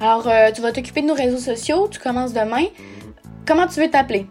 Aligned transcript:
Alors, 0.00 0.28
euh, 0.28 0.52
tu 0.52 0.60
vas 0.60 0.72
t'occuper 0.72 1.02
de 1.02 1.06
nos 1.06 1.14
réseaux 1.14 1.38
sociaux, 1.38 1.88
tu 1.88 1.98
commences 1.98 2.32
demain. 2.32 2.66
Comment 3.46 3.66
tu 3.66 3.80
veux 3.80 3.90
t'appeler? 3.90 4.26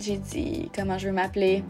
J'ai 0.00 0.16
dit 0.16 0.70
comment 0.74 0.98
je 0.98 1.08
veux 1.08 1.12
m'appeler? 1.12 1.62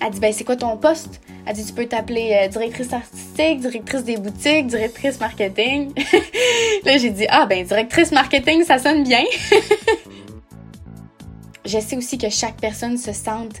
Elle 0.00 0.12
dit 0.12 0.20
ben 0.20 0.32
c'est 0.32 0.44
quoi 0.44 0.56
ton 0.56 0.76
poste? 0.76 1.20
Elle 1.44 1.54
dit 1.54 1.64
tu 1.64 1.72
peux 1.72 1.86
t'appeler 1.86 2.38
euh, 2.42 2.48
directrice 2.48 2.92
artistique, 2.92 3.60
directrice 3.60 4.04
des 4.04 4.16
boutiques, 4.16 4.66
directrice 4.66 5.20
marketing. 5.20 5.92
Là 6.84 6.98
j'ai 6.98 7.10
dit 7.10 7.26
ah 7.28 7.46
ben 7.46 7.66
directrice 7.66 8.12
marketing 8.12 8.64
ça 8.64 8.78
sonne 8.78 9.02
bien. 9.02 9.24
je 11.66 11.78
sais 11.78 11.96
aussi 11.96 12.16
que 12.16 12.30
chaque 12.30 12.60
personne 12.60 12.96
se 12.96 13.12
sente 13.12 13.56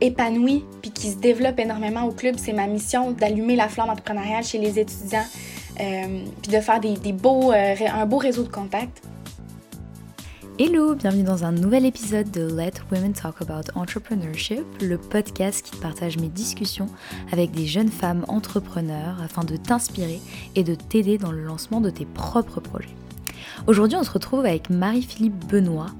épanouie 0.00 0.64
puis 0.80 0.92
qui 0.92 1.10
se 1.10 1.16
développe 1.16 1.58
énormément 1.58 2.04
au 2.04 2.12
club. 2.12 2.36
C'est 2.38 2.52
ma 2.52 2.66
mission 2.66 3.10
d'allumer 3.10 3.56
la 3.56 3.68
flamme 3.68 3.90
entrepreneuriale 3.90 4.44
chez 4.44 4.58
les 4.58 4.78
étudiants 4.78 5.26
puis 5.78 6.52
de 6.52 6.60
faire 6.60 6.80
euh, 6.84 7.74
un 7.92 8.06
beau 8.06 8.18
réseau 8.18 8.42
de 8.42 8.48
contacts. 8.48 9.02
Hello, 10.58 10.96
bienvenue 10.96 11.22
dans 11.22 11.44
un 11.44 11.52
nouvel 11.52 11.86
épisode 11.86 12.32
de 12.32 12.40
Let 12.40 12.72
Women 12.90 13.12
Talk 13.12 13.40
About 13.42 13.70
Entrepreneurship, 13.76 14.64
le 14.80 14.98
podcast 14.98 15.64
qui 15.64 15.76
partage 15.76 16.16
mes 16.16 16.26
discussions 16.26 16.88
avec 17.30 17.52
des 17.52 17.66
jeunes 17.66 17.90
femmes 17.90 18.24
entrepreneurs 18.26 19.22
afin 19.22 19.44
de 19.44 19.56
t'inspirer 19.56 20.20
et 20.56 20.64
de 20.64 20.74
t'aider 20.74 21.16
dans 21.16 21.30
le 21.30 21.44
lancement 21.44 21.80
de 21.80 21.90
tes 21.90 22.06
propres 22.06 22.58
projets. 22.58 22.96
Aujourd'hui, 23.68 23.96
on 23.96 24.02
se 24.02 24.10
retrouve 24.10 24.40
avec 24.40 24.68
Marie-Philippe 24.68 25.46
Benoît, 25.46 25.90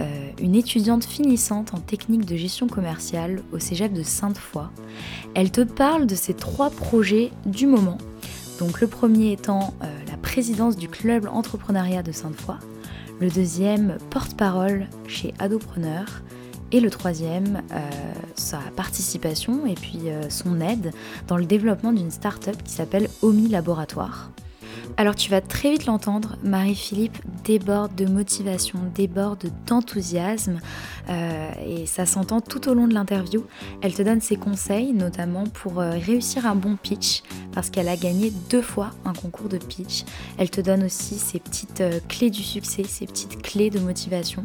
euh, 0.00 0.30
une 0.40 0.54
étudiante 0.54 1.04
finissante 1.04 1.74
en 1.74 1.80
technique 1.80 2.24
de 2.24 2.36
gestion 2.36 2.68
commerciale 2.68 3.42
au 3.52 3.58
cégep 3.58 3.92
de 3.92 4.02
Sainte-Foy. 4.02 4.68
Elle 5.34 5.50
te 5.50 5.60
parle 5.60 6.06
de 6.06 6.14
ses 6.14 6.34
trois 6.34 6.70
projets 6.70 7.32
du 7.44 7.66
moment. 7.66 7.98
Donc 8.58 8.80
le 8.80 8.86
premier 8.86 9.32
étant 9.32 9.74
euh, 9.82 9.86
la 10.08 10.16
présidence 10.16 10.76
du 10.76 10.88
club 10.88 11.28
entrepreneuriat 11.30 12.02
de 12.02 12.12
Sainte-Foy, 12.12 12.56
le 13.20 13.30
deuxième 13.30 13.98
porte-parole 14.10 14.86
chez 15.06 15.34
Adopreneur 15.38 16.22
et 16.72 16.80
le 16.80 16.90
troisième 16.90 17.62
euh, 17.72 17.90
sa 18.34 18.58
participation 18.74 19.66
et 19.66 19.74
puis 19.74 20.00
euh, 20.06 20.28
son 20.30 20.60
aide 20.60 20.92
dans 21.28 21.36
le 21.36 21.44
développement 21.44 21.92
d'une 21.92 22.10
start-up 22.10 22.56
qui 22.64 22.72
s'appelle 22.72 23.08
Omi 23.22 23.48
Laboratoire. 23.48 24.30
Alors 24.98 25.14
tu 25.14 25.30
vas 25.30 25.42
très 25.42 25.70
vite 25.72 25.84
l'entendre, 25.84 26.36
Marie-Philippe 26.42 27.18
déborde 27.44 27.94
de 27.94 28.06
motivation, 28.06 28.78
déborde 28.94 29.52
d'enthousiasme 29.66 30.58
euh, 31.10 31.50
et 31.66 31.84
ça 31.84 32.06
s'entend 32.06 32.40
tout 32.40 32.70
au 32.70 32.74
long 32.74 32.88
de 32.88 32.94
l'interview. 32.94 33.44
Elle 33.82 33.92
te 33.92 34.00
donne 34.00 34.22
ses 34.22 34.36
conseils 34.36 34.94
notamment 34.94 35.44
pour 35.44 35.80
euh, 35.80 35.90
réussir 35.90 36.46
un 36.46 36.54
bon 36.54 36.76
pitch 36.76 37.22
parce 37.52 37.68
qu'elle 37.68 37.88
a 37.88 37.96
gagné 37.96 38.32
deux 38.48 38.62
fois 38.62 38.92
un 39.04 39.12
concours 39.12 39.50
de 39.50 39.58
pitch. 39.58 40.04
Elle 40.38 40.48
te 40.48 40.62
donne 40.62 40.84
aussi 40.84 41.16
ses 41.16 41.40
petites 41.40 41.82
euh, 41.82 42.00
clés 42.08 42.30
du 42.30 42.42
succès, 42.42 42.82
ses 42.84 43.06
petites 43.06 43.42
clés 43.42 43.70
de 43.70 43.78
motivation. 43.78 44.44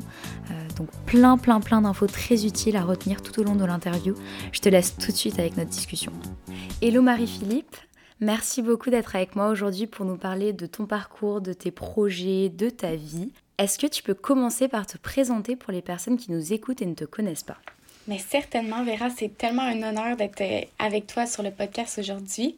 Donc 0.77 0.89
plein 1.05 1.37
plein 1.37 1.59
plein 1.59 1.81
d'infos 1.81 2.07
très 2.07 2.45
utiles 2.45 2.75
à 2.75 2.83
retenir 2.83 3.21
tout 3.21 3.39
au 3.39 3.43
long 3.43 3.55
de 3.55 3.65
l'interview. 3.65 4.15
Je 4.51 4.59
te 4.59 4.69
laisse 4.69 4.95
tout 4.97 5.11
de 5.11 5.17
suite 5.17 5.37
avec 5.39 5.55
notre 5.55 5.69
discussion. 5.69 6.11
Hello 6.81 7.01
Marie-Philippe 7.01 7.75
Merci 8.21 8.61
beaucoup 8.61 8.91
d'être 8.91 9.15
avec 9.15 9.35
moi 9.35 9.49
aujourd'hui 9.49 9.87
pour 9.87 10.05
nous 10.05 10.15
parler 10.15 10.53
de 10.53 10.67
ton 10.67 10.85
parcours, 10.85 11.41
de 11.41 11.53
tes 11.53 11.71
projets, 11.71 12.49
de 12.49 12.69
ta 12.69 12.95
vie. 12.95 13.31
Est-ce 13.57 13.79
que 13.79 13.87
tu 13.87 14.03
peux 14.03 14.13
commencer 14.13 14.67
par 14.67 14.85
te 14.85 14.99
présenter 14.99 15.55
pour 15.55 15.73
les 15.73 15.81
personnes 15.81 16.17
qui 16.17 16.31
nous 16.31 16.53
écoutent 16.53 16.83
et 16.83 16.85
ne 16.85 16.93
te 16.93 17.03
connaissent 17.03 17.41
pas? 17.41 17.57
Mais 18.07 18.19
certainement, 18.19 18.83
Vera, 18.83 19.09
c'est 19.09 19.35
tellement 19.35 19.63
un 19.63 19.81
honneur 19.81 20.17
d'être 20.17 20.43
avec 20.77 21.07
toi 21.07 21.25
sur 21.25 21.41
le 21.41 21.49
podcast 21.49 21.97
aujourd'hui. 21.97 22.57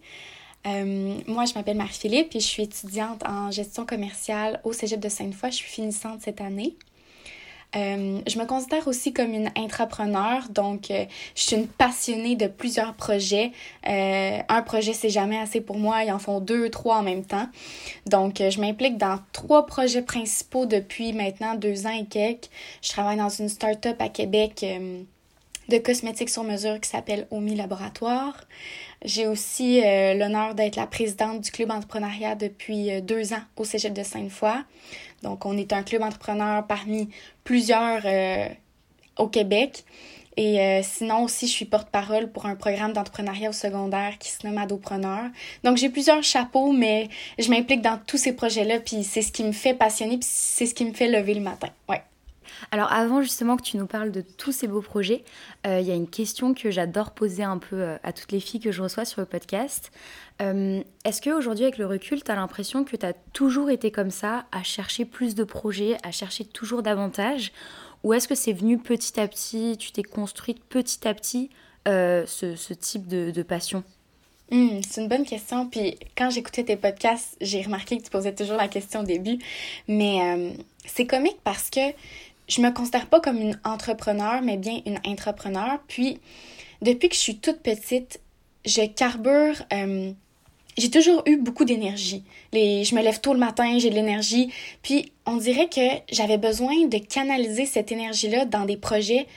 Euh, 0.68 1.18
moi, 1.28 1.46
je 1.46 1.54
m'appelle 1.54 1.78
Marie-Philippe 1.78 2.36
et 2.36 2.42
je 2.42 2.46
suis 2.46 2.64
étudiante 2.64 3.24
en 3.26 3.50
gestion 3.50 3.86
commerciale 3.86 4.60
au 4.66 4.74
Cégep 4.74 5.00
de 5.00 5.10
Sainte-Foy. 5.10 5.50
Je 5.52 5.56
suis 5.56 5.72
finissante 5.72 6.22
cette 6.22 6.42
année. 6.42 6.76
Euh, 7.76 8.20
je 8.28 8.38
me 8.38 8.46
considère 8.46 8.88
aussi 8.88 9.14
comme 9.14 9.34
une 9.34 9.50
intrapreneur, 9.56 10.48
donc 10.50 10.92
euh, 10.92 11.06
je 11.36 11.42
suis 11.42 11.56
une 11.56 11.68
passionnée 11.68 12.36
de 12.36 12.48
plusieurs 12.48 12.94
projets. 12.94 13.52
Euh, 13.88 14.38
un 14.48 14.62
projet, 14.62 14.94
c'est 14.94 15.10
jamais 15.10 15.40
assez 15.40 15.60
pour 15.60 15.78
moi, 15.78 16.04
ils 16.04 16.12
en 16.12 16.20
font 16.20 16.40
deux, 16.40 16.70
trois 16.70 16.98
en 16.98 17.04
même 17.04 17.26
temps. 17.26 17.48
Donc, 18.06 18.38
je 18.38 18.60
m'implique 18.60 18.98
dans 18.98 19.20
trois 19.32 19.66
projets 19.66 20.04
principaux 20.04 20.66
depuis 20.66 21.14
maintenant 21.14 21.56
deux 21.56 21.88
ans 21.88 21.98
et 21.98 22.06
quelques. 22.06 22.50
Je 22.82 22.90
travaille 22.90 23.18
dans 23.18 23.30
une 23.30 23.50
start-up 23.50 23.96
à 24.00 24.10
Québec 24.10 24.66
de 25.70 25.78
cosmétiques 25.78 26.30
sur 26.30 26.44
mesure 26.44 26.80
qui 26.80 26.90
s'appelle 26.90 27.28
Omi 27.32 27.56
Laboratoire. 27.56 28.46
J'ai 29.06 29.28
aussi 29.28 29.82
l'honneur 29.82 30.56
d'être 30.56 30.76
la 30.76 30.88
présidente 30.88 31.42
du 31.42 31.52
club 31.52 31.72
entrepreneuriat 31.72 32.36
depuis 32.36 33.02
deux 33.02 33.34
ans 33.34 33.42
au 33.58 33.64
Cégep 33.64 33.94
de 33.94 34.04
Sainte-Foy. 34.04 34.64
Donc, 35.24 35.46
on 35.46 35.58
est 35.58 35.74
un 35.74 35.84
club 35.84 36.04
entrepreneur 36.04 36.68
parmi 36.68 37.10
plusieurs 37.44 38.02
euh, 38.06 38.48
au 39.18 39.28
Québec. 39.28 39.86
Et 40.36 40.60
euh, 40.60 40.82
sinon 40.84 41.24
aussi, 41.24 41.48
je 41.48 41.52
suis 41.52 41.66
porte-parole 41.66 42.32
pour 42.32 42.46
un 42.46 42.56
programme 42.56 42.94
d'entrepreneuriat 42.94 43.50
au 43.50 43.54
secondaire 43.54 44.18
qui 44.18 44.30
se 44.32 44.46
nomme 44.46 44.58
Adopreneur. 44.58 45.26
Donc 45.64 45.78
j'ai 45.78 45.90
plusieurs 45.90 46.24
chapeaux, 46.24 46.72
mais 46.72 47.10
je 47.38 47.50
m'implique 47.50 47.82
dans 47.82 48.00
tous 48.00 48.18
ces 48.18 48.34
projets-là, 48.34 48.80
puis 48.80 49.04
c'est 49.04 49.22
ce 49.22 49.32
qui 49.32 49.44
me 49.44 49.52
fait 49.52 49.74
passionner, 49.74 50.18
puis 50.18 50.28
c'est 50.30 50.66
ce 50.66 50.74
qui 50.74 50.86
me 50.86 50.94
fait 50.94 51.08
lever 51.08 51.36
le 51.36 51.42
matin. 51.42 51.70
Ouais. 51.88 52.02
Alors 52.72 52.92
avant 52.92 53.22
justement 53.22 53.58
que 53.58 53.64
tu 53.64 53.78
nous 53.78 53.86
parles 53.86 54.12
de 54.12 54.22
tous 54.22 54.52
ces 54.52 54.68
beaux 54.68 54.82
projets, 54.82 55.24
euh, 55.68 55.80
il 55.80 55.88
y 55.88 55.92
a 55.92 55.96
une 55.96 56.10
question 56.10 56.54
que 56.54 56.72
j'adore 56.72 57.12
poser 57.12 57.44
un 57.44 57.58
peu 57.58 57.98
à 58.04 58.14
toutes 58.14 58.32
les 58.32 58.40
filles 58.40 58.60
que 58.60 58.72
je 58.72 58.82
reçois 58.82 59.06
sur 59.06 59.22
le 59.22 59.28
podcast. 59.28 59.92
Euh, 60.42 60.82
Est-ce 61.06 61.22
qu'aujourd'hui 61.22 61.66
avec 61.66 61.78
le 61.78 61.86
recul, 61.86 62.24
tu 62.24 62.32
as 62.32 62.36
l'impression 62.36 62.84
que 62.84 62.96
tu 62.96 63.06
as 63.06 63.14
toujours 63.34 63.70
été 63.70 63.92
comme 63.92 64.12
ça, 64.12 64.46
à 64.52 64.64
chercher 64.64 65.06
plus 65.06 65.36
de 65.36 65.44
projets, 65.44 65.98
à 66.04 66.12
chercher 66.12 66.46
toujours 66.46 66.84
davantage? 66.84 67.52
Ou 68.04 68.14
est-ce 68.14 68.28
que 68.28 68.36
c'est 68.36 68.54
venu 68.54 68.78
petit 68.78 69.20
à 69.20 69.28
petit, 69.28 69.78
tu 69.78 69.92
t'es 69.92 70.04
construite 70.04 70.62
petit 70.64 71.08
à 71.08 71.14
petit 71.14 71.50
euh, 71.88 72.26
ce, 72.26 72.74
type 72.74 73.08
de, 73.08 73.44
passion? 73.44 73.84
Mmh, 74.52 74.82
c'est 74.88 75.02
une 75.02 75.08
bonne 75.08 75.26
question. 75.26 75.68
Puis 75.68 75.98
quand 76.18 76.30
j'écoutais 76.30 76.64
tes 76.64 76.76
podcasts, 76.76 77.38
j'ai 77.40 77.62
remarqué 77.62 77.98
que 77.98 78.04
tu 78.04 78.10
posais 78.10 78.36
toujours 78.36 78.58
la 78.58 78.68
question 78.68 79.02
au 79.02 79.06
début. 79.06 79.40
Mais 79.88 80.20
euh, 80.22 80.52
c'est 80.86 81.06
comique 81.06 81.38
parce 81.44 81.70
que 81.70 81.80
je 82.50 82.62
me 82.62 82.72
considère 82.72 83.08
pas 83.08 83.22
comme 83.22 83.38
une 83.38 83.58
entrepreneur, 83.64 84.42
mais 84.42 84.58
bien 84.58 84.82
une 84.86 85.00
intrapreneur. 85.06 85.80
Puis, 85.88 86.20
depuis 86.82 87.08
que 87.08 87.16
je 87.16 87.22
suis 87.22 87.38
toute 87.38 87.62
petite, 87.62 88.20
je 88.66 88.86
carbure. 88.86 89.64
Euh, 89.74 90.12
j'ai 90.78 90.90
toujours 90.90 91.22
eu 91.28 91.38
beaucoup 91.38 91.66
d'énergie. 91.66 92.24
Je 92.52 92.96
me 92.96 93.02
lève 93.02 93.20
tôt 93.20 93.34
le 93.34 93.40
matin, 93.40 93.78
j'ai 93.78 93.90
de 93.90 93.96
l'énergie. 93.96 94.52
Puis, 94.82 95.12
on 95.26 95.38
dirait 95.38 95.70
que 95.70 95.82
j'avais 96.12 96.38
besoin 96.38 96.88
de 96.88 96.98
canaliser 96.98 97.66
cette 97.66 97.92
énergie-là 97.92 98.46
dans 98.46 98.66
des 98.66 98.78
projets 98.78 99.28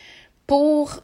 pour. 0.47 1.03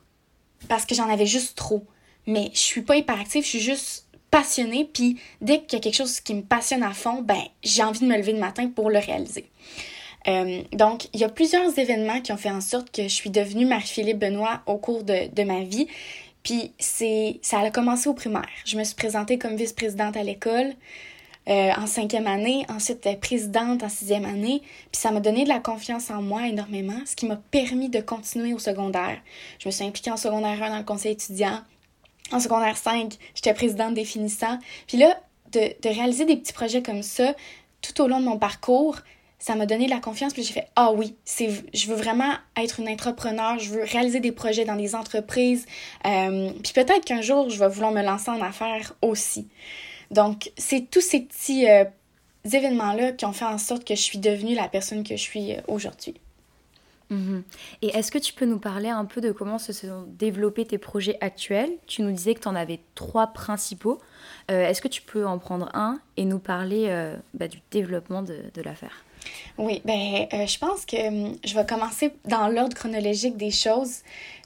parce 0.68 0.86
que 0.86 0.94
j'en 0.94 1.08
avais 1.08 1.26
juste 1.26 1.56
trop. 1.56 1.84
Mais 2.26 2.50
je 2.52 2.58
suis 2.60 2.82
pas 2.82 2.96
hyperactive, 2.96 3.44
je 3.44 3.48
suis 3.48 3.60
juste 3.60 4.06
passionnée. 4.30 4.88
Puis, 4.90 5.18
dès 5.40 5.60
qu'il 5.60 5.74
y 5.74 5.76
a 5.76 5.80
quelque 5.80 5.96
chose 5.96 6.20
qui 6.20 6.34
me 6.34 6.42
passionne 6.42 6.82
à 6.82 6.92
fond, 6.92 7.20
ben, 7.20 7.42
j'ai 7.62 7.82
envie 7.82 8.00
de 8.00 8.06
me 8.06 8.16
lever 8.16 8.32
le 8.32 8.38
matin 8.38 8.68
pour 8.68 8.88
le 8.88 8.98
réaliser. 8.98 9.46
Euh, 10.28 10.62
donc, 10.72 11.08
il 11.12 11.20
y 11.20 11.24
a 11.24 11.28
plusieurs 11.28 11.76
événements 11.78 12.20
qui 12.20 12.32
ont 12.32 12.36
fait 12.36 12.50
en 12.50 12.60
sorte 12.60 12.90
que 12.90 13.02
je 13.02 13.08
suis 13.08 13.30
devenue 13.30 13.66
Marie-Philippe 13.66 14.20
Benoît 14.20 14.62
au 14.66 14.78
cours 14.78 15.02
de 15.02 15.42
ma 15.42 15.64
vie. 15.64 15.88
Puis 16.42 16.72
c'est, 16.78 17.38
ça 17.42 17.60
a 17.60 17.70
commencé 17.70 18.08
au 18.08 18.14
primaire. 18.14 18.48
Je 18.64 18.76
me 18.76 18.84
suis 18.84 18.94
présentée 18.94 19.38
comme 19.38 19.56
vice-présidente 19.56 20.16
à 20.16 20.22
l'école 20.22 20.72
euh, 21.48 21.70
en 21.76 21.86
cinquième 21.86 22.26
année, 22.26 22.64
ensuite 22.68 23.08
présidente 23.20 23.82
en 23.82 23.88
sixième 23.88 24.24
année. 24.24 24.62
Puis 24.92 25.00
ça 25.00 25.10
m'a 25.10 25.20
donné 25.20 25.44
de 25.44 25.48
la 25.48 25.60
confiance 25.60 26.10
en 26.10 26.22
moi 26.22 26.46
énormément, 26.46 27.00
ce 27.04 27.16
qui 27.16 27.26
m'a 27.26 27.36
permis 27.36 27.88
de 27.88 28.00
continuer 28.00 28.52
au 28.52 28.58
secondaire. 28.58 29.18
Je 29.58 29.68
me 29.68 29.72
suis 29.72 29.84
impliquée 29.84 30.10
en 30.10 30.16
secondaire 30.16 30.62
1 30.62 30.70
dans 30.70 30.78
le 30.78 30.84
conseil 30.84 31.12
étudiant. 31.12 31.60
En 32.30 32.40
secondaire 32.40 32.76
5, 32.76 33.16
j'étais 33.34 33.54
présidente 33.54 33.94
des 33.94 34.04
finissants. 34.04 34.58
Puis 34.86 34.98
là, 34.98 35.18
de, 35.52 35.60
de 35.82 35.88
réaliser 35.88 36.24
des 36.24 36.36
petits 36.36 36.52
projets 36.52 36.82
comme 36.82 37.02
ça 37.02 37.34
tout 37.82 38.00
au 38.00 38.08
long 38.08 38.20
de 38.20 38.24
mon 38.24 38.38
parcours, 38.38 38.98
ça 39.42 39.56
m'a 39.56 39.66
donné 39.66 39.86
de 39.86 39.90
la 39.90 39.98
confiance 39.98 40.32
puis 40.32 40.44
j'ai 40.44 40.52
fait 40.52 40.68
ah 40.76 40.92
oui 40.92 41.16
c'est 41.24 41.50
je 41.74 41.88
veux 41.88 41.96
vraiment 41.96 42.32
être 42.56 42.78
une 42.78 42.88
entrepreneur 42.88 43.58
je 43.58 43.70
veux 43.70 43.82
réaliser 43.82 44.20
des 44.20 44.30
projets 44.30 44.64
dans 44.64 44.76
des 44.76 44.94
entreprises 44.94 45.66
euh, 46.06 46.50
puis 46.62 46.72
peut-être 46.72 47.04
qu'un 47.04 47.22
jour 47.22 47.50
je 47.50 47.58
vais 47.58 47.68
vouloir 47.68 47.90
me 47.90 48.02
lancer 48.02 48.30
en 48.30 48.40
affaires 48.40 48.94
aussi 49.02 49.48
donc 50.12 50.52
c'est 50.56 50.88
tous 50.88 51.00
ces 51.00 51.22
petits 51.22 51.68
euh, 51.68 51.84
événements 52.52 52.92
là 52.92 53.10
qui 53.10 53.24
ont 53.24 53.32
fait 53.32 53.44
en 53.44 53.58
sorte 53.58 53.84
que 53.84 53.96
je 53.96 54.00
suis 54.00 54.18
devenue 54.18 54.54
la 54.54 54.68
personne 54.68 55.02
que 55.02 55.16
je 55.16 55.22
suis 55.22 55.52
euh, 55.52 55.60
aujourd'hui 55.66 56.14
Mhm. 57.10 57.42
Et 57.82 57.88
est-ce 57.88 58.10
que 58.10 58.16
tu 58.16 58.32
peux 58.32 58.46
nous 58.46 58.58
parler 58.58 58.88
un 58.88 59.04
peu 59.04 59.20
de 59.20 59.32
comment 59.32 59.58
se 59.58 59.74
sont 59.74 60.06
développés 60.18 60.64
tes 60.64 60.78
projets 60.78 61.18
actuels? 61.20 61.68
Tu 61.86 62.00
nous 62.00 62.10
disais 62.10 62.32
que 62.32 62.40
tu 62.40 62.48
en 62.48 62.54
avais 62.54 62.80
trois 62.94 63.26
principaux. 63.26 64.00
Est-ce 64.48 64.80
que 64.80 64.88
tu 64.88 65.02
peux 65.02 65.26
en 65.26 65.38
prendre 65.38 65.68
un 65.74 66.00
et 66.16 66.24
nous 66.24 66.38
parler 66.38 66.88
bah, 67.34 67.48
du 67.48 67.60
développement 67.70 68.22
de 68.22 68.62
l'affaire? 68.64 69.04
Oui, 69.58 69.82
ben, 69.84 70.26
euh, 70.32 70.46
je 70.46 70.58
pense 70.58 70.84
que 70.86 71.08
hum, 71.08 71.36
je 71.44 71.54
vais 71.54 71.66
commencer 71.66 72.12
dans 72.24 72.48
l'ordre 72.48 72.74
chronologique 72.74 73.36
des 73.36 73.50
choses. 73.50 74.00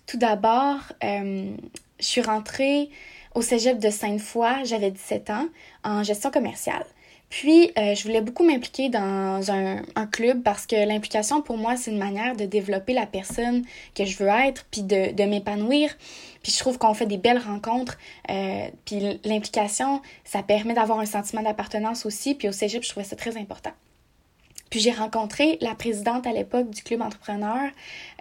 Tout 0.06 0.18
d'abord, 0.18 0.78
je 1.02 1.56
suis 1.98 2.22
rentrée 2.22 2.90
au 3.34 3.42
cégep 3.42 3.78
de 3.78 3.90
Sainte-Foy, 3.90 4.64
j'avais 4.64 4.90
17 4.90 5.30
ans, 5.30 5.46
en 5.84 6.02
gestion 6.02 6.30
commerciale. 6.30 6.86
Puis, 7.28 7.72
euh, 7.76 7.94
je 7.94 8.02
voulais 8.04 8.20
beaucoup 8.20 8.44
m'impliquer 8.44 8.88
dans 8.88 9.50
un, 9.50 9.82
un, 9.94 10.06
club 10.06 10.42
parce 10.42 10.64
que 10.64 10.76
l'implication, 10.86 11.42
pour 11.42 11.58
moi, 11.58 11.76
c'est 11.76 11.90
une 11.90 11.98
manière 11.98 12.36
de 12.36 12.44
développer 12.44 12.94
la 12.94 13.04
personne 13.04 13.64
que 13.94 14.04
je 14.04 14.16
veux 14.16 14.28
être, 14.28 14.64
puis 14.70 14.82
de, 14.82 15.12
de 15.12 15.24
m'épanouir. 15.24 15.94
Puis, 16.42 16.52
je 16.52 16.58
trouve 16.58 16.78
qu'on 16.78 16.94
fait 16.94 17.06
des 17.06 17.18
belles 17.18 17.38
rencontres. 17.38 17.98
Euh, 18.30 18.68
puis, 18.84 19.20
l'implication, 19.24 20.00
ça 20.24 20.42
permet 20.42 20.74
d'avoir 20.74 21.00
un 21.00 21.06
sentiment 21.06 21.42
d'appartenance 21.42 22.06
aussi. 22.06 22.34
Puis, 22.36 22.48
au 22.48 22.52
cégep, 22.52 22.82
je 22.84 22.88
trouvais 22.88 23.04
ça 23.04 23.16
très 23.16 23.36
important. 23.36 23.72
Puis 24.70 24.80
j'ai 24.80 24.90
rencontré 24.90 25.58
la 25.60 25.74
présidente 25.74 26.26
à 26.26 26.32
l'époque 26.32 26.70
du 26.70 26.82
club 26.82 27.02
entrepreneur, 27.02 27.70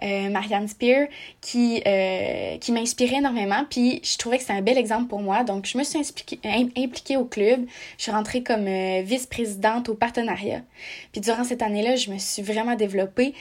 euh, 0.02 0.30
Marianne 0.30 0.68
Spear, 0.68 1.08
qui, 1.40 1.82
euh, 1.86 2.58
qui 2.58 2.72
m'inspirait 2.72 3.16
énormément. 3.16 3.64
Puis 3.68 4.00
je 4.04 4.16
trouvais 4.16 4.36
que 4.36 4.42
c'était 4.42 4.54
un 4.54 4.62
bel 4.62 4.78
exemple 4.78 5.08
pour 5.08 5.20
moi. 5.20 5.44
Donc 5.44 5.66
je 5.66 5.76
me 5.76 5.82
suis 5.82 5.98
impliquée 6.44 7.16
au 7.16 7.24
club. 7.24 7.66
Je 7.98 8.04
suis 8.04 8.12
rentrée 8.12 8.42
comme 8.42 8.66
euh, 8.66 9.02
vice-présidente 9.02 9.88
au 9.88 9.94
partenariat. 9.94 10.62
Puis 11.12 11.20
durant 11.20 11.44
cette 11.44 11.62
année-là, 11.62 11.96
je 11.96 12.10
me 12.10 12.18
suis 12.18 12.42
vraiment 12.42 12.76
développée. 12.76 13.34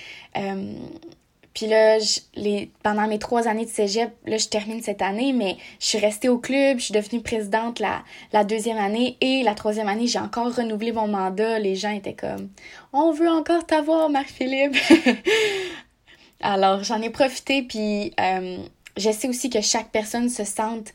Puis 1.56 1.68
là, 1.68 1.98
les, 2.36 2.70
pendant 2.84 3.08
mes 3.08 3.18
trois 3.18 3.48
années 3.48 3.64
de 3.64 3.70
cégep, 3.70 4.12
là, 4.26 4.38
je 4.38 4.48
termine 4.48 4.82
cette 4.84 5.02
année, 5.02 5.32
mais 5.32 5.56
je 5.80 5.86
suis 5.88 5.98
restée 5.98 6.28
au 6.28 6.38
club, 6.38 6.80
je 6.80 6.86
suis 6.86 6.94
devenue 6.94 7.22
présidente 7.22 7.80
la, 7.80 8.04
la 8.34 8.44
deuxième 8.44 8.78
année 8.78 9.18
et 9.22 9.42
la 9.42 9.56
troisième 9.56 9.88
année, 9.88 10.06
j'ai 10.06 10.20
encore 10.20 10.54
renouvelé 10.54 10.92
mon 10.92 11.08
mandat. 11.08 11.58
Les 11.60 11.76
gens 11.76 11.92
étaient 11.92 12.14
comme 12.14 12.50
On 12.92 13.12
veut 13.12 13.30
encore 13.30 13.66
t'avoir, 13.66 14.10
Marc-Philippe. 14.10 14.76
Alors, 16.42 16.84
j'en 16.84 17.02
ai 17.02 17.10
profité, 17.10 17.64
puis 17.64 18.14
euh, 18.20 18.58
j'essaie 18.98 19.30
aussi 19.30 19.50
que 19.50 19.62
chaque 19.62 19.92
personne 19.92 20.28
se 20.28 20.44
sente 20.44 20.94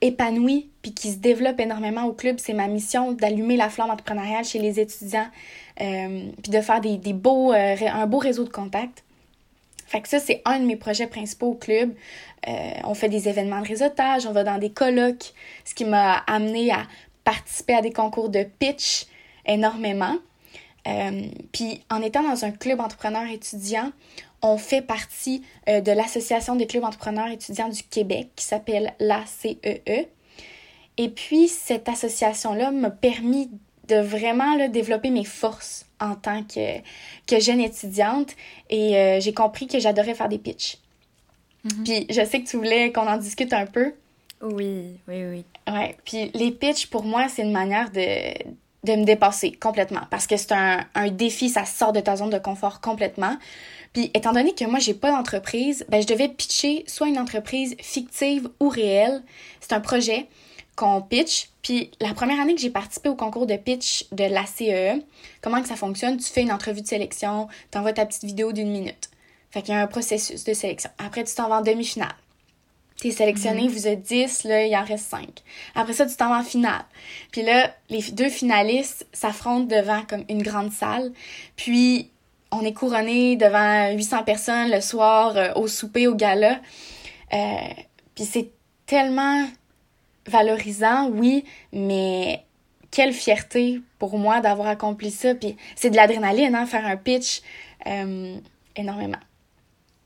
épanouie 0.00 0.70
puis 0.82 0.92
qui 0.92 1.12
se 1.12 1.18
développe 1.18 1.60
énormément 1.60 2.04
au 2.04 2.12
club. 2.12 2.36
C'est 2.38 2.54
ma 2.54 2.68
mission 2.68 3.12
d'allumer 3.12 3.58
la 3.58 3.68
flamme 3.68 3.90
entrepreneuriale 3.90 4.44
chez 4.44 4.58
les 4.58 4.80
étudiants 4.80 5.28
euh, 5.80 6.30
puis 6.42 6.50
de 6.50 6.60
faire 6.62 6.80
des, 6.80 6.96
des 6.96 7.12
beaux, 7.12 7.52
euh, 7.52 7.76
un 7.92 8.06
beau 8.06 8.18
réseau 8.18 8.44
de 8.44 8.50
contacts. 8.50 9.03
Fait 9.86 10.00
que 10.00 10.08
ça, 10.08 10.18
c'est 10.18 10.42
un 10.44 10.60
de 10.60 10.64
mes 10.64 10.76
projets 10.76 11.06
principaux 11.06 11.48
au 11.48 11.54
club. 11.54 11.94
Euh, 12.48 12.70
on 12.84 12.94
fait 12.94 13.08
des 13.08 13.28
événements 13.28 13.60
de 13.60 13.68
réseautage, 13.68 14.26
on 14.26 14.32
va 14.32 14.44
dans 14.44 14.58
des 14.58 14.70
colloques, 14.70 15.32
ce 15.64 15.74
qui 15.74 15.84
m'a 15.84 16.14
amené 16.26 16.70
à 16.70 16.82
participer 17.24 17.74
à 17.74 17.82
des 17.82 17.92
concours 17.92 18.28
de 18.28 18.44
pitch 18.58 19.06
énormément. 19.46 20.16
Euh, 20.86 21.22
puis 21.52 21.82
en 21.90 22.02
étant 22.02 22.22
dans 22.22 22.44
un 22.44 22.50
club 22.50 22.80
entrepreneur 22.80 23.24
étudiant, 23.30 23.90
on 24.42 24.58
fait 24.58 24.82
partie 24.82 25.42
euh, 25.68 25.80
de 25.80 25.90
l'Association 25.90 26.56
des 26.56 26.66
clubs 26.66 26.84
entrepreneurs 26.84 27.28
étudiants 27.28 27.70
du 27.70 27.82
Québec 27.82 28.28
qui 28.36 28.44
s'appelle 28.44 28.92
l'ACEE. 29.00 29.58
E. 29.88 30.04
Et 30.96 31.08
puis 31.08 31.48
cette 31.48 31.88
association-là 31.88 32.70
m'a 32.70 32.90
permis 32.90 33.50
de 33.88 33.96
vraiment 33.96 34.56
là, 34.56 34.68
développer 34.68 35.10
mes 35.10 35.24
forces 35.24 35.86
en 36.00 36.14
tant 36.14 36.42
que, 36.42 36.78
que 37.26 37.40
jeune 37.40 37.60
étudiante 37.60 38.30
et 38.70 38.96
euh, 38.96 39.20
j'ai 39.20 39.32
compris 39.32 39.66
que 39.66 39.78
j'adorais 39.78 40.14
faire 40.14 40.28
des 40.28 40.38
pitchs. 40.38 40.78
Mhm. 41.64 41.84
Puis 41.84 42.06
je 42.10 42.24
sais 42.24 42.40
que 42.40 42.48
tu 42.48 42.56
voulais 42.56 42.92
qu'on 42.92 43.06
en 43.06 43.16
discute 43.16 43.52
un 43.52 43.66
peu. 43.66 43.94
Oui, 44.42 44.98
oui, 45.08 45.24
oui. 45.24 45.44
Ouais, 45.72 45.96
puis 46.04 46.30
les 46.34 46.50
pitchs, 46.50 46.86
pour 46.86 47.04
moi, 47.04 47.28
c'est 47.28 47.42
une 47.42 47.52
manière 47.52 47.90
de, 47.90 48.34
de 48.84 48.96
me 48.96 49.04
dépasser 49.04 49.52
complètement 49.52 50.02
parce 50.10 50.26
que 50.26 50.36
c'est 50.36 50.52
un, 50.52 50.84
un, 50.94 51.08
défi, 51.08 51.48
ça 51.48 51.64
sort 51.64 51.92
de 51.92 52.00
ta 52.00 52.16
zone 52.16 52.30
de 52.30 52.38
confort 52.38 52.80
complètement. 52.80 53.36
Puis 53.94 54.10
étant 54.12 54.32
donné 54.32 54.54
que 54.54 54.64
moi, 54.64 54.80
j'ai 54.80 54.92
pas 54.92 55.12
d'entreprise, 55.12 55.86
ben 55.88 56.02
je 56.02 56.06
devais 56.06 56.28
pitcher 56.28 56.84
soit 56.86 57.08
une 57.08 57.18
entreprise 57.18 57.76
fictive 57.80 58.50
ou 58.60 58.68
réelle. 58.68 59.22
C'est 59.60 59.72
un 59.72 59.80
projet 59.80 60.26
qu'on 60.76 61.02
pitch. 61.02 61.48
Puis 61.62 61.90
la 62.00 62.14
première 62.14 62.40
année 62.40 62.54
que 62.54 62.60
j'ai 62.60 62.70
participé 62.70 63.08
au 63.08 63.14
concours 63.14 63.46
de 63.46 63.56
pitch 63.56 64.06
de 64.12 64.24
la 64.24 64.44
CE, 64.46 65.00
comment 65.40 65.62
que 65.62 65.68
ça 65.68 65.76
fonctionne? 65.76 66.16
Tu 66.16 66.30
fais 66.30 66.42
une 66.42 66.52
entrevue 66.52 66.82
de 66.82 66.86
sélection, 66.86 67.48
tu 67.70 67.78
envoies 67.78 67.92
ta 67.92 68.06
petite 68.06 68.24
vidéo 68.24 68.52
d'une 68.52 68.70
minute. 68.70 69.10
Fait 69.50 69.62
qu'il 69.62 69.72
y 69.72 69.76
a 69.76 69.80
un 69.80 69.86
processus 69.86 70.44
de 70.44 70.52
sélection. 70.52 70.90
Après, 70.98 71.22
tu 71.24 71.34
t'en 71.34 71.48
vas 71.48 71.58
en 71.58 71.62
demi-finale. 71.62 72.14
T'es 73.00 73.10
sélectionné, 73.10 73.62
mhm. 73.62 73.68
vous 73.68 73.86
êtes 73.86 74.02
10, 74.02 74.44
là, 74.44 74.64
il 74.64 74.76
en 74.76 74.84
reste 74.84 75.10
5. 75.10 75.28
Après 75.74 75.92
ça, 75.92 76.06
tu 76.06 76.16
t'en 76.16 76.28
vas 76.28 76.38
en 76.38 76.44
finale. 76.44 76.84
Puis 77.32 77.42
là, 77.42 77.74
les 77.90 78.02
deux 78.12 78.28
finalistes 78.28 79.06
s'affrontent 79.12 79.66
devant 79.66 80.02
comme 80.02 80.24
une 80.28 80.42
grande 80.42 80.72
salle. 80.72 81.12
Puis, 81.56 82.10
on 82.50 82.62
est 82.62 82.72
couronné 82.72 83.36
devant 83.36 83.92
800 83.92 84.22
personnes 84.22 84.70
le 84.70 84.80
soir 84.80 85.36
euh, 85.36 85.52
au 85.56 85.66
souper, 85.66 86.06
au 86.06 86.14
gala. 86.14 86.60
Euh, 87.32 87.36
puis 88.14 88.24
c'est 88.24 88.50
tellement 88.86 89.44
valorisant, 90.26 91.08
oui, 91.10 91.44
mais 91.72 92.44
quelle 92.90 93.12
fierté 93.12 93.80
pour 93.98 94.18
moi 94.18 94.40
d'avoir 94.40 94.68
accompli 94.68 95.10
ça. 95.10 95.34
Puis 95.34 95.56
c'est 95.74 95.90
de 95.90 95.96
l'adrénaline, 95.96 96.54
hein, 96.54 96.66
faire 96.66 96.86
un 96.86 96.96
pitch, 96.96 97.42
euh, 97.86 98.36
énormément. 98.76 99.18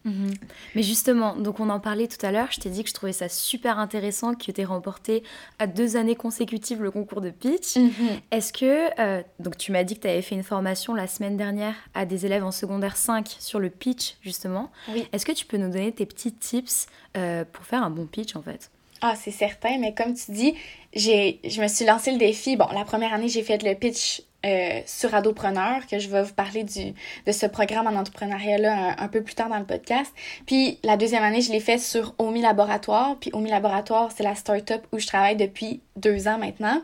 Mhm. 0.04 0.32
Mais 0.74 0.82
justement, 0.82 1.36
donc 1.36 1.60
on 1.60 1.68
en 1.68 1.80
parlait 1.80 2.06
tout 2.06 2.24
à 2.24 2.32
l'heure, 2.32 2.48
je 2.50 2.60
t'ai 2.60 2.70
dit 2.70 2.82
que 2.82 2.88
je 2.88 2.94
trouvais 2.94 3.12
ça 3.12 3.28
super 3.28 3.78
intéressant 3.78 4.34
que 4.34 4.50
tu 4.50 4.60
aies 4.60 4.64
remporté 4.64 5.22
à 5.58 5.66
deux 5.66 5.96
années 5.96 6.14
consécutives 6.14 6.82
le 6.82 6.90
concours 6.90 7.20
de 7.20 7.30
pitch. 7.30 7.76
Mhm. 7.76 7.92
Est-ce 8.30 8.52
que, 8.52 9.00
euh, 9.00 9.22
donc 9.38 9.58
tu 9.58 9.72
m'as 9.72 9.84
dit 9.84 9.96
que 9.96 10.02
tu 10.02 10.08
avais 10.08 10.22
fait 10.22 10.34
une 10.34 10.42
formation 10.42 10.94
la 10.94 11.08
semaine 11.08 11.36
dernière 11.36 11.74
à 11.94 12.06
des 12.06 12.24
élèves 12.26 12.44
en 12.44 12.52
secondaire 12.52 12.96
5 12.96 13.36
sur 13.38 13.60
le 13.60 13.68
pitch 13.70 14.16
justement. 14.22 14.70
Oui. 14.88 15.06
Est-ce 15.12 15.26
que 15.26 15.32
tu 15.32 15.44
peux 15.44 15.58
nous 15.58 15.70
donner 15.70 15.92
tes 15.92 16.06
petits 16.06 16.32
tips 16.32 16.86
euh, 17.16 17.44
pour 17.52 17.66
faire 17.66 17.82
un 17.82 17.90
bon 17.90 18.06
pitch 18.06 18.34
en 18.34 18.42
fait? 18.42 18.70
Ah, 19.00 19.14
c'est 19.16 19.30
certain, 19.30 19.78
mais 19.78 19.94
comme 19.94 20.14
tu 20.14 20.32
dis, 20.32 20.54
je 20.94 21.60
me 21.60 21.68
suis 21.68 21.84
lancé 21.84 22.10
le 22.10 22.18
défi. 22.18 22.56
Bon, 22.56 22.66
la 22.72 22.84
première 22.84 23.12
année, 23.12 23.28
j'ai 23.28 23.42
fait 23.42 23.62
le 23.62 23.74
pitch 23.74 24.22
euh, 24.46 24.80
sur 24.86 25.14
Adopreneur, 25.14 25.86
que 25.86 25.98
je 25.98 26.08
vais 26.08 26.22
vous 26.22 26.32
parler 26.32 26.64
du, 26.64 26.94
de 27.26 27.32
ce 27.32 27.46
programme 27.46 27.86
en 27.86 27.98
entrepreneuriat-là 27.98 28.94
un, 28.98 29.08
peu 29.08 29.22
plus 29.22 29.34
tard 29.34 29.48
dans 29.48 29.58
le 29.58 29.64
podcast. 29.64 30.12
Puis 30.46 30.78
la 30.84 30.96
deuxième 30.96 31.22
année, 31.22 31.40
je 31.40 31.50
l'ai 31.50 31.60
fait 31.60 31.78
sur 31.78 32.14
Omi 32.18 32.40
Laboratoire. 32.40 33.16
Puis 33.20 33.30
Omi 33.32 33.50
Laboratoire, 33.50 34.10
c'est 34.16 34.22
la 34.22 34.34
start-up 34.34 34.86
où 34.92 34.98
je 34.98 35.06
travaille 35.06 35.36
depuis 35.36 35.80
deux 35.96 36.28
ans 36.28 36.38
maintenant. 36.38 36.80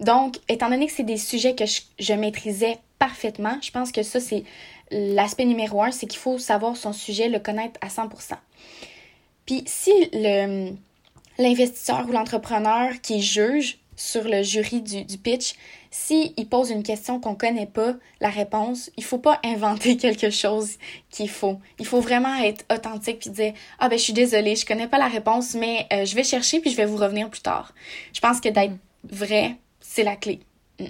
Donc, 0.00 0.36
étant 0.48 0.68
donné 0.68 0.86
que 0.86 0.92
c'est 0.92 1.02
des 1.02 1.16
sujets 1.16 1.54
que 1.54 1.66
je, 1.66 1.80
je 1.98 2.12
maîtrisais 2.12 2.78
parfaitement, 2.98 3.56
je 3.62 3.70
pense 3.70 3.92
que 3.92 4.02
ça, 4.02 4.20
c'est 4.20 4.44
l'aspect 4.90 5.46
numéro 5.46 5.82
un, 5.82 5.90
c'est 5.90 6.06
qu'il 6.06 6.18
faut 6.18 6.38
savoir 6.38 6.76
son 6.76 6.92
sujet, 6.92 7.28
le 7.28 7.38
connaître 7.38 7.78
à 7.80 7.88
100%. 7.88 8.34
Puis 9.46 9.62
si 9.66 9.92
le 10.12 10.72
l'investisseur 11.40 12.06
ou 12.08 12.12
l'entrepreneur 12.12 12.92
qui 13.02 13.22
juge 13.22 13.78
sur 13.96 14.24
le 14.24 14.42
jury 14.42 14.80
du, 14.80 15.04
du 15.04 15.18
pitch, 15.18 15.54
s'il 15.90 16.32
il 16.36 16.48
pose 16.48 16.70
une 16.70 16.82
question 16.82 17.20
qu'on 17.20 17.34
connaît 17.34 17.66
pas, 17.66 17.94
la 18.20 18.30
réponse, 18.30 18.90
il 18.96 19.04
faut 19.04 19.18
pas 19.18 19.40
inventer 19.44 19.96
quelque 19.98 20.30
chose 20.30 20.78
qu'il 21.10 21.28
faut. 21.28 21.58
Il 21.78 21.86
faut 21.86 22.00
vraiment 22.00 22.34
être 22.36 22.64
authentique 22.72 23.18
puis 23.20 23.30
dire 23.30 23.52
ah 23.78 23.88
ben 23.88 23.98
je 23.98 24.04
suis 24.04 24.12
désolée, 24.12 24.56
je 24.56 24.64
connais 24.64 24.86
pas 24.86 24.98
la 24.98 25.08
réponse, 25.08 25.54
mais 25.54 25.86
euh, 25.92 26.04
je 26.04 26.14
vais 26.14 26.24
chercher 26.24 26.60
puis 26.60 26.70
je 26.70 26.76
vais 26.76 26.86
vous 26.86 26.96
revenir 26.96 27.28
plus 27.28 27.42
tard. 27.42 27.74
Je 28.12 28.20
pense 28.20 28.40
que 28.40 28.48
d'être 28.48 28.74
vrai, 29.04 29.56
c'est 29.80 30.04
la 30.04 30.16
clé. 30.16 30.40
Mm. 30.78 30.84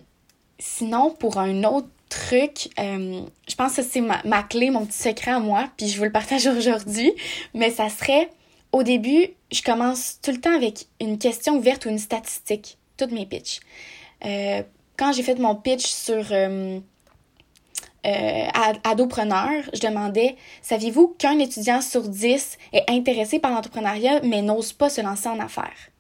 Sinon, 0.58 1.10
pour 1.10 1.38
un 1.38 1.64
autre 1.64 1.88
truc, 2.08 2.68
euh, 2.78 3.22
je 3.48 3.54
pense 3.54 3.76
que 3.76 3.82
c'est 3.82 4.00
ma, 4.00 4.20
ma 4.24 4.42
clé, 4.42 4.70
mon 4.70 4.84
petit 4.84 4.98
secret 4.98 5.30
à 5.30 5.40
moi, 5.40 5.68
puis 5.76 5.88
je 5.88 5.96
vous 5.96 6.04
le 6.04 6.12
partage 6.12 6.46
aujourd'hui, 6.58 7.12
mais 7.54 7.70
ça 7.70 7.88
serait 7.88 8.30
au 8.72 8.82
début, 8.82 9.28
je 9.50 9.62
commence 9.62 10.18
tout 10.22 10.30
le 10.30 10.40
temps 10.40 10.54
avec 10.54 10.86
une 11.00 11.18
question 11.18 11.56
ouverte 11.56 11.86
ou 11.86 11.88
une 11.88 11.98
statistique, 11.98 12.78
toutes 12.96 13.12
mes 13.12 13.26
pitches. 13.26 13.60
Euh, 14.24 14.62
quand 14.96 15.12
j'ai 15.12 15.22
fait 15.22 15.38
mon 15.38 15.56
pitch 15.56 15.86
sur 15.86 16.26
euh, 16.30 16.78
euh, 18.06 18.46
Adopreneur, 18.84 19.50
je 19.72 19.80
demandais 19.80 20.36
Saviez-vous 20.62 21.16
qu'un 21.18 21.38
étudiant 21.38 21.80
sur 21.80 22.02
dix 22.08 22.58
est 22.72 22.88
intéressé 22.88 23.38
par 23.38 23.50
l'entrepreneuriat 23.50 24.20
mais 24.22 24.42
n'ose 24.42 24.72
pas 24.72 24.90
se 24.90 25.00
lancer 25.00 25.28
en 25.28 25.40
affaires? 25.40 25.90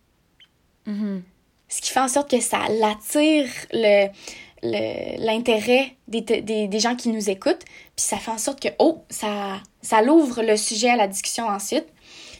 Mm-hmm. 0.86 1.22
Ce 1.68 1.80
qui 1.80 1.90
fait 1.90 2.00
en 2.00 2.08
sorte 2.08 2.30
que 2.30 2.40
ça 2.40 2.58
l'attire 2.68 3.48
le 3.72 4.08
l'intérêt 4.62 5.96
des, 6.08 6.20
des, 6.20 6.68
des, 6.68 6.80
gens 6.80 6.94
qui 6.94 7.08
nous 7.08 7.30
écoutent, 7.30 7.64
puis 7.96 8.04
ça 8.04 8.18
fait 8.18 8.30
en 8.30 8.38
sorte 8.38 8.60
que, 8.60 8.68
oh, 8.78 9.04
ça, 9.08 9.58
ça 9.80 10.02
l'ouvre 10.02 10.42
le 10.42 10.56
sujet 10.56 10.90
à 10.90 10.96
la 10.96 11.08
discussion 11.08 11.46
ensuite. 11.46 11.86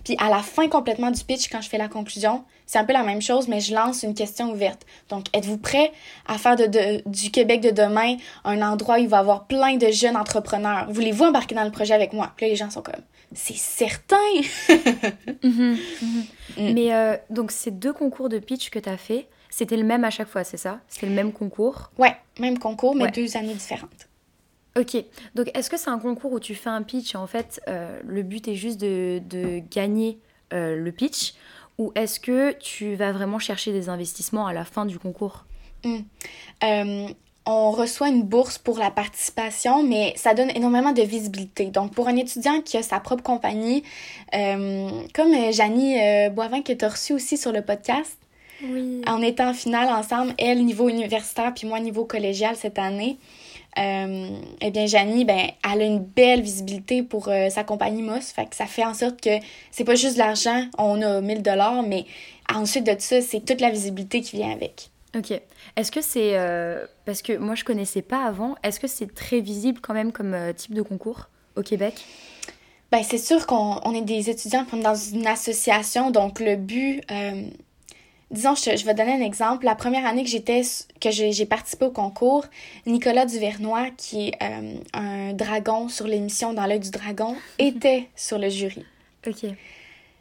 Puis 0.04 0.16
à 0.18 0.28
la 0.28 0.40
fin 0.40 0.68
complètement 0.68 1.10
du 1.10 1.22
pitch, 1.24 1.48
quand 1.50 1.60
je 1.60 1.68
fais 1.68 1.78
la 1.78 1.88
conclusion, 1.88 2.44
c'est 2.66 2.78
un 2.78 2.84
peu 2.84 2.92
la 2.92 3.02
même 3.02 3.20
chose, 3.20 3.48
mais 3.48 3.60
je 3.60 3.74
lance 3.74 4.02
une 4.02 4.14
question 4.14 4.52
ouverte. 4.52 4.86
Donc, 5.08 5.26
êtes-vous 5.32 5.58
prêt 5.58 5.92
à 6.26 6.38
faire 6.38 6.56
de, 6.56 7.02
du 7.08 7.30
Québec 7.30 7.60
de 7.60 7.70
demain 7.70 8.16
un 8.44 8.62
endroit 8.62 8.96
où 8.96 8.98
il 8.98 9.08
va 9.08 9.18
y 9.18 9.20
avoir 9.20 9.46
plein 9.46 9.76
de 9.76 9.88
jeunes 9.90 10.16
entrepreneurs? 10.16 10.86
Voulez-vous 10.90 11.24
embarquer 11.24 11.54
dans 11.54 11.64
le 11.64 11.70
projet 11.70 11.94
avec 11.94 12.12
moi? 12.12 12.32
Puis 12.36 12.46
là, 12.46 12.50
les 12.50 12.56
gens 12.56 12.70
sont 12.70 12.82
comme, 12.82 13.02
c'est 13.34 13.56
certain! 13.56 14.16
Mhm, 15.42 15.78
mhm. 16.02 16.24
Mm. 16.58 16.72
Mais 16.74 16.94
euh, 16.94 17.16
donc, 17.30 17.50
ces 17.50 17.70
deux 17.70 17.92
concours 17.92 18.28
de 18.28 18.38
pitch 18.38 18.68
que 18.70 18.78
tu 18.78 18.88
as 18.88 18.96
fait, 18.96 19.26
c'était 19.48 19.76
le 19.76 19.84
même 19.84 20.04
à 20.04 20.10
chaque 20.10 20.28
fois, 20.28 20.44
c'est 20.44 20.56
ça? 20.56 20.80
C'était 20.88 21.06
le 21.06 21.12
même 21.12 21.32
concours? 21.32 21.90
Ouais, 21.98 22.14
même 22.38 22.58
concours, 22.58 22.94
mais 22.94 23.10
deux 23.10 23.36
années 23.36 23.54
différentes. 23.54 24.09
Ok, 24.76 24.96
donc 25.34 25.50
est-ce 25.54 25.68
que 25.68 25.76
c'est 25.76 25.90
un 25.90 25.98
concours 25.98 26.32
où 26.32 26.40
tu 26.40 26.54
fais 26.54 26.70
un 26.70 26.82
pitch 26.82 27.14
et 27.14 27.18
en 27.18 27.26
fait 27.26 27.60
euh, 27.66 27.98
le 28.06 28.22
but 28.22 28.46
est 28.46 28.54
juste 28.54 28.80
de, 28.80 29.20
de 29.28 29.60
gagner 29.70 30.18
euh, 30.52 30.76
le 30.76 30.92
pitch? 30.92 31.34
Ou 31.78 31.92
est-ce 31.94 32.20
que 32.20 32.52
tu 32.52 32.94
vas 32.94 33.10
vraiment 33.10 33.38
chercher 33.38 33.72
des 33.72 33.88
investissements 33.88 34.46
à 34.46 34.52
la 34.52 34.64
fin 34.64 34.84
du 34.84 34.98
concours? 34.98 35.44
Mm. 35.84 35.96
euh, 36.62 37.08
On 37.46 37.70
reçoit 37.72 38.08
une 38.08 38.22
bourse 38.22 38.58
pour 38.58 38.78
la 38.78 38.90
participation, 38.90 39.82
mais 39.82 40.12
ça 40.16 40.34
donne 40.34 40.50
énormément 40.50 40.92
de 40.92 41.02
visibilité. 41.02 41.66
Donc, 41.66 41.94
pour 41.94 42.06
un 42.06 42.16
étudiant 42.16 42.60
qui 42.60 42.76
a 42.76 42.82
sa 42.82 43.00
propre 43.00 43.22
compagnie, 43.22 43.82
comme 44.30 45.34
Janie 45.52 45.96
Boivin 46.30 46.60
qui 46.60 46.72
est 46.72 46.84
reçue 46.84 47.14
aussi 47.14 47.38
sur 47.38 47.50
le 47.50 47.62
podcast, 47.62 48.18
oui. 48.62 49.00
en 49.06 49.22
étant 49.22 49.48
en 49.48 49.54
finale 49.54 49.88
ensemble, 49.88 50.34
elle 50.38 50.64
niveau 50.64 50.88
universitaire 50.88 51.52
puis 51.54 51.66
moi 51.66 51.80
niveau 51.80 52.04
collégial 52.04 52.56
cette 52.56 52.78
année, 52.78 53.18
euh, 53.78 54.28
eh 54.60 54.70
bien, 54.70 54.86
Janie, 54.86 55.24
ben, 55.24 55.50
elle 55.70 55.82
a 55.82 55.84
une 55.84 56.00
belle 56.00 56.40
visibilité 56.40 57.02
pour 57.02 57.28
euh, 57.28 57.50
sa 57.50 57.64
compagnie 57.64 58.02
Moss. 58.02 58.32
Fait 58.32 58.46
que 58.46 58.56
ça 58.56 58.66
fait 58.66 58.84
en 58.84 58.94
sorte 58.94 59.20
que 59.20 59.30
c'est 59.70 59.84
pas 59.84 59.94
juste 59.94 60.14
de 60.14 60.18
l'argent, 60.18 60.66
on 60.78 61.00
a 61.02 61.20
1000 61.20 61.42
dollars, 61.42 61.82
mais 61.82 62.04
ensuite 62.52 62.84
de 62.84 62.94
ça, 62.98 63.20
c'est 63.20 63.44
toute 63.44 63.60
la 63.60 63.70
visibilité 63.70 64.20
qui 64.20 64.36
vient 64.36 64.50
avec. 64.50 64.90
Ok. 65.16 65.32
Est-ce 65.76 65.90
que 65.90 66.00
c'est. 66.00 66.36
Euh, 66.36 66.84
parce 67.04 67.22
que 67.22 67.36
moi, 67.36 67.54
je 67.54 67.64
connaissais 67.64 68.02
pas 68.02 68.24
avant. 68.24 68.56
Est-ce 68.62 68.80
que 68.80 68.86
c'est 68.86 69.12
très 69.12 69.40
visible 69.40 69.80
quand 69.80 69.94
même 69.94 70.12
comme 70.12 70.36
type 70.56 70.74
de 70.74 70.82
concours 70.82 71.28
au 71.56 71.62
Québec? 71.62 72.04
Ben, 72.92 73.02
c'est 73.04 73.18
sûr 73.18 73.46
qu'on 73.46 73.94
est 73.94 74.02
des 74.02 74.30
étudiants 74.30 74.66
dans 74.72 74.96
une 74.96 75.26
association, 75.28 76.10
donc 76.10 76.40
le 76.40 76.56
but 76.56 77.02
disons, 78.30 78.54
je, 78.54 78.76
je, 78.76 78.84
vais 78.84 78.94
donner 78.94 79.12
un 79.12 79.20
exemple. 79.20 79.64
La 79.64 79.74
première 79.74 80.06
année 80.06 80.22
que 80.22 80.30
j'étais, 80.30 80.62
que 81.00 81.10
j'ai 81.10 81.46
participé 81.46 81.86
au 81.86 81.90
concours, 81.90 82.44
Nicolas 82.86 83.26
Duvernois, 83.26 83.88
qui 83.96 84.28
est 84.28 84.42
euh, 84.42 84.74
un 84.94 85.32
dragon 85.32 85.88
sur 85.88 86.06
l'émission 86.06 86.52
Dans 86.52 86.66
l'œil 86.66 86.80
du 86.80 86.90
dragon, 86.90 87.36
était 87.58 88.08
sur 88.16 88.38
le 88.38 88.48
jury. 88.48 88.84
OK. 89.26 89.50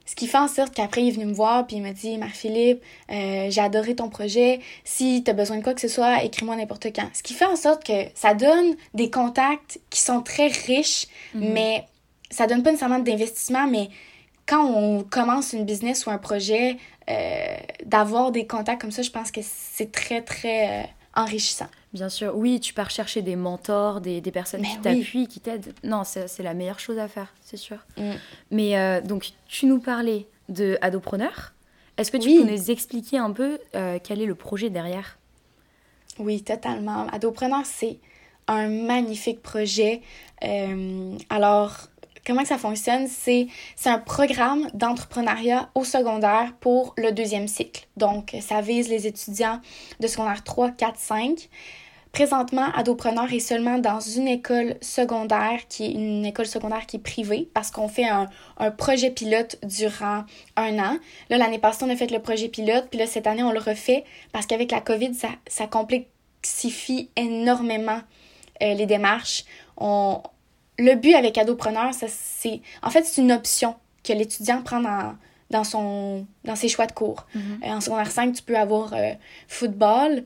Ce 0.09 0.15
qui 0.15 0.25
fait 0.25 0.39
en 0.39 0.47
sorte 0.47 0.73
qu'après, 0.73 1.03
il 1.03 1.09
est 1.09 1.11
venu 1.11 1.25
me 1.25 1.33
voir 1.33 1.67
puis 1.67 1.75
il 1.75 1.83
m'a 1.83 1.93
dit 1.93 2.17
Marc-Philippe, 2.17 2.81
euh, 3.11 3.47
j'ai 3.51 3.61
adoré 3.61 3.93
ton 3.93 4.09
projet. 4.09 4.59
Si 4.83 5.23
tu 5.23 5.29
as 5.29 5.35
besoin 5.35 5.57
de 5.57 5.63
quoi 5.63 5.75
que 5.75 5.81
ce 5.81 5.87
soit, 5.87 6.23
écris-moi 6.23 6.55
n'importe 6.55 6.87
quand. 6.95 7.07
Ce 7.13 7.21
qui 7.21 7.35
fait 7.35 7.45
en 7.45 7.55
sorte 7.55 7.83
que 7.83 8.05
ça 8.15 8.33
donne 8.33 8.75
des 8.95 9.11
contacts 9.11 9.79
qui 9.91 10.01
sont 10.01 10.21
très 10.21 10.47
riches, 10.47 11.05
mhm. 11.35 11.53
mais 11.53 11.85
ça 12.31 12.47
donne 12.47 12.63
pas 12.63 12.71
nécessairement 12.71 12.97
d'investissement, 12.97 13.67
mais 13.67 13.89
quand 14.47 14.65
on 14.65 15.03
commence 15.03 15.53
une 15.53 15.63
business 15.63 16.07
ou 16.07 16.09
un 16.09 16.17
projet, 16.17 16.77
euh, 17.09 17.57
d'avoir 17.85 18.31
des 18.31 18.45
contacts 18.45 18.81
comme 18.81 18.91
ça, 18.91 19.01
je 19.01 19.11
pense 19.11 19.31
que 19.31 19.41
c'est 19.43 19.91
très, 19.91 20.21
très 20.21 20.83
euh, 20.83 20.87
enrichissant. 21.15 21.67
Bien 21.93 22.09
sûr, 22.09 22.35
oui, 22.35 22.59
tu 22.59 22.73
pars 22.73 22.89
chercher 22.89 23.21
des 23.21 23.35
mentors, 23.35 23.99
des, 24.01 24.21
des 24.21 24.31
personnes 24.31 24.61
qui 24.61 24.77
t'appuient, 24.79 25.27
qui 25.27 25.39
t'aident. 25.39 25.73
Non, 25.83 26.03
c'est 26.03 26.43
la 26.43 26.53
meilleure 26.53 26.79
chose 26.79 26.99
à 26.99 27.07
faire, 27.07 27.33
c'est 27.41 27.57
sûr. 27.57 27.77
Mm. 27.97 28.11
Mais 28.51 28.77
euh, 28.77 29.01
donc, 29.01 29.31
tu 29.47 29.65
nous 29.65 29.79
parlais 29.79 30.27
de 30.49 30.77
Adopreneur. 30.81 31.53
Est-ce 31.97 32.11
que 32.11 32.17
tu 32.17 32.29
peux 32.29 32.49
nous 32.49 32.71
expliquer 32.71 33.17
un 33.17 33.31
peu 33.31 33.59
quel 34.03 34.21
est 34.21 34.25
le 34.25 34.35
projet 34.35 34.69
derrière? 34.69 35.17
Oui, 36.17 36.41
totalement. 36.43 37.07
Adopreneur, 37.07 37.65
c'est 37.65 37.99
un 38.47 38.69
magnifique 38.69 39.41
projet. 39.41 40.01
alors, 41.29 41.89
comment 42.29 42.45
ça 42.45 42.59
fonctionne? 42.59 43.07
C'est 43.07 43.47
un 43.85 43.97
programme 43.97 44.67
d'entrepreneuriat 44.75 45.71
au 45.73 45.83
secondaire 45.83 46.53
pour 46.59 46.93
le 46.95 47.11
deuxième 47.11 47.47
cycle. 47.47 47.87
Donc, 47.97 48.35
ça 48.39 48.61
vise 48.61 48.87
les 48.87 49.07
étudiants 49.07 49.59
de 49.99 50.05
secondaire 50.05 50.43
3, 50.43 50.69
4, 50.71 50.99
5. 50.99 51.49
Présentement, 52.11 52.67
Adopreneur 52.75 53.33
est 53.33 53.39
seulement 53.39 53.79
dans 53.79 53.99
une 53.99 54.27
école 54.27 54.75
secondaire 54.81 55.61
qui 55.69 55.85
est 55.85 55.91
une 55.91 56.23
école 56.23 56.45
secondaire 56.45 56.85
qui 56.85 56.97
est 56.97 57.03
privée 57.03 57.49
parce 57.51 57.71
qu'on 57.71 57.87
fait 57.87 58.07
un, 58.07 58.27
projet 58.77 59.09
pilote 59.09 59.57
durant 59.63 60.23
un 60.55 60.77
an. 60.77 60.97
Là, 61.31 61.37
l'année 61.39 61.59
passée, 61.59 61.83
on 61.83 61.89
a 61.89 61.95
fait 61.95 62.11
le 62.11 62.19
projet 62.19 62.47
pilote, 62.47 62.87
puis 62.91 62.99
là, 62.99 63.07
cette 63.07 63.25
année, 63.25 63.43
on 63.43 63.51
le 63.51 63.59
refait 63.59 64.03
parce 64.33 64.45
qu'avec 64.45 64.69
la 64.69 64.81
COVID, 64.81 65.15
ça, 65.15 65.29
ça 65.47 65.65
complexifie 65.65 67.09
énormément 67.15 68.01
euh, 68.61 68.75
les 68.75 68.85
démarches. 68.85 69.45
On, 69.77 70.21
le 70.79 70.95
but 70.95 71.13
avec 71.13 71.37
Adopreneur, 71.37 71.91
c'est 71.93 72.61
en 72.81 72.89
fait 72.89 73.03
c'est 73.03 73.21
une 73.21 73.31
option 73.31 73.75
que 74.03 74.13
l'étudiant 74.13 74.61
prend 74.61 74.79
dans, 74.79 75.15
dans, 75.49 75.63
son, 75.63 76.25
dans 76.45 76.55
ses 76.55 76.69
choix 76.69 76.87
de 76.87 76.93
cours. 76.93 77.27
Mm-hmm. 77.35 77.63
Euh, 77.65 77.73
en 77.75 77.81
secondaire 77.81 78.11
5, 78.11 78.33
tu 78.33 78.41
peux 78.41 78.57
avoir 78.57 78.93
euh, 78.93 79.11
football, 79.47 80.23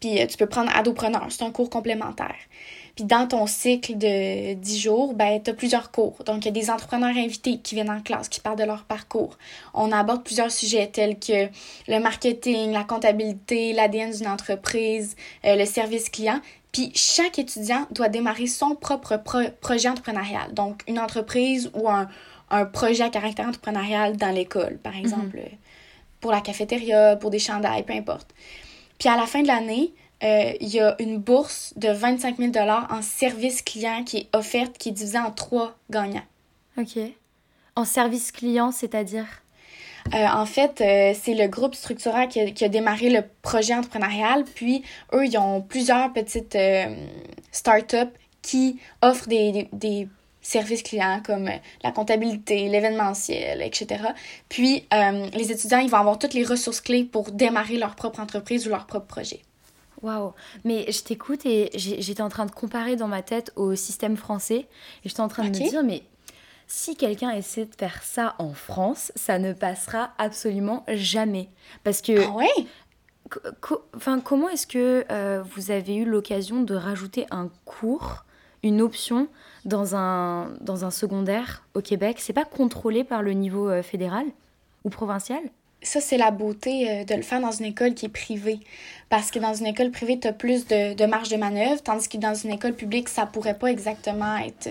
puis 0.00 0.20
euh, 0.20 0.26
tu 0.26 0.36
peux 0.36 0.46
prendre 0.46 0.70
Adopreneur, 0.76 1.26
c'est 1.30 1.42
un 1.42 1.50
cours 1.50 1.70
complémentaire. 1.70 2.36
Puis 2.94 3.04
dans 3.04 3.26
ton 3.26 3.46
cycle 3.46 3.96
de 3.96 4.54
10 4.54 4.80
jours, 4.80 5.14
ben, 5.14 5.42
tu 5.42 5.50
as 5.50 5.54
plusieurs 5.54 5.90
cours. 5.90 6.22
Donc, 6.24 6.44
il 6.44 6.46
y 6.46 6.48
a 6.48 6.52
des 6.52 6.70
entrepreneurs 6.70 7.16
invités 7.16 7.58
qui 7.58 7.74
viennent 7.74 7.90
en 7.90 8.02
classe, 8.02 8.28
qui 8.28 8.40
parlent 8.40 8.58
de 8.58 8.64
leur 8.64 8.84
parcours. 8.84 9.38
On 9.72 9.92
aborde 9.92 10.22
plusieurs 10.22 10.50
sujets 10.50 10.88
tels 10.88 11.18
que 11.18 11.48
le 11.88 11.98
marketing, 12.00 12.72
la 12.72 12.84
comptabilité, 12.84 13.72
l'ADN 13.72 14.12
d'une 14.12 14.28
entreprise, 14.28 15.16
le 15.42 15.64
service 15.64 16.10
client. 16.10 16.40
Puis 16.72 16.90
chaque 16.94 17.38
étudiant 17.38 17.86
doit 17.90 18.08
démarrer 18.08 18.46
son 18.46 18.74
propre 18.74 19.20
projet 19.60 19.88
entrepreneurial. 19.88 20.52
Donc, 20.52 20.82
une 20.88 20.98
entreprise 20.98 21.70
ou 21.74 21.88
un, 21.88 22.08
projet 22.72 23.04
à 23.04 23.08
caractère 23.08 23.48
entrepreneurial 23.48 24.18
dans 24.18 24.30
l'école, 24.30 24.76
par 24.82 24.92
mhm. 24.92 25.00
exemple, 25.00 25.40
pour 26.20 26.30
la 26.30 26.42
cafétéria, 26.42 27.16
pour 27.16 27.30
des 27.30 27.38
chandails, 27.38 27.82
peu 27.82 27.94
importe. 27.94 28.28
Puis 28.98 29.08
à 29.08 29.16
la 29.16 29.26
fin 29.26 29.40
de 29.40 29.46
l'année, 29.46 29.92
euh, 30.22 30.52
il 30.60 30.68
y 30.68 30.80
a 30.80 30.94
une 31.00 31.18
bourse 31.18 31.72
de 31.76 31.88
25 31.88 32.36
000 32.38 32.52
en 32.68 33.02
service 33.02 33.62
client 33.62 34.04
qui 34.04 34.18
est 34.18 34.36
offerte, 34.36 34.78
qui 34.78 34.90
est 34.90 34.92
divisée 34.92 35.18
en 35.18 35.32
trois 35.32 35.76
gagnants. 35.90 36.24
OK. 36.78 36.98
En 37.74 37.84
service 37.84 38.30
client, 38.30 38.70
c'est-à-dire? 38.70 39.26
Euh, 40.14 40.26
en 40.26 40.46
fait, 40.46 40.80
euh, 40.80 41.12
c'est 41.20 41.34
le 41.34 41.48
groupe 41.48 41.74
structurant 41.74 42.26
qui 42.28 42.40
a, 42.40 42.68
démarré 42.68 43.10
le 43.10 43.22
projet 43.42 43.74
entrepreneurial. 43.74 44.44
Puis, 44.44 44.82
eux, 45.12 45.26
ils 45.26 45.36
ont 45.38 45.60
plusieurs 45.60 46.12
petites 46.12 46.58
startups 47.50 48.12
qui 48.42 48.78
offrent 49.00 49.28
des, 49.28 49.68
des, 49.72 50.08
services 50.44 50.82
clients 50.82 51.20
comme 51.24 51.48
la 51.84 51.92
comptabilité, 51.92 52.68
l'événementiel, 52.68 53.62
etc. 53.62 54.02
Puis, 54.48 54.84
les 55.34 55.52
étudiants, 55.52 55.78
ils 55.78 55.88
vont 55.88 55.98
avoir 55.98 56.18
toutes 56.18 56.34
les 56.34 56.44
ressources 56.44 56.80
clés 56.80 57.04
pour 57.04 57.30
démarrer 57.30 57.78
leur 57.78 57.94
propre 57.94 58.18
entreprise 58.18 58.66
ou 58.66 58.70
leur 58.70 58.86
propre 58.86 59.06
projet. 59.06 59.40
Waouh 60.02 60.32
Mais 60.64 60.90
je 60.90 61.02
t'écoute 61.02 61.46
et 61.46 61.70
j'étais 61.74 62.22
en 62.22 62.28
train 62.28 62.46
de 62.46 62.50
comparer 62.50 62.96
dans 62.96 63.08
ma 63.08 63.22
tête 63.22 63.52
au 63.56 63.74
système 63.74 64.16
français. 64.16 64.66
Et 65.04 65.08
j'étais 65.08 65.20
en 65.20 65.28
train 65.28 65.44
de 65.44 65.48
me 65.48 65.70
dire, 65.70 65.82
mais 65.82 66.02
si 66.66 66.96
quelqu'un 66.96 67.30
essaie 67.30 67.66
de 67.66 67.74
faire 67.74 68.02
ça 68.02 68.34
en 68.38 68.52
France, 68.54 69.12
ça 69.14 69.38
ne 69.38 69.52
passera 69.52 70.12
absolument 70.18 70.84
jamais. 70.88 71.48
Parce 71.84 72.02
que. 72.02 72.26
Ah 72.26 72.30
ouais? 72.30 72.48
Enfin, 73.96 74.20
comment 74.20 74.48
est-ce 74.48 74.66
que 74.66 75.06
euh, 75.10 75.42
vous 75.54 75.70
avez 75.70 75.96
eu 75.96 76.04
l'occasion 76.04 76.62
de 76.62 76.74
rajouter 76.74 77.26
un 77.30 77.48
cours, 77.64 78.24
une 78.62 78.82
option 78.82 79.28
dans 79.64 79.96
un, 79.96 80.50
dans 80.60 80.84
un 80.84 80.90
secondaire 80.90 81.62
au 81.74 81.80
Québec? 81.80 82.18
C'est 82.20 82.34
pas 82.34 82.44
contrôlé 82.44 83.04
par 83.04 83.22
le 83.22 83.32
niveau 83.32 83.70
euh, 83.70 83.82
fédéral 83.82 84.26
ou 84.84 84.90
provincial? 84.90 85.40
Ça, 85.82 86.00
c'est 86.00 86.16
la 86.16 86.30
beauté 86.30 86.90
euh, 86.90 87.04
de 87.04 87.14
le 87.14 87.22
faire 87.22 87.40
dans 87.40 87.50
une 87.50 87.66
école 87.66 87.94
qui 87.94 88.06
est 88.06 88.10
privée. 88.10 88.60
Parce 89.08 89.30
que 89.30 89.38
dans 89.38 89.54
une 89.54 89.66
école 89.66 89.90
privée, 89.90 90.18
tu 90.18 90.28
as 90.28 90.32
plus 90.32 90.66
de, 90.66 90.94
de, 90.94 91.04
marge 91.04 91.28
de 91.28 91.36
manœuvre, 91.36 91.82
tandis 91.82 92.08
que 92.08 92.16
dans 92.16 92.34
une 92.34 92.50
école 92.50 92.74
publique, 92.74 93.08
ça 93.08 93.26
pourrait 93.26 93.58
pas 93.58 93.70
exactement 93.70 94.36
être 94.38 94.68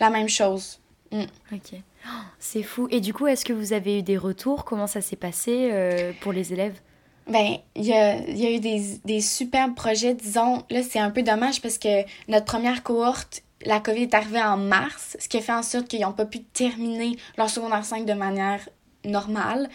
la 0.00 0.10
même 0.10 0.28
chose. 0.28 0.80
Mm. 1.12 1.22
Ok. 1.52 1.80
Oh, 2.06 2.08
c'est 2.38 2.62
fou. 2.62 2.88
Et 2.90 3.00
du 3.00 3.14
coup, 3.14 3.26
est-ce 3.26 3.44
que 3.44 3.52
vous 3.52 3.72
avez 3.72 3.98
eu 3.98 4.02
des 4.02 4.18
retours? 4.18 4.64
Comment 4.64 4.86
ça 4.86 5.00
s'est 5.00 5.16
passé 5.16 5.70
euh, 5.72 6.12
pour 6.20 6.32
les 6.32 6.52
élèves? 6.52 6.80
Ben, 7.28 7.58
il 7.76 7.84
y 7.84 7.92
a, 7.92 8.16
y 8.28 8.46
a, 8.46 8.50
eu 8.50 8.58
des, 8.58 8.98
des 9.04 9.20
superbes 9.20 9.74
projets, 9.74 10.14
disons. 10.14 10.64
Là, 10.70 10.82
c'est 10.82 10.98
un 10.98 11.10
peu 11.10 11.22
dommage 11.22 11.62
parce 11.62 11.78
que 11.78 12.02
notre 12.26 12.46
première 12.46 12.82
cohorte, 12.82 13.42
la 13.64 13.78
COVID 13.78 14.02
est 14.02 14.14
arrivée 14.14 14.42
en 14.42 14.56
mars, 14.56 15.16
ce 15.20 15.28
qui 15.28 15.36
a 15.36 15.40
fait 15.40 15.52
en 15.52 15.62
sorte 15.62 15.86
qu'ils 15.86 16.00
n'ont 16.00 16.12
pas 16.12 16.26
pu 16.26 16.40
terminer 16.42 17.16
leur 17.38 17.48
secondaire 17.48 17.84
5 17.84 18.04
de 18.04 18.14
manière 18.14 18.68
normale. 19.04 19.68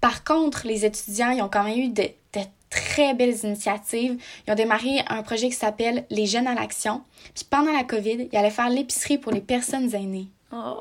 Par 0.00 0.24
contre, 0.24 0.66
les 0.66 0.84
étudiants, 0.84 1.30
ils 1.30 1.42
ont 1.42 1.48
quand 1.48 1.64
même 1.64 1.78
eu 1.78 1.88
de, 1.88 2.02
de 2.02 2.40
très 2.70 3.14
belles 3.14 3.36
initiatives. 3.44 4.16
Ils 4.46 4.52
ont 4.52 4.54
démarré 4.56 5.02
un 5.08 5.22
projet 5.22 5.48
qui 5.48 5.54
s'appelle 5.56 6.04
Les 6.10 6.26
Jeunes 6.26 6.46
à 6.46 6.54
l'action. 6.54 7.02
Puis 7.34 7.44
pendant 7.48 7.72
la 7.72 7.84
COVID, 7.84 8.28
ils 8.32 8.36
allaient 8.36 8.50
faire 8.50 8.70
l'épicerie 8.70 9.18
pour 9.18 9.32
les 9.32 9.40
personnes 9.40 9.94
aînées. 9.94 10.28
Oh. 10.52 10.80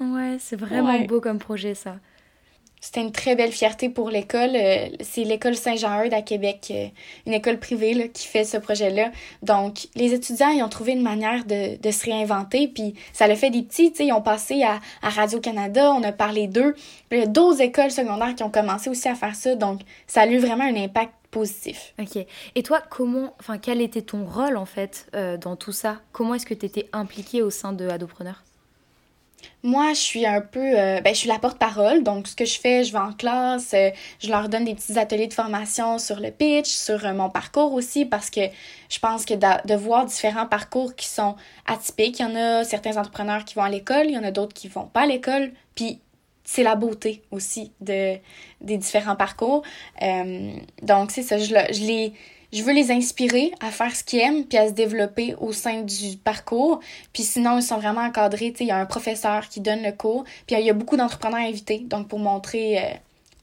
Ouais, 0.00 0.38
c'est 0.40 0.56
vraiment 0.56 0.88
Ouais. 0.92 1.06
beau 1.06 1.20
comme 1.20 1.38
projet 1.38 1.74
ça. 1.74 1.96
C'était 2.80 3.02
une 3.02 3.12
très 3.12 3.36
belle 3.36 3.52
fierté 3.52 3.88
pour 3.88 4.08
l'école. 4.10 4.52
Euh, 4.54 4.88
C'est 5.00 5.24
l'école 5.24 5.54
Saint-Jean-Eudes 5.54 6.14
à 6.14 6.22
Québec, 6.22 6.68
euh, 6.70 6.86
une 7.26 7.34
école 7.34 7.58
privée 7.58 7.94
là, 7.94 8.08
qui 8.08 8.26
fait 8.26 8.44
ce 8.44 8.56
projet-là. 8.56 9.10
Donc, 9.42 9.88
les 9.94 10.14
étudiants, 10.14 10.48
ils 10.48 10.62
ont 10.62 10.68
trouvé 10.68 10.92
une 10.92 11.02
manière 11.02 11.44
de, 11.44 11.80
de 11.80 11.90
se 11.90 12.06
réinventer, 12.06 12.68
puis 12.68 12.94
ça 13.12 13.26
l'a 13.26 13.36
fait 13.36 13.50
des 13.50 13.62
petits, 13.62 13.90
tu 13.90 13.98
sais, 13.98 14.06
ils 14.06 14.12
ont 14.12 14.22
passé 14.22 14.62
à, 14.62 14.80
à 15.02 15.10
Radio-Canada, 15.10 15.92
on 15.92 16.02
a 16.02 16.12
parlé 16.12 16.46
d'eux. 16.46 16.74
Il 17.12 17.18
y 17.18 17.22
a 17.22 17.26
d'autres 17.26 17.60
écoles 17.60 17.90
secondaires 17.90 18.34
qui 18.34 18.42
ont 18.42 18.50
commencé 18.50 18.88
aussi 18.88 19.08
à 19.08 19.14
faire 19.14 19.34
ça, 19.34 19.54
donc 19.54 19.80
ça 20.06 20.22
a 20.22 20.26
eu 20.26 20.38
vraiment 20.38 20.64
un 20.64 20.76
impact 20.76 21.12
positif. 21.30 21.94
Ok. 22.00 22.24
Et 22.54 22.62
toi, 22.62 22.80
comment, 22.90 23.34
enfin, 23.38 23.58
quel 23.58 23.80
était 23.80 24.02
ton 24.02 24.24
rôle 24.24 24.56
en 24.56 24.66
fait 24.66 25.06
euh, 25.14 25.36
dans 25.36 25.54
tout 25.54 25.72
ça? 25.72 26.00
Comment 26.12 26.34
est-ce 26.34 26.46
que 26.46 26.54
tu 26.54 26.66
étais 26.66 26.88
impliquée 26.92 27.42
au 27.42 27.50
sein 27.50 27.72
de 27.72 27.88
Adopreneur? 27.88 28.42
Moi, 29.62 29.92
je 29.92 29.98
suis 29.98 30.24
un 30.24 30.40
peu, 30.40 30.78
euh, 30.78 31.00
ben, 31.02 31.14
je 31.14 31.18
suis 31.18 31.28
la 31.28 31.38
porte-parole. 31.38 32.02
Donc, 32.02 32.28
ce 32.28 32.34
que 32.34 32.46
je 32.46 32.58
fais, 32.58 32.82
je 32.82 32.92
vais 32.92 32.98
en 32.98 33.12
classe, 33.12 33.74
euh, 33.74 33.90
je 34.18 34.28
leur 34.28 34.48
donne 34.48 34.64
des 34.64 34.74
petits 34.74 34.98
ateliers 34.98 35.26
de 35.26 35.34
formation 35.34 35.98
sur 35.98 36.18
le 36.18 36.30
pitch, 36.30 36.68
sur 36.68 37.04
euh, 37.04 37.12
mon 37.12 37.28
parcours 37.28 37.74
aussi, 37.74 38.06
parce 38.06 38.30
que 38.30 38.40
je 38.88 38.98
pense 38.98 39.26
que 39.26 39.34
de 39.34 39.74
voir 39.74 40.06
différents 40.06 40.46
parcours 40.46 40.94
qui 40.94 41.06
sont 41.06 41.36
atypiques, 41.66 42.20
il 42.20 42.22
y 42.22 42.24
en 42.24 42.36
a 42.36 42.64
certains 42.64 42.96
entrepreneurs 42.96 43.44
qui 43.44 43.54
vont 43.54 43.62
à 43.62 43.68
l'école, 43.68 44.06
il 44.06 44.14
y 44.14 44.18
en 44.18 44.24
a 44.24 44.30
d'autres 44.30 44.54
qui 44.54 44.68
vont 44.68 44.86
pas 44.86 45.02
à 45.02 45.06
l'école, 45.06 45.52
puis 45.74 46.00
c'est 46.44 46.62
la 46.62 46.74
beauté 46.74 47.22
aussi 47.30 47.72
de, 47.80 48.16
des 48.60 48.78
différents 48.78 49.14
parcours. 49.16 49.62
Donc, 50.82 51.10
c'est 51.10 51.22
ça, 51.22 51.38
je, 51.38 51.44
je 51.44 51.84
les... 51.84 52.12
Je 52.52 52.62
veux 52.62 52.72
les 52.72 52.90
inspirer 52.90 53.52
à 53.60 53.70
faire 53.70 53.94
ce 53.94 54.02
qu'ils 54.02 54.20
aiment 54.20 54.44
puis 54.44 54.58
à 54.58 54.68
se 54.68 54.72
développer 54.72 55.34
au 55.40 55.52
sein 55.52 55.82
du 55.82 56.16
parcours. 56.16 56.80
Puis 57.12 57.22
sinon, 57.22 57.58
ils 57.58 57.62
sont 57.62 57.78
vraiment 57.78 58.00
encadrés. 58.02 58.52
Il 58.60 58.66
y 58.66 58.70
a 58.72 58.78
un 58.78 58.86
professeur 58.86 59.48
qui 59.48 59.60
donne 59.60 59.82
le 59.82 59.92
cours. 59.92 60.24
Puis 60.46 60.56
il 60.58 60.64
y 60.66 60.70
a 60.70 60.74
beaucoup 60.74 60.96
d'entrepreneurs 60.96 61.40
invités. 61.40 61.78
Donc, 61.78 62.08
pour 62.08 62.18
montrer 62.18 62.78
euh, 62.78 62.82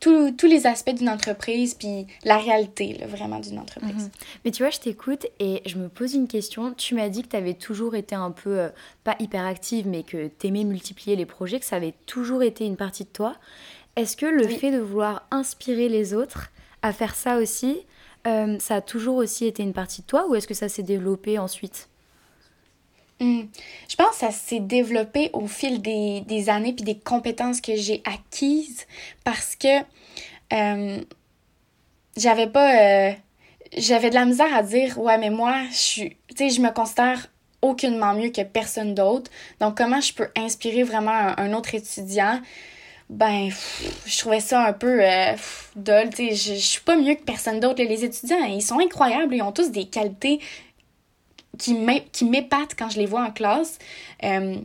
tous- 0.01 0.31
tous 0.31 0.47
les 0.47 0.67
aspects 0.67 0.93
d'une 0.93 1.07
entreprise 1.09 1.73
puis 1.73 2.05
la 2.25 2.37
réalité, 2.37 2.97
là, 2.99 3.07
vraiment, 3.07 3.39
d'une 3.39 3.59
entreprise. 3.59 4.11
Mais 4.43 4.51
tu 4.51 4.61
vois, 4.61 4.71
je 4.71 4.79
t'écoute 4.79 5.25
et 5.39 5.61
je 5.65 5.77
me 5.77 5.87
pose 5.87 6.13
une 6.13 6.27
question. 6.27 6.73
Tu 6.73 6.93
m'as 6.93 7.07
dit 7.09 7.23
que 7.23 7.29
tu 7.29 7.35
avais 7.37 7.53
toujours 7.53 7.95
été 7.95 8.13
un 8.13 8.31
peu, 8.31 8.59
euh, 8.59 8.69
pas 9.05 9.15
hyperactive, 9.19 9.87
mais 9.87 10.03
que 10.03 10.29
tu 10.39 10.47
aimais 10.47 10.65
multiplier 10.65 11.15
les 11.15 11.25
projets, 11.25 11.59
que 11.59 11.65
ça 11.65 11.77
avait 11.77 11.93
toujours 12.05 12.43
été 12.43 12.65
une 12.65 12.75
partie 12.75 13.05
de 13.05 13.09
toi. 13.09 13.35
Est-ce 13.95 14.17
que 14.17 14.25
le 14.27 14.45
Oui. 14.45 14.57
fait 14.57 14.71
de 14.71 14.79
vouloir 14.79 15.25
inspirer 15.31 15.87
les 15.89 16.13
autres 16.13 16.51
à 16.83 16.93
faire 16.93 17.15
ça 17.15 17.37
aussi, 17.37 17.77
euh, 18.27 18.59
ça 18.59 18.75
a 18.75 18.81
toujours 18.81 19.15
aussi 19.17 19.45
été 19.45 19.63
une 19.63 19.73
partie 19.73 20.01
de 20.01 20.07
toi 20.07 20.27
ou 20.27 20.35
est-ce 20.35 20.47
que 20.47 20.53
ça 20.53 20.69
s'est 20.69 20.83
développé 20.83 21.39
ensuite? 21.39 21.87
Hmm. 23.19 23.43
Je 23.89 23.95
pense 23.95 24.09
que 24.09 24.15
ça 24.17 24.31
s'est 24.31 24.59
développé 24.59 25.31
au 25.33 25.47
fil 25.47 25.81
des, 25.81 26.49
années 26.49 26.73
puis 26.73 26.83
des 26.83 26.99
compétences 26.99 27.61
que 27.61 27.75
j'ai 27.75 28.03
acquises 28.05 28.85
parce 29.23 29.55
que 29.55 29.79
euh, 30.53 31.01
j'avais 32.15 32.47
pas. 32.47 33.09
euh, 33.09 33.11
j'avais 33.75 34.09
de 34.09 34.15
la 34.15 34.25
misère 34.25 34.53
à 34.55 34.63
dire, 34.63 34.97
ouais, 34.99 35.17
mais 35.17 35.29
moi, 35.29 35.55
je 35.71 35.75
suis. 35.75 36.09
Tu 36.29 36.37
sais, 36.37 36.49
je 36.49 36.61
me 36.61 36.71
considère 36.71 37.27
aucunement 37.61 38.13
mieux 38.13 38.29
que 38.29 38.43
personne 38.43 38.93
d'autre. 38.93 39.31
Donc, 39.59 39.77
comment 39.77 39.99
je 39.99 40.13
peux 40.13 40.27
inspirer 40.37 40.83
vraiment 40.83 41.11
un 41.37 41.53
autre 41.53 41.73
étudiant? 41.73 42.39
Ben, 43.09 43.49
je 44.05 44.17
trouvais 44.19 44.41
ça 44.41 44.65
un 44.67 44.73
peu 44.73 45.01
euh, 45.01 45.31
pff, 45.31 45.71
dole, 45.77 46.09
je, 46.17 46.33
je 46.33 46.53
suis 46.55 46.81
pas 46.81 46.97
mieux 46.97 47.15
que 47.15 47.23
personne 47.23 47.59
d'autre. 47.61 47.81
Les 47.81 48.03
étudiants, 48.03 48.43
ils 48.43 48.61
sont 48.61 48.79
incroyables, 48.79 49.33
ils 49.33 49.41
ont 49.41 49.53
tous 49.53 49.71
des 49.71 49.85
qualités 49.85 50.39
qui 51.57 51.73
m'é- 51.73 52.05
qui 52.11 52.25
m'épatent 52.25 52.75
quand 52.77 52.89
je 52.89 52.99
les 52.99 53.05
vois 53.05 53.21
en 53.23 53.31
classe. 53.31 53.79
Euh, 54.23 54.55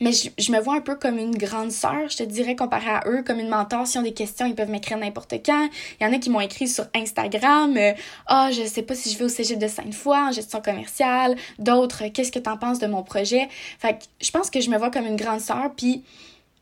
mais 0.00 0.12
je, 0.12 0.30
je 0.38 0.50
me 0.52 0.60
vois 0.60 0.76
un 0.76 0.80
peu 0.80 0.94
comme 0.96 1.18
une 1.18 1.36
grande 1.36 1.70
sœur, 1.72 2.08
je 2.08 2.16
te 2.16 2.22
dirais, 2.22 2.56
comparée 2.56 2.90
à 2.90 3.02
eux, 3.06 3.22
comme 3.24 3.38
une 3.40 3.48
mentor. 3.48 3.86
S'ils 3.86 4.00
ont 4.00 4.04
des 4.04 4.14
questions, 4.14 4.46
ils 4.46 4.54
peuvent 4.54 4.70
m'écrire 4.70 4.98
n'importe 4.98 5.34
quand. 5.44 5.68
Il 6.00 6.04
y 6.04 6.06
en 6.08 6.12
a 6.12 6.18
qui 6.18 6.30
m'ont 6.30 6.40
écrit 6.40 6.68
sur 6.68 6.86
Instagram. 6.94 7.76
euh, 7.76 7.92
Ah, 8.26 8.50
je 8.52 8.64
sais 8.64 8.82
pas 8.82 8.94
si 8.94 9.10
je 9.12 9.18
vais 9.18 9.24
au 9.24 9.28
cégep 9.28 9.58
de 9.58 9.68
Sainte-Foy 9.68 10.16
en 10.16 10.32
gestion 10.32 10.60
commerciale. 10.60 11.36
D'autres, 11.58 12.04
qu'est-ce 12.08 12.32
que 12.32 12.38
t'en 12.38 12.56
penses 12.56 12.78
de 12.78 12.86
mon 12.86 13.02
projet? 13.02 13.48
Fait 13.80 13.94
que 13.94 14.04
je 14.20 14.30
pense 14.30 14.50
que 14.50 14.60
je 14.60 14.70
me 14.70 14.78
vois 14.78 14.90
comme 14.90 15.06
une 15.06 15.16
grande 15.16 15.40
sœur. 15.40 15.72
Puis 15.76 16.02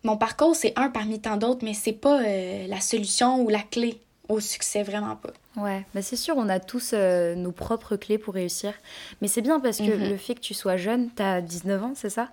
mon 0.04 0.16
parcours, 0.16 0.54
c'est 0.56 0.72
un 0.78 0.88
parmi 0.90 1.20
tant 1.20 1.36
d'autres, 1.36 1.64
mais 1.64 1.74
c'est 1.74 1.92
pas 1.92 2.22
euh, 2.22 2.66
la 2.66 2.80
solution 2.80 3.40
ou 3.42 3.48
la 3.48 3.60
clé 3.62 4.00
au 4.28 4.40
succès, 4.40 4.82
vraiment 4.82 5.16
pas. 5.16 5.30
Ouais, 5.56 5.84
bah 5.94 6.02
c'est 6.02 6.16
sûr, 6.16 6.36
on 6.36 6.48
a 6.48 6.60
tous 6.60 6.92
euh, 6.94 7.34
nos 7.34 7.50
propres 7.52 7.96
clés 7.96 8.16
pour 8.18 8.34
réussir. 8.34 8.72
Mais 9.20 9.28
c'est 9.28 9.42
bien 9.42 9.58
parce 9.60 9.78
que 9.78 9.90
Mhm. 9.90 10.08
le 10.10 10.16
fait 10.16 10.34
que 10.36 10.40
tu 10.40 10.54
sois 10.54 10.76
jeune, 10.76 11.10
t'as 11.10 11.40
19 11.40 11.82
ans, 11.82 11.92
c'est 11.96 12.10
ça? 12.10 12.30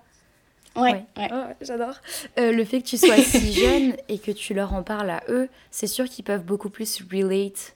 Ouais, 0.76 0.82
Ouais. 0.92 1.04
ouais. 1.16 1.28
Oh, 1.32 1.44
j'adore. 1.60 1.94
Euh, 2.38 2.52
le 2.52 2.64
fait 2.64 2.80
que 2.82 2.86
tu 2.86 2.96
sois 2.98 3.20
si 3.20 3.52
jeune 3.64 3.96
et 4.08 4.18
que 4.20 4.30
tu 4.30 4.54
leur 4.54 4.72
en 4.74 4.84
parles 4.84 5.10
à 5.10 5.22
eux, 5.28 5.48
c'est 5.72 5.88
sûr 5.88 6.04
qu'ils 6.08 6.24
peuvent 6.24 6.44
beaucoup 6.44 6.70
plus 6.70 7.02
relate. 7.12 7.74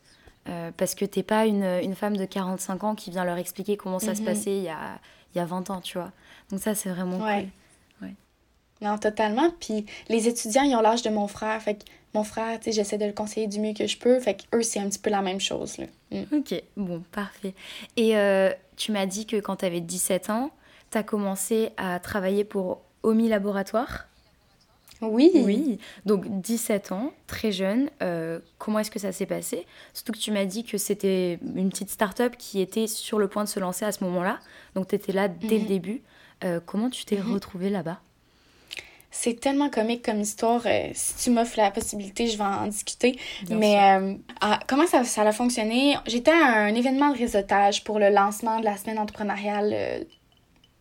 euh, 0.49 0.71
parce 0.77 0.95
que 0.97 1.05
t'es 1.05 1.23
pas 1.23 1.47
une, 1.47 1.65
une 1.65 1.95
femme 1.95 2.17
de 2.17 2.25
45 2.25 2.83
ans 2.85 2.95
qui 2.97 3.11
vient 3.11 3.25
leur 3.25 3.39
expliquer 3.39 3.77
comment 3.77 3.99
ça 4.01 4.15
se 4.15 4.21
Mhm. 4.21 4.27
passait 4.27 4.57
il 4.57 4.63
y 4.65 4.69
a, 4.69 4.99
il 5.35 5.39
y 5.39 5.41
a 5.41 5.45
20 5.45 5.69
ans, 5.71 5.81
tu 5.81 5.99
vois. 5.99 6.11
Donc 6.51 6.61
ça, 6.61 6.75
c'est 6.75 6.89
vraiment 6.91 7.19
Ouais. 7.19 7.43
cool. 7.43 7.49
Non, 8.83 8.99
totalement. 8.99 9.49
Puis 9.61 9.87
les 10.11 10.29
étudiants, 10.29 10.63
ils 10.65 10.75
ont 10.77 10.81
l'âge 10.83 11.03
de 11.03 11.09
mon 11.11 11.29
frère. 11.29 11.61
Fait 11.63 11.77
que 11.77 11.85
mon 12.15 12.25
frère, 12.25 12.59
tu 12.59 12.65
sais, 12.65 12.73
j'essaie 12.73 12.99
de 12.99 13.07
le 13.07 13.13
conseiller 13.13 13.47
du 13.47 13.59
mieux 13.61 13.73
que 13.73 13.87
je 13.87 13.97
peux. 13.97 14.21
Fait 14.21 14.35
que 14.35 14.43
eux, 14.57 14.63
c'est 14.63 14.81
un 14.81 14.89
petit 14.89 14.99
peu 14.99 15.09
la 15.09 15.23
même 15.23 15.41
chose, 15.41 15.79
là. 15.79 15.87
Mm. 16.11 16.37
Ok, 16.37 16.63
bon, 16.77 17.03
parfait. 17.13 17.55
Et 17.97 18.17
euh, 18.19 18.51
tu 18.77 18.93
m'as 18.93 19.07
dit 19.07 19.25
que 19.25 19.37
quand 19.37 19.57
tu 19.57 19.65
avais 19.65 19.81
17 19.81 20.29
ans, 20.29 20.51
tu 20.91 20.99
as 20.99 21.03
commencé 21.03 21.71
à 21.79 21.99
travailler 22.01 22.45
pour 22.45 22.83
Omi 23.03 23.29
Laboratoire? 23.29 24.09
Oui. 25.01 25.33
Oui, 25.35 25.79
donc 26.07 26.27
17 26.43 26.93
ans, 26.93 27.13
très 27.27 27.51
jeune. 27.51 27.91
euh, 28.03 28.39
comment 28.59 28.79
est-ce 28.79 28.91
que 28.91 29.01
ça 29.01 29.11
s'est 29.11 29.27
passé? 29.27 29.67
Surtout 29.95 30.13
que 30.13 30.19
tu 30.19 30.31
m'as 30.31 30.45
dit 30.45 30.63
que 30.65 30.79
c'était 30.79 31.41
une 31.57 31.71
petite 31.71 31.91
start-up 31.91 32.37
qui 32.39 32.61
était 32.61 32.87
sur 32.87 33.19
le 33.19 33.27
point 33.27 33.43
de 33.43 33.49
se 33.49 33.59
lancer 33.59 33.85
à 33.85 33.91
ce 33.91 34.05
moment-là. 34.05 34.39
Donc 34.77 34.87
tu 34.89 34.95
étais 34.95 35.11
là 35.13 35.27
dès 35.27 35.57
le 35.57 35.63
Mhm. 35.63 35.67
début. 35.67 36.03
Euh, 36.45 36.61
comment 36.65 36.89
tu 36.89 37.05
t'es 37.05 37.17
Mhm. 37.17 37.33
retrouvée 37.33 37.69
là-bas? 37.71 38.01
C'est 39.15 39.39
tellement 39.39 39.69
comique 39.69 40.03
comme 40.03 40.23
histoire. 40.23 40.63
euh, 40.65 40.89
si 40.95 41.15
tu 41.17 41.31
m'offres 41.31 41.59
la 41.59 41.71
possibilité, 41.71 42.27
je 42.29 42.39
vais 42.39 42.45
en 42.45 42.67
discuter. 42.67 43.19
Bien 43.43 43.57
Mais 43.59 43.79
euh, 43.79 44.15
ah, 44.41 44.59
comment 44.67 44.87
ça, 44.87 45.05
ça 45.05 45.21
a 45.21 45.33
fonctionné? 45.33 45.97
J'étais 46.07 46.33
à 46.33 46.61
un 46.61 46.75
événement 46.75 47.11
de 47.11 47.19
réseautage 47.19 47.85
pour 47.85 47.99
le 47.99 48.09
lancement 48.09 48.59
de 48.59 48.65
la 48.65 48.79
semaine 48.79 48.99
entrepreneuriale, 48.99 49.71
euh, 49.75 50.05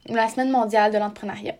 la 0.08 0.30
semaine 0.30 0.50
mondiale 0.50 0.94
de 0.94 0.98
l'entrepreneuriat. 0.98 1.56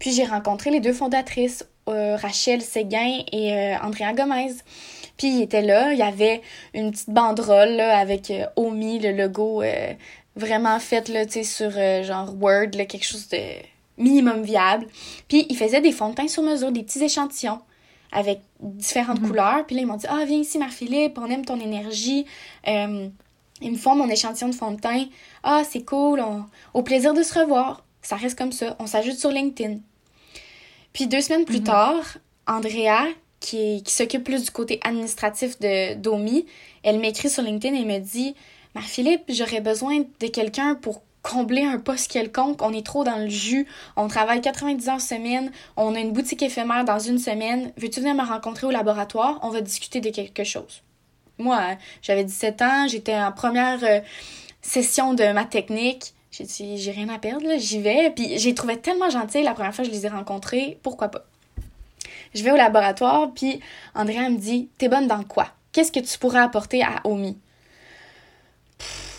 Puis 0.00 0.12
j'ai 0.12 0.24
rencontré 0.24 0.70
les 0.70 0.80
deux 0.80 0.94
fondatrices, 0.94 1.64
Rachel 1.86 2.60
Séguin 2.60 3.20
et 3.32 3.74
Andrea 3.82 4.12
Gomez. 4.14 4.52
Puis 5.16 5.28
ils 5.28 5.42
étaient 5.42 5.62
là, 5.62 5.92
il 5.92 5.98
y 5.98 6.02
avait 6.02 6.42
une 6.74 6.90
petite 6.90 7.08
banderole 7.08 7.70
là, 7.70 7.96
avec 7.96 8.30
Omi, 8.56 8.98
le 8.98 9.12
logo 9.12 9.62
vraiment 10.36 10.78
fait 10.80 11.08
là, 11.08 11.24
sur 11.42 11.70
genre 12.02 12.34
Word, 12.38 12.72
là, 12.74 12.84
quelque 12.84 13.06
chose 13.06 13.28
de 13.28 13.38
minimum 13.98 14.42
viable. 14.42 14.86
Puis 15.28 15.46
ils 15.48 15.56
faisaient 15.56 15.80
des 15.80 15.92
fonds 15.92 16.10
de 16.10 16.14
teint 16.14 16.28
sur 16.28 16.42
mesure, 16.42 16.72
des 16.72 16.82
petits 16.82 17.02
échantillons 17.02 17.60
avec 18.12 18.40
différentes 18.60 19.20
couleurs. 19.20 19.66
Puis 19.66 19.76
là, 19.76 19.82
ils 19.82 19.86
m'ont 19.86 19.96
dit 19.96 20.06
Ah, 20.08 20.24
viens 20.26 20.38
ici, 20.38 20.58
Marie-Philippe, 20.58 21.18
on 21.18 21.26
aime 21.26 21.44
ton 21.44 21.60
énergie. 21.60 22.24
Euh, 22.66 23.08
ils 23.60 23.72
me 23.72 23.76
font 23.76 23.94
mon 23.94 24.08
échantillon 24.08 24.48
de 24.48 24.54
fond 24.54 24.70
de 24.72 24.80
teint. 24.80 25.04
Ah, 25.42 25.62
c'est 25.68 25.82
cool, 25.84 26.20
on- 26.20 26.44
au 26.74 26.82
plaisir 26.82 27.12
de 27.12 27.22
se 27.22 27.38
revoir. 27.38 27.84
Ça 28.02 28.16
reste 28.16 28.38
comme 28.38 28.52
ça. 28.52 28.76
On 28.78 28.86
s'ajoute 28.86 29.16
sur 29.18 29.30
LinkedIn. 29.30 29.78
Puis 30.92 31.06
deux 31.06 31.20
semaines 31.20 31.44
plus 31.44 31.62
tard, 31.62 32.18
Andrea, 32.46 33.04
qui, 33.40 33.82
qui 33.82 33.92
s'occupe 33.92 34.24
plus 34.24 34.44
du 34.44 34.50
côté 34.50 34.80
administratif 34.82 35.58
de 35.60 35.94
d'Omi, 35.94 36.46
elle 36.82 36.98
m'écrit 36.98 37.28
sur 37.30 37.42
LinkedIn 37.42 37.74
et 37.76 37.84
me 37.84 37.98
dit 37.98 38.34
Marie-Philippe, 38.74 39.22
j'aurais 39.28 39.60
besoin 39.60 40.04
de 40.20 40.26
quelqu'un 40.28 40.74
pour 40.74 41.02
combler 41.22 41.64
un 41.64 41.78
poste 41.78 42.10
quelconque. 42.10 42.62
On 42.62 42.72
est 42.72 42.84
trop 42.84 43.04
dans 43.04 43.16
le 43.18 43.28
jus. 43.28 43.66
On 43.96 44.08
travaille 44.08 44.40
90 44.40 44.88
heures 44.88 45.00
semaine. 45.00 45.50
On 45.76 45.94
a 45.94 46.00
une 46.00 46.12
boutique 46.12 46.42
éphémère 46.42 46.84
dans 46.84 46.98
une 46.98 47.18
semaine. 47.18 47.72
Veux-tu 47.76 48.00
venir 48.00 48.14
me 48.14 48.26
rencontrer 48.26 48.66
au 48.66 48.70
laboratoire? 48.70 49.38
On 49.42 49.50
va 49.50 49.60
discuter 49.60 50.00
de 50.00 50.10
quelque 50.10 50.44
chose. 50.44 50.82
Moi, 51.38 51.56
euh, 51.56 51.74
j'avais 52.02 52.24
17 52.24 52.62
ans. 52.62 52.88
J'étais 52.88 53.14
en 53.14 53.32
première 53.32 53.82
euh, 53.84 54.00
session 54.62 55.14
de 55.14 55.32
ma 55.32 55.44
technique. 55.44 56.14
J'ai 56.30 56.44
dit, 56.44 56.78
j'ai 56.78 56.90
rien 56.90 57.08
à 57.08 57.18
perdre, 57.18 57.46
j'y 57.58 57.80
vais. 57.80 58.10
Puis 58.10 58.38
j'ai 58.38 58.54
trouvé 58.54 58.78
tellement 58.78 59.10
gentil 59.10 59.42
la 59.42 59.54
première 59.54 59.74
fois 59.74 59.84
que 59.84 59.90
je 59.90 59.96
les 59.96 60.06
ai 60.06 60.08
rencontrés. 60.08 60.78
Pourquoi 60.82 61.08
pas? 61.08 61.24
Je 62.34 62.44
vais 62.44 62.50
au 62.50 62.56
laboratoire, 62.56 63.32
puis 63.34 63.60
Andrea 63.94 64.28
me 64.28 64.36
dit, 64.36 64.68
t'es 64.76 64.88
bonne 64.88 65.06
dans 65.06 65.22
quoi? 65.24 65.48
Qu'est-ce 65.72 65.92
que 65.92 66.00
tu 66.00 66.18
pourrais 66.18 66.40
apporter 66.40 66.82
à 66.82 67.00
Omi? 67.04 67.38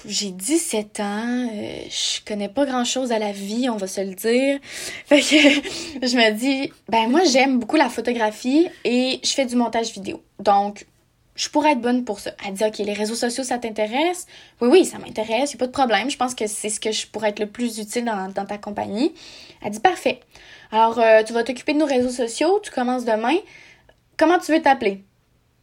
J'ai 0.05 0.31
17 0.31 0.99
ans, 1.01 1.49
euh, 1.51 1.81
je 1.89 2.23
connais 2.25 2.47
pas 2.47 2.65
grand 2.65 2.85
chose 2.85 3.11
à 3.11 3.19
la 3.19 3.33
vie, 3.33 3.69
on 3.69 3.75
va 3.75 3.87
se 3.87 3.99
le 3.99 4.13
dire. 4.15 4.59
Fait 5.05 5.19
que 5.19 6.07
je 6.07 6.15
me 6.15 6.31
dis, 6.31 6.71
ben 6.87 7.09
moi 7.09 7.21
j'aime 7.25 7.59
beaucoup 7.59 7.75
la 7.75 7.89
photographie 7.89 8.67
et 8.85 9.19
je 9.23 9.29
fais 9.29 9.45
du 9.45 9.55
montage 9.55 9.91
vidéo. 9.91 10.23
Donc, 10.39 10.85
je 11.35 11.49
pourrais 11.49 11.71
être 11.71 11.81
bonne 11.81 12.05
pour 12.05 12.19
ça. 12.19 12.31
Elle 12.45 12.53
dit, 12.53 12.65
OK, 12.65 12.77
les 12.79 12.93
réseaux 12.93 13.15
sociaux, 13.15 13.43
ça 13.43 13.57
t'intéresse? 13.57 14.27
Oui, 14.61 14.69
oui, 14.69 14.85
ça 14.85 14.99
m'intéresse, 14.99 15.55
a 15.55 15.57
pas 15.57 15.67
de 15.67 15.71
problème. 15.71 16.09
Je 16.09 16.17
pense 16.17 16.35
que 16.35 16.47
c'est 16.47 16.69
ce 16.69 16.79
que 16.79 16.91
je 16.91 17.07
pourrais 17.07 17.29
être 17.29 17.39
le 17.39 17.47
plus 17.47 17.77
utile 17.79 18.05
dans, 18.05 18.45
ta 18.45 18.57
compagnie. 18.57 19.13
Elle 19.63 19.71
dit, 19.71 19.79
parfait. 19.79 20.19
Alors, 20.71 20.99
euh, 20.99 21.23
tu 21.23 21.31
vas 21.31 21.43
t'occuper 21.43 21.73
de 21.73 21.77
nos 21.77 21.85
réseaux 21.85 22.09
sociaux, 22.09 22.59
tu 22.61 22.71
commences 22.71 23.05
demain. 23.05 23.37
Comment 24.17 24.37
tu 24.37 24.51
veux 24.51 24.61
t'appeler? 24.61 25.03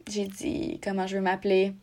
J'ai 0.09 0.27
dit, 0.27 0.81
comment 0.83 1.07
je 1.07 1.17
veux 1.17 1.23
m'appeler? 1.23 1.75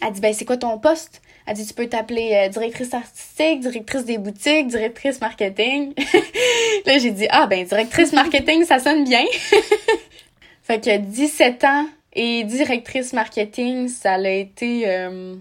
Elle 0.00 0.12
dit, 0.12 0.20
ben, 0.20 0.32
c'est 0.32 0.44
quoi 0.44 0.56
ton 0.56 0.78
poste? 0.78 1.20
Elle 1.48 1.54
dit, 1.54 1.66
tu 1.66 1.72
peux 1.72 1.86
t'appeler 1.86 2.32
euh, 2.34 2.48
directrice 2.50 2.92
artistique, 2.92 3.60
directrice 3.60 4.04
des 4.04 4.18
boutiques, 4.18 4.66
directrice 4.66 5.18
marketing. 5.22 5.94
là, 6.86 6.98
j'ai 6.98 7.10
dit, 7.10 7.26
ah, 7.30 7.46
ben, 7.46 7.64
directrice 7.64 8.12
marketing, 8.12 8.66
ça 8.66 8.78
sonne 8.78 9.04
bien. 9.04 9.24
fait 10.62 10.84
que 10.84 10.98
17 10.98 11.64
ans 11.64 11.86
et 12.12 12.44
directrice 12.44 13.14
marketing, 13.14 13.88
ça 13.88 14.12
a 14.12 14.28
été, 14.28 14.82
euh, 14.88 15.36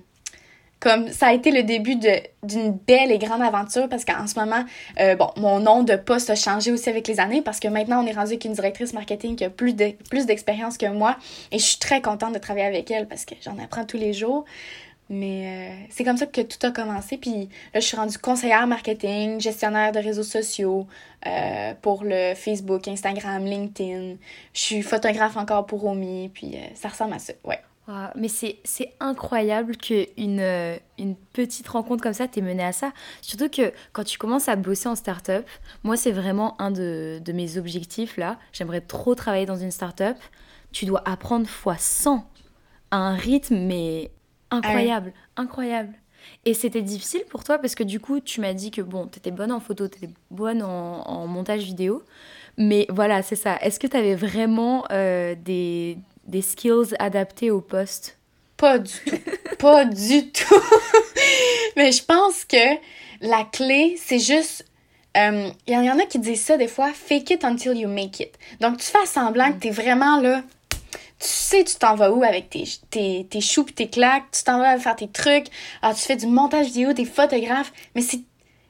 comme, 0.80 1.10
ça 1.10 1.28
a 1.28 1.34
été 1.34 1.52
le 1.52 1.64
début 1.64 1.96
d'une 2.42 2.72
belle 2.72 3.12
et 3.12 3.18
grande 3.18 3.42
aventure 3.42 3.90
parce 3.90 4.06
qu'en 4.06 4.28
ce 4.28 4.40
moment, 4.40 4.64
euh, 5.02 5.16
bon, 5.16 5.32
mon 5.36 5.60
nom 5.60 5.84
de 5.84 5.98
poste 5.98 6.30
a 6.30 6.36
changé 6.36 6.72
aussi 6.72 6.88
avec 6.88 7.06
les 7.10 7.20
années 7.20 7.42
parce 7.42 7.60
que 7.60 7.68
maintenant, 7.68 8.02
on 8.02 8.08
est 8.08 8.14
rendu 8.14 8.28
avec 8.28 8.46
une 8.46 8.54
directrice 8.54 8.94
marketing 8.94 9.36
qui 9.36 9.44
a 9.44 9.50
plus 9.50 9.74
d'expérience 9.74 10.78
que 10.78 10.86
moi 10.86 11.18
et 11.52 11.60
je 11.60 11.66
suis 11.66 11.80
très 11.80 12.02
contente 12.02 12.34
de 12.34 12.40
travailler 12.40 12.68
avec 12.68 12.90
elle 12.92 13.10
parce 13.10 13.26
que 13.26 13.36
j'en 13.44 13.60
apprends 13.62 13.84
tous 13.84 13.98
les 13.98 14.14
jours. 14.14 14.46
Mais 15.10 15.46
euh, 15.46 15.86
c'est 15.90 16.04
comme 16.04 16.18
ça 16.18 16.26
que 16.26 16.42
tout 16.42 16.66
a 16.66 16.72
commencé. 16.72 17.18
Puis 17.18 17.50
là, 17.74 17.80
je 17.80 17.86
suis 17.86 17.96
rendue 17.96 18.18
conseillère 18.18 18.68
marketing, 18.68 19.40
gestionnaire 19.40 19.92
de 19.92 20.00
réseaux 20.00 20.24
sociaux 20.24 20.86
euh, 21.26 21.74
pour 21.82 22.04
le 22.04 22.34
Facebook, 22.36 22.88
Instagram, 22.88 23.46
LinkedIn. 23.46 24.16
Je 24.54 24.60
suis 24.60 24.82
photographe 24.82 25.38
encore 25.38 25.66
pour 25.66 25.86
Omi. 25.86 26.30
Puis 26.34 26.56
euh, 26.56 26.68
ça 26.76 26.90
ressemble 26.90 27.14
à 27.14 27.20
ça, 27.20 27.34
ouais. 27.46 27.60
mais 28.16 28.28
c'est 28.28 28.94
incroyable 29.00 29.78
qu'une 29.78 30.42
une 30.98 31.16
petite 31.32 31.68
rencontre 31.70 32.04
comme 32.04 32.14
ça 32.14 32.28
t'ait 32.28 32.42
mené 32.42 32.64
à 32.64 32.74
ça. 32.74 32.92
Surtout 33.22 33.50
que 33.50 33.72
quand 33.94 34.04
tu 34.04 34.18
commences 34.18 34.50
à 34.50 34.58
bosser 34.58 34.90
en 34.90 34.96
start-up, 34.96 35.48
moi, 35.84 35.96
c'est 35.96 36.12
vraiment 36.12 36.60
un 36.60 36.72
de, 36.72 37.22
de 37.24 37.32
mes 37.32 37.58
objectifs 37.58 38.18
là. 38.18 38.38
J'aimerais 38.52 38.82
trop 38.82 39.16
travailler 39.16 39.46
dans 39.46 39.56
une 39.56 39.72
start-up. 39.72 40.18
Tu 40.74 40.86
dois 40.86 41.02
apprendre 41.06 41.48
fois 41.48 41.78
100 41.78 42.30
à 42.92 42.98
un 42.98 43.16
rythme, 43.16 43.58
mais 43.58 44.12
Incroyable, 44.52 45.14
incroyable. 45.36 45.94
Et 46.46 46.54
c'était 46.54 46.82
difficile 46.82 47.24
pour 47.30 47.44
toi 47.44 47.58
parce 47.58 47.76
que 47.76 47.84
du 47.84 48.00
coup, 48.00 48.20
tu 48.20 48.42
m'as 48.42 48.54
dit 48.54 48.72
que 48.72 48.82
bon, 48.82 49.08
t'étais 49.08 49.32
bonne 49.32 49.52
en 49.52 49.60
photo, 49.60 49.88
t'étais 49.88 50.10
bonne 50.32 50.62
en, 50.62 51.28
montage 51.28 51.64
vidéo. 51.64 52.04
Mais 52.58 52.86
voilà, 52.90 53.22
c'est 53.22 53.36
ça. 53.36 53.58
Est-ce 53.62 53.80
que 53.80 53.88
t'avais 53.88 54.16
vraiment 54.16 54.86
euh, 54.92 55.36
des, 55.36 55.98
des 56.26 56.42
skills 56.42 56.96
adaptés 57.00 57.52
au 57.52 57.62
poste? 57.62 58.18
Pas 58.58 58.80
du 58.80 58.92
tout. 59.06 59.18
Pas 59.60 59.86
du 59.86 60.32
tout. 60.32 60.64
Mais 61.76 61.92
je 61.92 62.04
pense 62.04 62.46
que 62.46 62.58
la 63.22 63.44
clé, 63.44 63.96
c'est 63.98 64.20
juste 64.20 64.66
il 65.18 65.22
euh, 65.22 65.50
y, 65.68 65.90
en 65.90 65.98
a 65.98 66.06
qui 66.06 66.20
disent 66.20 66.44
ça 66.44 66.58
des 66.58 66.68
fois, 66.68 66.92
fake 66.94 67.32
it 67.32 67.44
until 67.44 67.76
you 67.76 67.88
make 67.88 68.20
it. 68.20 68.38
Donc, 68.60 68.78
tu 68.78 68.86
fais 68.86 69.06
semblant 69.06 69.52
que 69.52 69.60
t'es 69.60 69.72
vraiment 69.72 70.20
là, 70.22 70.44
tu 71.20 71.28
sais 71.28 71.64
tu 71.64 71.76
t'en 71.76 71.96
vas 71.96 72.12
où 72.12 72.24
avec 72.24 72.50
tes, 72.50 72.66
tes, 72.90 73.26
tes 73.30 73.42
choux 73.42 73.64
tes 73.64 73.90
claques, 73.90 74.26
tu 74.32 74.44
t'en 74.44 74.60
vas 74.60 74.78
faire 74.78 74.96
tes 74.96 75.08
trucs, 75.08 75.48
alors 75.82 75.96
tu 75.96 76.04
fais 76.04 76.16
du 76.16 76.28
montage 76.28 76.68
vidéo, 76.68 76.94
t'es 76.94 77.06
photographe, 77.06 77.72
mais 77.96 78.02
c'est 78.02 78.22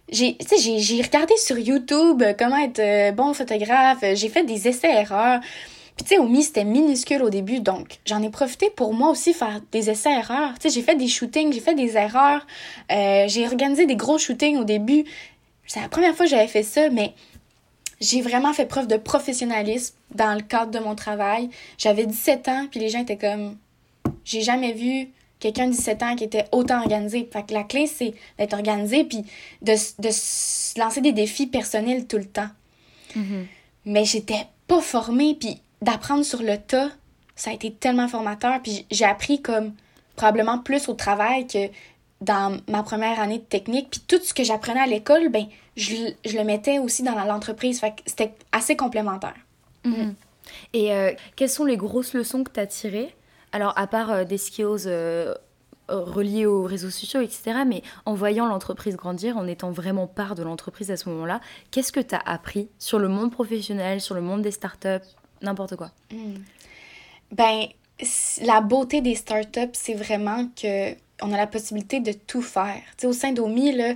j'ai 0.09 0.37
j'ai 0.57 0.79
j'ai 0.79 1.01
regardé 1.01 1.35
sur 1.37 1.57
YouTube 1.57 2.21
euh, 2.21 2.33
comment 2.37 2.57
être 2.57 2.79
euh, 2.79 3.11
bon 3.11 3.33
photographe, 3.33 3.99
euh, 4.03 4.15
j'ai 4.15 4.29
fait 4.29 4.43
des 4.43 4.67
essais 4.67 4.91
erreurs. 4.91 5.41
Puis 5.97 6.05
tu 6.05 6.15
sais 6.15 6.19
Omi 6.19 6.43
c'était 6.43 6.63
minuscule 6.63 7.23
au 7.23 7.29
début 7.29 7.59
donc 7.59 7.99
j'en 8.05 8.21
ai 8.21 8.29
profité 8.29 8.69
pour 8.69 8.93
moi 8.93 9.09
aussi 9.09 9.33
faire 9.33 9.59
des 9.71 9.89
essais 9.89 10.11
erreurs. 10.11 10.53
Tu 10.59 10.69
sais 10.69 10.75
j'ai 10.75 10.81
fait 10.83 10.95
des 10.95 11.07
shootings, 11.07 11.51
j'ai 11.51 11.59
fait 11.59 11.73
des 11.73 11.97
erreurs, 11.97 12.45
j'ai 12.89 13.45
organisé 13.45 13.85
des 13.85 13.95
gros 13.95 14.17
shootings 14.17 14.57
au 14.57 14.63
début. 14.63 15.05
C'est 15.65 15.81
la 15.81 15.89
première 15.89 16.15
fois 16.15 16.25
que 16.25 16.31
j'avais 16.31 16.47
fait 16.47 16.63
ça 16.63 16.89
mais 16.89 17.13
j'ai 17.99 18.21
vraiment 18.21 18.53
fait 18.53 18.65
preuve 18.65 18.87
de 18.87 18.97
professionnalisme 18.97 19.95
dans 20.13 20.35
le 20.35 20.41
cadre 20.41 20.71
de 20.71 20.79
mon 20.79 20.95
travail. 20.95 21.49
J'avais 21.77 22.05
17 22.05 22.47
ans, 22.47 22.67
puis 22.69 22.79
les 22.79 22.89
gens 22.89 23.01
étaient 23.01 23.17
comme... 23.17 23.57
J'ai 24.23 24.41
jamais 24.41 24.73
vu 24.73 25.09
quelqu'un 25.39 25.67
de 25.67 25.71
17 25.71 26.03
ans 26.03 26.15
qui 26.15 26.23
était 26.23 26.45
autant 26.51 26.79
organisé. 26.79 27.27
Fait 27.31 27.45
que 27.45 27.53
la 27.53 27.63
clé, 27.63 27.87
c'est 27.87 28.13
d'être 28.37 28.53
organisé, 28.53 29.03
puis 29.03 29.23
de, 29.61 29.73
de 29.73 30.09
se 30.11 30.79
lancer 30.79 31.01
des 31.01 31.11
défis 31.11 31.47
personnels 31.47 32.07
tout 32.07 32.17
le 32.17 32.25
temps. 32.25 32.49
Mm-hmm. 33.15 33.45
Mais 33.85 34.05
j'étais 34.05 34.47
pas 34.67 34.81
formée, 34.81 35.35
puis 35.39 35.61
d'apprendre 35.81 36.23
sur 36.23 36.41
le 36.41 36.57
tas, 36.57 36.89
ça 37.35 37.51
a 37.51 37.53
été 37.53 37.71
tellement 37.71 38.07
formateur, 38.07 38.61
puis 38.61 38.85
j'ai 38.91 39.05
appris 39.05 39.41
comme 39.41 39.73
probablement 40.15 40.57
plus 40.57 40.89
au 40.89 40.93
travail 40.93 41.47
que 41.47 41.69
dans 42.21 42.59
ma 42.67 42.83
première 42.83 43.19
année 43.19 43.39
de 43.39 43.43
technique. 43.43 43.89
Puis 43.91 44.01
tout 44.07 44.23
ce 44.23 44.33
que 44.33 44.43
j'apprenais 44.43 44.79
à 44.79 44.87
l'école, 44.87 45.29
ben 45.29 45.45
je, 45.75 45.95
le 46.25 46.43
mettais 46.43 46.79
aussi 46.79 47.03
dans 47.03 47.15
l'entreprise. 47.15 47.79
Fait 47.79 47.91
que 47.91 48.01
c'était 48.05 48.33
assez 48.51 48.75
complémentaire. 48.75 49.35
Mhm. 49.83 50.15
Et 50.73 50.93
euh, 50.93 51.11
quelles 51.35 51.49
sont 51.49 51.65
les 51.65 51.77
grosses 51.77 52.13
leçons 52.13 52.43
que 52.43 52.51
tu 52.51 52.59
as 52.59 52.67
tirées? 52.67 53.13
Alors, 53.51 53.77
à 53.77 53.87
part 53.87 54.11
euh, 54.11 54.23
des 54.23 54.37
skills 54.37 54.87
euh, 54.87 55.33
reliés 55.87 56.45
aux 56.45 56.63
réseaux 56.63 56.89
sociaux, 56.89 57.21
etc., 57.21 57.59
mais 57.65 57.81
en 58.05 58.13
voyant 58.13 58.45
l'entreprise 58.45 58.95
grandir, 58.95 59.37
en 59.37 59.47
étant 59.47 59.71
vraiment 59.71 60.07
part 60.07 60.35
de 60.35 60.43
l'entreprise 60.43 60.91
à 60.91 60.97
ce 60.97 61.09
moment-là, 61.09 61.39
qu'est-ce 61.71 61.91
que 61.91 61.99
tu 61.99 62.15
as 62.15 62.21
appris 62.25 62.69
sur 62.79 62.99
le 62.99 63.07
monde 63.07 63.31
professionnel, 63.31 64.01
sur 64.01 64.15
le 64.15 64.21
monde 64.21 64.41
des 64.41 64.51
startups, 64.51 65.07
n'importe 65.41 65.75
quoi? 65.75 65.91
Hmm. 66.11 66.35
Ben, 67.31 67.67
la 68.41 68.61
beauté 68.61 69.01
des 69.01 69.15
startups, 69.15 69.73
c'est 69.73 69.95
vraiment 69.95 70.47
que 70.61 70.93
on 71.21 71.33
a 71.33 71.37
la 71.37 71.47
possibilité 71.47 71.99
de 71.99 72.11
tout 72.11 72.41
faire. 72.41 72.81
sais, 72.97 73.07
au 73.07 73.13
sein 73.13 73.31
d'OMI, 73.31 73.71
là, 73.73 73.93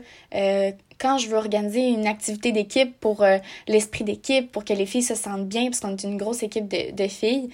quand 1.01 1.17
je 1.17 1.27
veux 1.27 1.35
organiser 1.35 1.87
une 1.87 2.05
activité 2.05 2.51
d'équipe 2.51 2.95
pour 2.99 3.23
euh, 3.23 3.39
l'esprit 3.67 4.03
d'équipe, 4.03 4.51
pour 4.51 4.63
que 4.63 4.73
les 4.73 4.85
filles 4.85 5.01
se 5.01 5.15
sentent 5.15 5.47
bien, 5.47 5.65
parce 5.65 5.79
qu'on 5.79 5.91
est 5.91 6.03
une 6.03 6.17
grosse 6.17 6.43
équipe 6.43 6.67
de, 6.67 7.07
filles, 7.07 7.49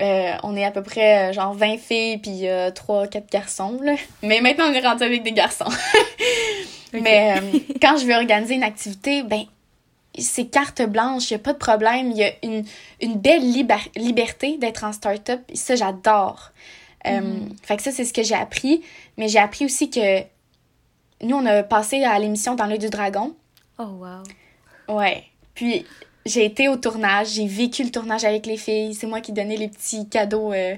euh, 0.00 0.32
on 0.42 0.56
est 0.56 0.64
à 0.64 0.72
peu 0.72 0.82
près 0.82 1.30
euh, 1.30 1.32
genre 1.32 1.54
20 1.54 1.78
filles 1.78 2.18
puis 2.18 2.42
3-4 2.42 3.30
garçons. 3.30 3.78
Là. 3.82 3.94
Mais 4.22 4.40
maintenant, 4.40 4.64
on 4.68 4.72
est 4.72 4.84
rendu 4.84 5.04
avec 5.04 5.22
des 5.22 5.32
garçons. 5.32 5.70
Mais 6.92 7.36
quand 7.80 7.96
je 7.96 8.04
veux 8.04 8.14
organiser 8.14 8.54
une 8.54 8.64
activité, 8.64 9.22
ben 9.22 9.44
c'est 10.18 10.44
carte 10.44 10.82
blanche, 10.82 11.30
il 11.30 11.34
n'y 11.34 11.40
a 11.40 11.42
pas 11.42 11.54
de 11.54 11.58
problème. 11.58 12.10
Il 12.10 12.18
y 12.18 12.24
a 12.24 12.32
une, 12.42 12.64
une 13.00 13.14
belle 13.14 13.42
liberté 13.96 14.58
d'être 14.58 14.84
en 14.84 14.92
start-up. 14.92 15.40
Ça, 15.54 15.74
j'adore. 15.74 16.50
Fait 17.04 17.76
que 17.76 17.82
ça, 17.82 17.90
c'est 17.90 18.04
ce 18.04 18.12
que 18.12 18.22
j'ai 18.22 18.34
appris. 18.34 18.82
Mais 19.16 19.28
j'ai 19.28 19.38
appris 19.38 19.64
aussi 19.64 19.90
que 19.90 20.20
nous, 21.22 21.36
on 21.36 21.46
a 21.46 21.62
passé 21.62 22.04
à 22.04 22.18
l'émission 22.18 22.54
Dans 22.54 22.66
l'œil 22.66 22.78
du 22.78 22.90
dragon. 22.90 23.34
Oh, 23.78 23.84
wow. 23.84 24.96
Ouais. 24.96 25.24
Puis, 25.54 25.86
j'ai 26.26 26.44
été 26.44 26.68
au 26.68 26.76
tournage, 26.76 27.28
j'ai 27.30 27.46
vécu 27.46 27.82
le 27.84 27.90
tournage 27.90 28.24
avec 28.24 28.46
les 28.46 28.56
filles. 28.56 28.94
C'est 28.94 29.06
moi 29.06 29.20
qui 29.20 29.32
donnais 29.32 29.56
les 29.56 29.68
petits 29.68 30.08
cadeaux 30.08 30.52
euh, 30.52 30.76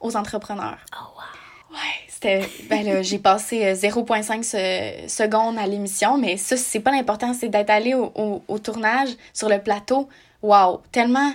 aux 0.00 0.16
entrepreneurs. 0.16 0.78
Oh, 0.94 1.06
wow. 1.16 1.76
Ouais, 1.76 2.08
c'était. 2.08 2.48
Ben 2.70 2.84
là, 2.84 3.02
j'ai 3.02 3.18
passé 3.18 3.72
0,5 3.74 4.56
euh, 4.56 5.08
secondes 5.08 5.58
à 5.58 5.66
l'émission, 5.66 6.16
mais 6.16 6.36
ça, 6.36 6.56
c'est 6.56 6.80
pas 6.80 6.90
l'important, 6.90 7.34
c'est 7.34 7.48
d'être 7.48 7.70
allé 7.70 7.92
au, 7.94 8.42
au, 8.46 8.58
tournage 8.58 9.10
sur 9.34 9.48
le 9.48 9.60
plateau. 9.60 10.08
Wow, 10.42 10.80
tellement 10.92 11.32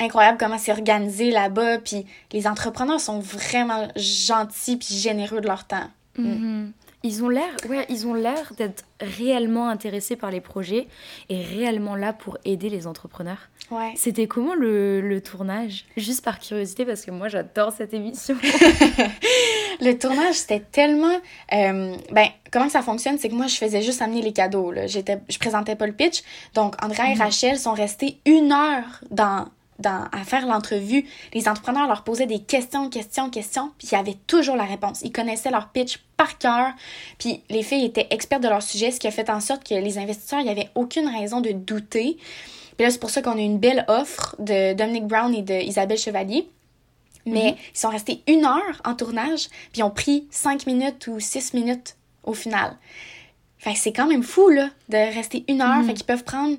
incroyable 0.00 0.38
comment 0.38 0.58
c'est 0.58 0.72
organisé 0.72 1.30
là-bas. 1.30 1.78
Puis 1.78 2.06
les 2.32 2.46
entrepreneurs 2.46 3.00
sont 3.00 3.20
vraiment 3.20 3.88
gentils 3.96 4.76
puis 4.76 4.94
généreux 4.94 5.40
de 5.40 5.46
leur 5.46 5.64
temps. 5.64 5.88
Mm 6.16 6.70
ils 7.02 7.24
ont 7.24 7.28
l'air, 7.28 7.56
ouais, 7.68 7.86
ils 7.88 8.06
ont 8.06 8.14
l'air 8.14 8.52
d'être 8.58 8.84
réellement 9.00 9.68
intéressés 9.68 10.16
par 10.16 10.30
les 10.30 10.40
projets 10.40 10.86
et 11.30 11.42
réellement 11.42 11.96
là 11.96 12.12
pour 12.12 12.36
aider 12.44 12.68
les 12.68 12.86
entrepreneurs. 12.86 13.48
Ouais. 13.70 13.92
C'était 13.96 14.26
comment 14.26 14.54
le, 14.54 15.00
le, 15.00 15.20
tournage? 15.22 15.86
Juste 15.96 16.22
par 16.24 16.38
curiosité 16.40 16.84
parce 16.84 17.04
que 17.04 17.10
moi 17.10 17.28
j'adore 17.28 17.72
cette 17.72 17.94
émission. 17.94 18.36
le 19.80 19.92
tournage 19.94 20.34
c'était 20.34 20.60
tellement, 20.60 21.16
euh, 21.54 21.94
ben 22.12 22.26
comment 22.50 22.68
ça 22.68 22.82
fonctionne, 22.82 23.16
c'est 23.16 23.30
que 23.30 23.34
moi 23.34 23.46
je 23.46 23.56
faisais 23.56 23.80
juste 23.80 24.02
amener 24.02 24.20
les 24.20 24.32
cadeaux. 24.32 24.70
Là. 24.70 24.86
J'étais, 24.86 25.20
je 25.28 25.38
présentais 25.38 25.76
pas 25.76 25.86
le 25.86 25.94
pitch, 25.94 26.22
donc 26.54 26.74
Andrea 26.84 27.12
et 27.12 27.14
mhm. 27.14 27.22
Rachel 27.22 27.58
sont 27.58 27.72
restés 27.72 28.18
une 28.26 28.52
heure 28.52 29.02
dans 29.10 29.46
à 29.86 30.24
faire 30.24 30.46
l'entrevue, 30.46 31.06
les 31.32 31.48
entrepreneurs 31.48 31.86
leur 31.86 32.04
posaient 32.04 32.26
des 32.26 32.40
questions, 32.40 32.88
questions, 32.88 33.30
questions, 33.30 33.72
puis 33.78 33.88
il 33.90 33.94
y 33.94 33.98
avait 33.98 34.16
toujours 34.26 34.56
la 34.56 34.64
réponse. 34.64 35.00
Ils 35.02 35.12
connaissaient 35.12 35.50
leur 35.50 35.68
pitch 35.68 35.98
par 36.16 36.38
cœur, 36.38 36.72
puis 37.18 37.42
les 37.48 37.62
filles 37.62 37.84
étaient 37.84 38.08
expertes 38.10 38.42
de 38.42 38.48
leur 38.48 38.62
sujet, 38.62 38.90
ce 38.90 39.00
qui 39.00 39.06
a 39.06 39.10
fait 39.10 39.30
en 39.30 39.40
sorte 39.40 39.66
que 39.66 39.74
les 39.74 39.98
investisseurs, 39.98 40.40
il 40.40 40.44
n'y 40.44 40.50
avait 40.50 40.70
aucune 40.74 41.08
raison 41.08 41.40
de 41.40 41.50
douter. 41.52 42.18
Puis 42.76 42.86
là, 42.86 42.90
c'est 42.90 43.00
pour 43.00 43.10
ça 43.10 43.22
qu'on 43.22 43.36
a 43.36 43.40
une 43.40 43.58
belle 43.58 43.84
offre 43.88 44.36
de 44.38 44.74
Dominic 44.74 45.06
Brown 45.06 45.34
et 45.34 45.42
d'Isabelle 45.42 45.98
Chevalier. 45.98 46.48
Mais 47.26 47.52
mhm. 47.52 47.56
ils 47.74 47.78
sont 47.78 47.90
restés 47.90 48.22
une 48.26 48.44
heure 48.44 48.80
en 48.84 48.94
tournage, 48.94 49.48
puis 49.72 49.80
ils 49.80 49.82
ont 49.82 49.90
pris 49.90 50.26
cinq 50.30 50.66
minutes 50.66 51.06
ou 51.06 51.20
six 51.20 51.52
minutes 51.52 51.96
au 52.24 52.32
final. 52.32 52.76
Fait 53.58 53.74
c'est 53.74 53.92
quand 53.92 54.06
même 54.06 54.22
fou, 54.22 54.48
là, 54.48 54.70
de 54.88 54.96
rester 54.96 55.44
une 55.48 55.60
heure. 55.60 55.80
Mhm. 55.80 55.86
Fait 55.86 55.94
qu'ils 55.94 56.06
peuvent 56.06 56.24
prendre 56.24 56.56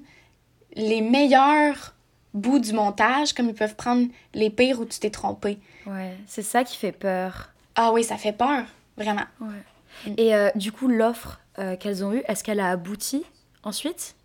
les 0.76 1.02
meilleurs 1.02 1.96
bouts 2.34 2.60
du 2.60 2.74
montage, 2.74 3.34
comme 3.34 3.50
ils 3.50 3.56
peuvent 3.56 3.76
prendre 3.76 4.08
les 4.34 4.50
pires 4.50 4.80
où 4.80 4.86
tu 4.86 5.00
t'es 5.00 5.10
trompé. 5.10 5.58
Ouais, 5.86 6.14
c'est 6.28 6.42
ça 6.44 6.64
qui 6.64 6.78
fait 6.78 6.92
peur. 6.92 7.50
Ah 7.76 7.92
oui, 7.92 8.04
ça 8.04 8.18
fait 8.18 8.34
peur, 8.34 8.64
vraiment. 8.98 9.26
Ouais. 9.40 10.14
Et 10.18 10.34
euh, 10.34 10.50
du 10.56 10.72
coup, 10.72 10.88
l'offre 10.88 11.40
euh, 11.60 11.76
qu'elles 11.76 12.04
ont 12.04 12.14
eue, 12.14 12.24
est-ce 12.28 12.44
qu'elle 12.44 12.60
a 12.60 12.70
abouti 12.70 13.24
ensuite? 13.64 14.16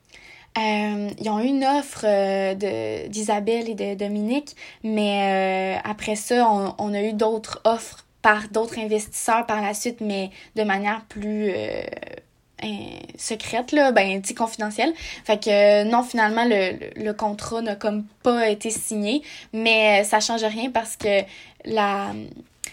Euh, 0.58 1.10
ils 1.20 1.28
ont 1.28 1.40
eu 1.40 1.46
une 1.46 1.64
offre 1.64 2.04
euh, 2.04 3.08
d'Isabelle 3.08 3.68
et 3.68 3.74
de 3.74 3.94
Dominique, 3.94 4.56
mais 4.82 5.76
euh, 5.76 5.80
après 5.84 6.16
ça, 6.16 6.50
on, 6.50 6.74
on 6.78 6.94
a 6.94 7.02
eu 7.02 7.12
d'autres 7.12 7.60
offres 7.64 8.06
par 8.22 8.48
d'autres 8.48 8.78
investisseurs 8.78 9.44
par 9.46 9.60
la 9.60 9.74
suite, 9.74 10.00
mais 10.00 10.30
de 10.56 10.62
manière 10.62 11.04
plus 11.04 11.52
secrète, 13.18 13.72
là, 13.72 13.92
ben, 13.92 14.22
sais, 14.24 14.34
confidentielle. 14.34 14.92
Fait 15.24 15.42
que 15.42 15.50
euh, 15.50 15.84
non, 15.84 16.02
finalement, 16.02 16.44
le, 16.44 16.72
le, 16.96 17.04
le 17.04 17.12
contrat 17.12 17.62
n'a 17.62 17.76
comme 17.76 18.04
pas 18.22 18.48
été 18.48 18.70
signé, 18.70 19.22
mais 19.52 20.00
euh, 20.00 20.04
ça 20.04 20.20
change 20.20 20.44
rien 20.44 20.70
parce 20.70 20.96
que 20.96 21.22
la 21.64 22.12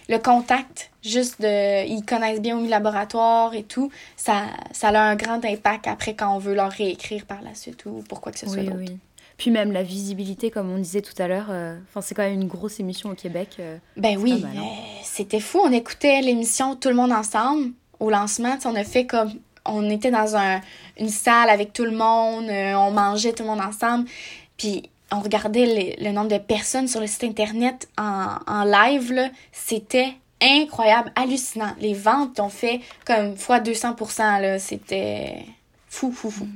le 0.10 0.18
contact, 0.18 0.92
juste 1.02 1.42
de. 1.42 1.88
Ils 1.88 2.04
connaissent 2.04 2.42
bien 2.42 2.58
au 2.58 2.68
laboratoire 2.68 3.54
et 3.54 3.64
tout, 3.64 3.90
ça, 4.18 4.44
ça 4.74 4.90
a 4.90 5.00
un 5.00 5.16
grand 5.16 5.44
impact 5.46 5.88
après 5.88 6.14
quand 6.14 6.36
on 6.36 6.40
veut 6.40 6.54
leur 6.56 6.72
réécrire 6.72 7.26
par 7.26 7.42
la 7.42 7.56
suite 7.56 7.86
ou 7.86 8.04
pour 8.10 8.20
quoi 8.20 8.32
que 8.34 8.40
ce 8.40 8.46
soit 8.48 8.58
Oui, 8.58 8.66
d'autre. 8.66 8.78
oui. 8.80 8.98
Puis 9.38 9.50
même 9.50 9.72
la 9.72 9.82
visibilité, 9.82 10.52
comme 10.52 10.70
on 10.72 10.78
disait 10.78 11.02
tout 11.02 11.20
à 11.20 11.28
l'heure, 11.28 11.48
euh, 11.50 11.76
c'est 12.02 12.14
quand 12.16 12.24
même 12.24 12.40
une 12.40 12.48
grosse 12.48 12.80
émission 12.80 13.10
au 13.10 13.16
Québec. 13.16 13.56
euh. 13.60 13.78
Ben 13.98 14.18
oui, 14.18 14.44
hein. 14.46 14.50
euh, 14.56 14.62
c'était 15.04 15.40
fou. 15.40 15.60
On 15.64 15.72
écoutait 15.72 16.22
l'émission 16.22 16.76
Tout 16.76 16.90
le 16.90 16.96
monde 16.96 17.12
ensemble 17.12 17.72
au 18.00 18.10
lancement. 18.10 18.58
On 18.66 18.76
a 18.76 18.84
fait 18.84 19.06
comme. 19.06 19.32
On 19.66 19.90
était 19.90 20.12
dans 20.12 20.36
un, 20.36 20.62
une 21.00 21.10
salle 21.10 21.50
avec 21.50 21.74
tout 21.74 21.86
le 21.86 21.92
monde, 21.92 22.50
euh, 22.50 22.74
on 22.76 22.92
mangeait 22.92 23.34
tout 23.34 23.44
le 23.44 23.50
monde 23.50 23.62
ensemble. 23.62 24.10
Puis 24.58 24.90
on 25.12 25.20
regardait 25.20 25.96
le 26.00 26.12
nombre 26.12 26.30
de 26.30 26.38
personnes 26.38 26.88
sur 26.88 27.00
le 27.00 27.08
site 27.08 27.24
internet 27.24 27.88
en, 27.98 28.38
en 28.48 28.64
live. 28.64 29.32
C'était 29.52 30.14
incroyable, 30.42 31.12
hallucinant. 31.16 31.74
Les 31.80 31.94
ventes 31.94 32.40
ont 32.40 32.50
fait 32.50 32.82
comme 33.06 33.36
fois 33.38 33.60
200%. 33.60 34.42
là. 34.42 34.60
C'était 34.60 35.46
fou, 35.88 36.12
fou, 36.12 36.30
fou. 36.30 36.48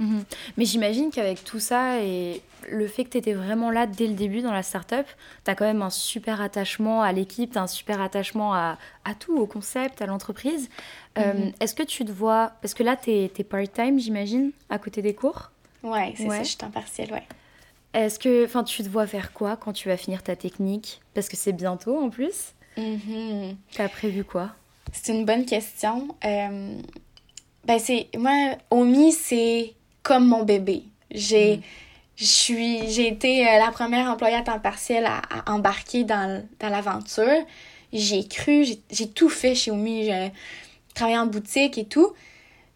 Mhm. 0.00 0.24
Mais 0.56 0.64
j'imagine 0.64 1.10
qu'avec 1.10 1.44
tout 1.44 1.60
ça 1.60 2.00
et 2.02 2.42
le 2.68 2.86
fait 2.88 3.04
que 3.04 3.10
tu 3.10 3.18
étais 3.18 3.32
vraiment 3.34 3.70
là 3.70 3.86
dès 3.86 4.06
le 4.06 4.14
début 4.14 4.40
dans 4.42 4.52
la 4.52 4.62
startup, 4.62 5.06
tu 5.44 5.50
as 5.50 5.54
quand 5.54 5.64
même 5.64 5.82
un 5.82 5.90
super 5.90 6.40
attachement 6.40 7.02
à 7.02 7.12
l'équipe, 7.12 7.52
tu 7.52 7.58
un 7.58 7.66
super 7.66 8.00
attachement 8.00 8.52
à, 8.54 8.78
à 9.04 9.14
tout, 9.14 9.36
au 9.36 9.46
concept, 9.46 10.02
à 10.02 10.06
l'entreprise. 10.06 10.68
Euh, 11.18 11.32
Mhm. 11.34 11.52
Est-ce 11.60 11.74
que 11.74 11.82
tu 11.82 12.04
te 12.04 12.10
vois, 12.12 12.52
parce 12.62 12.74
que 12.74 12.82
là 12.82 12.96
tu 12.96 13.10
es, 13.10 13.28
part-time 13.44 13.98
j'imagine, 14.00 14.50
à 14.68 14.78
côté 14.78 15.02
des 15.02 15.14
cours, 15.14 15.50
Ouais, 15.82 16.12
c'est 16.16 16.24
Ouais. 16.24 16.36
ça, 16.38 16.42
je 16.42 16.48
suis 16.48 16.58
en 16.64 16.70
partiel, 16.70 17.10
ouais. 17.12 17.22
est-ce 17.94 18.18
que 18.18 18.44
enfin, 18.44 18.64
tu 18.64 18.82
te 18.82 18.88
vois 18.88 19.06
faire 19.06 19.32
quoi 19.32 19.56
quand 19.56 19.72
tu 19.72 19.88
vas 19.88 19.96
finir 19.96 20.22
ta 20.22 20.36
technique? 20.36 21.00
Parce 21.14 21.28
que 21.28 21.36
c'est 21.36 21.52
bientôt 21.52 21.98
en 21.98 22.10
plus. 22.10 22.52
Mhm. 22.76 23.56
Tu 23.70 23.80
as 23.82 23.88
prévu 23.88 24.24
quoi? 24.24 24.50
C'est 24.92 25.12
une 25.12 25.24
bonne 25.24 25.44
question. 25.46 26.08
Euh, 26.24 26.78
ben 27.66 27.78
c'est 27.78 28.08
moi 28.16 28.32
Omi 28.70 29.12
c'est 29.12 29.74
comme 30.02 30.26
mon 30.26 30.42
bébé. 30.42 30.84
J'ai 31.10 31.60
je 32.16 32.24
suis 32.24 32.90
j'ai 32.90 33.08
été 33.08 33.46
euh, 33.48 33.58
la 33.58 33.70
première 33.70 34.06
employée 34.10 34.36
à 34.36 34.42
temps 34.42 34.58
partiel 34.58 35.06
à, 35.06 35.22
à 35.30 35.52
embarquer 35.52 36.04
dans, 36.04 36.42
dans 36.58 36.68
l'aventure. 36.68 37.44
J'ai 37.92 38.26
cru, 38.26 38.64
j'ai- 38.90 39.08
tout 39.08 39.28
fait 39.28 39.54
chez 39.54 39.70
Omi, 39.70 40.04
j'ai 40.04 40.30
travaillé 40.94 41.18
en 41.18 41.26
boutique 41.26 41.78
et 41.78 41.84
tout. 41.86 42.12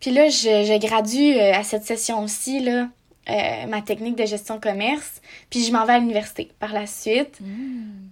Puis 0.00 0.10
là 0.10 0.28
je, 0.28 0.64
je 0.64 0.78
gradue 0.78 1.34
euh, 1.34 1.54
à 1.54 1.62
cette 1.62 1.84
session-ci 1.84 2.60
là 2.60 2.88
euh, 3.30 3.66
ma 3.68 3.80
technique 3.80 4.16
de 4.16 4.26
gestion 4.26 4.60
commerce, 4.60 5.22
puis 5.48 5.64
je 5.64 5.72
m'en 5.72 5.86
vais 5.86 5.94
à 5.94 5.98
l'université 5.98 6.50
par 6.58 6.72
la 6.72 6.86
suite. 6.86 7.38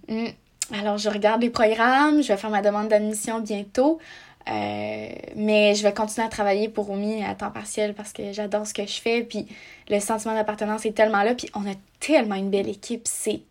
Mm. 0.07 0.27
Alors, 0.71 0.97
je 0.97 1.09
regarde 1.09 1.41
les 1.41 1.51
programmes, 1.51 2.23
je 2.23 2.29
vais 2.29 2.37
faire 2.37 2.49
ma 2.49 2.61
demande 2.63 2.87
d'admission 2.87 3.39
bientôt, 3.39 3.99
euh, 4.49 5.07
mais 5.35 5.73
je 5.75 5.83
vais 5.83 5.93
continuer 5.93 6.27
à 6.27 6.29
travailler 6.29 6.67
pour 6.67 6.89
Omi 6.89 7.23
à 7.23 7.33
temps 7.33 7.51
partiel 7.51 7.93
parce 7.93 8.11
que 8.11 8.33
j'adore 8.33 8.67
ce 8.67 8.73
que 8.73 8.85
je 8.85 8.99
fais, 8.99 9.23
puis 9.23 9.47
le 9.89 9.99
sentiment 9.99 10.33
d'appartenance 10.33 10.85
est 10.85 10.91
tellement 10.91 11.23
là, 11.23 11.33
puis 11.33 11.49
on 11.53 11.61
a 11.61 11.73
tellement 11.99 12.35
une 12.35 12.49
belle 12.49 12.67
équipe, 12.67 13.03
c'est 13.05 13.41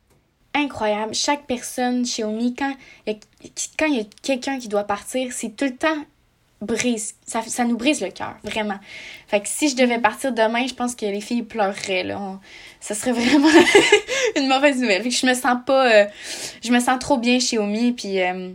incroyable. 0.55 1.15
Chaque 1.15 1.47
personne 1.47 2.05
chez 2.05 2.25
Omi, 2.25 2.55
quand 2.55 2.75
il 3.07 3.17
y 3.95 4.01
a, 4.01 4.05
quelqu'un 4.23 4.59
qui 4.59 4.69
doit 4.69 4.85
partir, 4.85 5.33
c'est 5.33 5.57
tout 5.57 5.65
le 5.65 5.77
temps 5.77 6.05
brise, 6.61 7.17
ça, 7.27 7.43
ça 7.43 7.65
nous 7.65 7.77
brise 7.77 8.01
le 8.01 8.11
cœur, 8.11 8.37
vraiment. 8.45 8.79
Fait 9.27 9.41
que 9.41 9.49
si 9.49 9.69
je 9.69 9.75
devais 9.75 9.99
partir 9.99 10.33
demain, 10.33 10.67
je 10.67 10.75
pense 10.75 10.95
que 10.95 11.07
les 11.07 11.21
filles 11.21 11.43
pleureraient, 11.43 12.05
là. 12.05 12.39
Ça 12.81 12.95
serait 12.95 13.13
vraiment 13.13 13.49
une 14.37 14.47
mauvaise 14.47 14.81
nouvelle. 14.81 15.03
Fait 15.03 15.09
que 15.09 15.15
je 15.15 15.27
me 15.27 15.35
sens 15.35 15.59
pas... 15.67 15.93
euh, 15.93 16.07
je 16.63 16.71
me 16.71 16.79
sens 16.79 16.99
trop 17.01 17.19
bien 17.19 17.41
chez 17.41 17.59
Omi, 17.59 17.93
puis... 17.93 18.21
euh, 18.21 18.51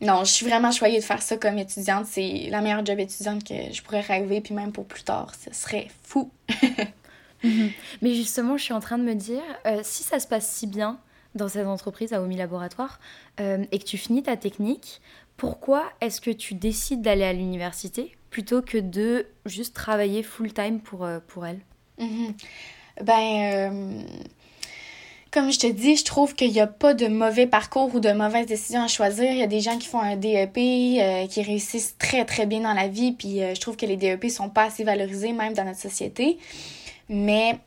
non, 0.00 0.24
je 0.24 0.30
suis 0.30 0.46
vraiment 0.46 0.70
choyée 0.70 1.00
de 1.00 1.04
faire 1.04 1.22
ça 1.22 1.36
comme 1.36 1.58
étudiante. 1.58 2.06
C'est 2.06 2.48
la 2.50 2.60
meilleure 2.60 2.86
job 2.86 3.00
étudiante 3.00 3.42
que 3.44 3.72
je 3.72 3.82
pourrais 3.82 4.00
rêver, 4.00 4.40
puis 4.40 4.54
même 4.54 4.72
pour 4.72 4.86
plus 4.86 5.02
tard. 5.02 5.32
Ce 5.34 5.52
serait 5.52 5.88
fou. 6.04 6.30
Mais 7.44 8.14
justement, 8.14 8.56
je 8.56 8.64
suis 8.64 8.74
en 8.74 8.80
train 8.80 8.98
de 8.98 9.04
me 9.04 9.14
dire, 9.14 9.42
euh, 9.66 9.80
si 9.82 10.02
ça 10.02 10.20
se 10.20 10.26
passe 10.26 10.48
si 10.48 10.66
bien 10.66 10.98
dans 11.34 11.48
cette 11.48 11.66
entreprise 11.66 12.12
à 12.12 12.22
Omi 12.22 12.36
Laboratoire 12.36 13.00
euh, 13.40 13.64
et 13.70 13.78
que 13.78 13.84
tu 13.84 13.98
finis 13.98 14.22
ta 14.22 14.36
technique, 14.36 15.00
pourquoi 15.36 15.84
est-ce 16.00 16.20
que 16.20 16.30
tu 16.30 16.54
décides 16.54 17.02
d'aller 17.02 17.24
à 17.24 17.32
l'université 17.32 18.16
plutôt 18.30 18.62
que 18.62 18.78
de 18.78 19.26
juste 19.46 19.74
travailler 19.74 20.22
full-time 20.22 20.80
pour, 20.80 21.04
euh, 21.04 21.18
pour 21.26 21.46
elle? 21.46 21.60
Mhm. 21.98 22.34
Ben, 23.02 24.04
comme 25.32 25.52
je 25.52 25.58
te 25.58 25.66
dis, 25.66 25.96
je 25.96 26.04
trouve 26.04 26.34
qu'il 26.34 26.52
n'y 26.52 26.60
a 26.60 26.66
pas 26.66 26.94
de 26.94 27.06
mauvais 27.06 27.46
parcours 27.46 27.94
ou 27.94 28.00
de 28.00 28.10
mauvaises 28.12 28.46
décisions 28.46 28.82
à 28.82 28.88
choisir. 28.88 29.30
Il 29.30 29.38
y 29.38 29.42
a 29.42 29.46
des 29.46 29.60
gens 29.60 29.78
qui 29.78 29.86
font 29.86 30.00
un 30.00 30.16
DEP, 30.16 30.56
euh, 30.56 31.26
qui 31.26 31.42
réussissent 31.42 31.96
très, 31.98 32.24
très 32.24 32.46
bien 32.46 32.60
dans 32.60 32.74
la 32.74 32.88
vie, 32.88 33.12
puis 33.12 33.42
euh, 33.42 33.54
je 33.54 33.60
trouve 33.60 33.76
que 33.76 33.86
les 33.86 33.96
DEP 33.96 34.30
sont 34.30 34.48
pas 34.48 34.64
assez 34.64 34.84
valorisés 34.84 35.32
même 35.32 35.54
dans 35.54 35.64
notre 35.64 35.80
société. 35.80 36.38
Mais 37.08 37.58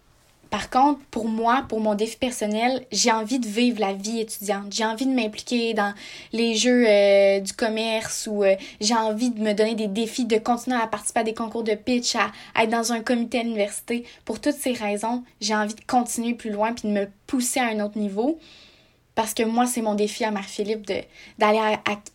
par 0.52 0.70
contre, 0.70 1.00
pour 1.12 1.30
moi, 1.30 1.66
pour 1.70 1.80
mon 1.80 1.96
défi 1.96 2.18
personnel, 2.18 2.86
j'ai 2.92 3.10
envie 3.10 3.40
de 3.40 3.48
vivre 3.48 3.80
la 3.80 3.94
vie 3.94 4.20
étudiante. 4.20 4.66
J'ai 4.70 4.84
envie 4.84 5.06
de 5.06 5.14
m'impliquer 5.14 5.74
dans 5.74 5.94
les 6.34 6.56
jeux 6.56 6.86
euh, 6.86 7.40
du 7.40 7.54
commerce 7.54 8.28
ou 8.30 8.44
euh, 8.44 8.56
j'ai 8.82 8.94
envie 8.94 9.32
de 9.32 9.40
me 9.40 9.54
donner 9.54 9.76
des 9.76 9.88
défis, 9.88 10.26
de 10.26 10.38
continuer 10.38 10.76
à 10.76 10.88
participer 10.88 11.22
à 11.22 11.24
des 11.24 11.34
concours 11.34 11.64
de 11.64 11.74
pitch, 11.74 12.18
à, 12.18 12.32
être 12.62 12.70
dans 12.70 12.92
un 12.92 13.00
comité 13.00 13.40
à 13.40 13.44
l'université. 13.44 14.04
Pour 14.26 14.42
toutes 14.42 14.56
ces 14.56 14.74
raisons, 14.74 15.24
j'ai 15.40 15.56
envie 15.56 15.74
de 15.74 15.86
continuer 15.88 16.34
plus 16.34 16.52
loin 16.52 16.74
puis 16.74 16.90
de 16.90 16.94
me 16.94 17.08
pousser 17.28 17.62
à 17.62 17.68
un 17.68 17.80
autre 17.80 17.98
niveau. 17.98 18.38
Parce 19.14 19.34
que 19.34 19.44
moi, 19.44 19.66
c'est 19.68 19.82
mon 19.82 19.94
défi 19.94 20.24
à 20.24 20.32
Marie-Philippe 20.32 20.88
de- 20.88 21.02
d'aller 21.38 21.60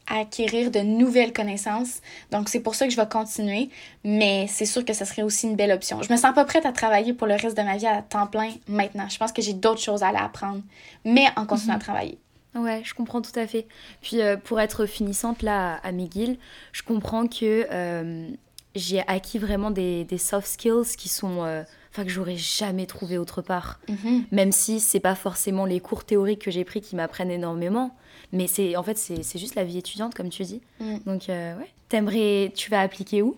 acquérir 0.07 0.71
de 0.71 0.81
nouvelles 0.81 1.33
connaissances. 1.33 2.01
Donc, 2.31 2.49
c'est 2.49 2.61
pour 2.61 2.75
ça 2.75 2.87
que 2.87 2.91
je 2.93 2.97
vais 2.97 3.07
continuer. 3.07 3.69
Mais 4.03 4.47
c'est 4.49 4.65
sûr 4.67 4.85
que 4.85 4.93
ce 4.95 5.05
serait 5.05 5.23
aussi 5.23 5.47
une 5.47 5.57
belle 5.57 5.73
option. 5.73 6.01
Je 6.03 6.11
me 6.11 6.17
sens 6.17 6.35
pas 6.35 6.45
prête 6.45 6.65
à 6.65 6.73
travailler 6.73 7.13
pour 7.13 7.27
le 7.27 7.35
reste 7.35 7.57
de 7.57 7.63
ma 7.63 7.77
vie 7.77 7.87
à 7.87 8.01
temps 8.03 8.27
plein 8.27 8.51
maintenant. 8.67 9.09
Je 9.11 9.19
pense 9.19 9.33
que 9.33 9.43
j'ai 9.43 9.53
d'autres 9.53 9.81
choses 9.83 10.03
à 10.03 10.09
aller 10.09 10.19
apprendre. 10.19 10.63
Mais 11.05 11.27
en 11.37 11.45
continuant 11.45 11.77
à 11.77 11.79
travailler. 11.81 12.19
Ouais, 12.55 12.81
je 12.85 12.95
comprends 12.95 13.21
tout 13.21 13.39
à 13.39 13.47
fait. 13.47 13.67
Puis 14.01 14.23
euh, 14.23 14.39
pour 14.39 14.59
être 14.61 14.87
finissante 14.87 15.43
là 15.43 15.79
à 15.85 15.93
McGill, 15.93 16.39
je 16.73 16.83
comprends 16.83 17.27
que 17.27 17.67
euh, 17.71 18.29
j'ai 18.75 19.03
acquis 19.07 19.39
vraiment 19.39 19.71
des, 19.71 20.05
des 20.05 20.17
soft 20.17 20.47
skills 20.47 20.97
qui 20.97 21.11
sont, 21.11 21.45
euh, 21.45 21.63
enfin 21.97 22.05
que 22.05 22.11
j'aurais 22.11 22.37
jamais 22.37 22.85
trouvé 22.85 23.17
autre 23.17 23.41
part. 23.41 23.81
Mhm. 23.89 24.25
Même 24.31 24.53
si 24.53 24.81
c'est 24.81 25.01
pas 25.01 25.15
forcément 25.15 25.65
les 25.65 25.81
cours 25.81 26.05
théoriques 26.05 26.43
que 26.43 26.51
j'ai 26.51 26.65
pris 26.65 26.83
qui 26.83 26.95
m'apprennent 26.95 27.31
énormément, 27.31 27.91
mais 28.33 28.47
c'est 28.49 28.77
en 28.77 28.83
fait 28.83 28.99
c'est 28.99 29.23
c'est 29.23 29.39
juste 29.39 29.55
la 29.55 29.65
vie 29.65 29.79
étudiante 29.79 30.15
comme 30.15 30.29
tu 30.29 30.43
dis. 30.43 30.61
Mm. 30.81 30.97
Donc 31.07 31.31
euh, 31.31 31.57
ouais, 31.57 31.71
t'aimerais, 31.89 32.53
tu 32.55 32.71
vas 32.71 32.83
appliquer 32.83 33.23
où? 33.23 33.35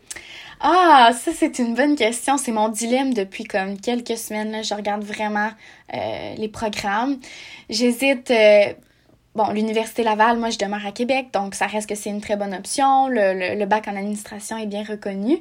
Ah, 0.61 1.13
ça 1.17 1.31
c'est 1.33 1.61
une 1.61 1.75
bonne 1.77 1.95
question. 1.95 2.37
C'est 2.37 2.51
mon 2.51 2.69
dilemme 2.69 3.15
depuis 3.15 3.45
comme 3.45 3.79
quelques 3.79 4.19
semaines. 4.19 4.51
Là. 4.51 4.63
Je 4.63 4.75
regarde 4.75 5.05
vraiment 5.05 5.51
euh, 5.95 6.35
les 6.37 6.49
programmes. 6.49 7.19
J'hésite. 7.71 8.33
euh, 8.33 8.73
bon, 9.37 9.51
l'Université 9.53 10.03
Laval, 10.03 10.37
moi 10.39 10.51
je 10.51 10.59
demeure 10.59 10.85
à 10.85 10.91
Québec, 10.91 11.29
donc 11.33 11.55
ça 11.55 11.67
reste 11.67 11.89
que 11.89 11.95
c'est 11.95 12.11
une 12.11 12.21
très 12.21 12.35
bonne 12.37 12.55
option. 12.55 13.07
Le, 13.07 13.35
le, 13.35 13.57
le 13.57 13.67
bac 13.67 13.87
en 13.87 13.95
administration 13.95 14.57
est 14.57 14.67
bien 14.67 14.83
reconnu. 14.83 15.39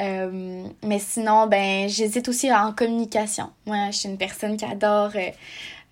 Euh, 0.00 0.64
mais 0.84 0.98
sinon, 0.98 1.46
ben 1.46 1.88
j'hésite 1.88 2.28
aussi 2.28 2.52
en 2.52 2.72
communication. 2.72 3.50
Moi, 3.66 3.90
je 3.90 3.98
suis 3.98 4.08
une 4.08 4.18
personne 4.18 4.56
qui 4.56 4.64
adore 4.64 5.10
euh, 5.14 5.30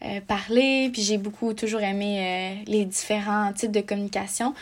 euh, 0.05 0.21
parler, 0.27 0.90
puis 0.92 1.03
j'ai 1.03 1.18
beaucoup 1.18 1.53
toujours 1.55 1.81
aimé 1.81 2.62
les 2.66 2.85
différents 2.85 3.53
types 3.53 3.73
de 3.73 3.81
communication. 3.81 4.55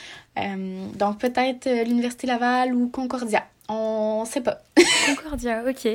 Donc 0.94 1.18
peut-être 1.18 1.66
l'Université 1.84 2.26
Laval 2.26 2.74
ou 2.74 2.88
Concordia. 2.88 3.44
On 3.68 4.24
sait 4.26 4.42
pas. 4.42 4.60
Concordia, 5.06 5.64
ok. 5.66 5.88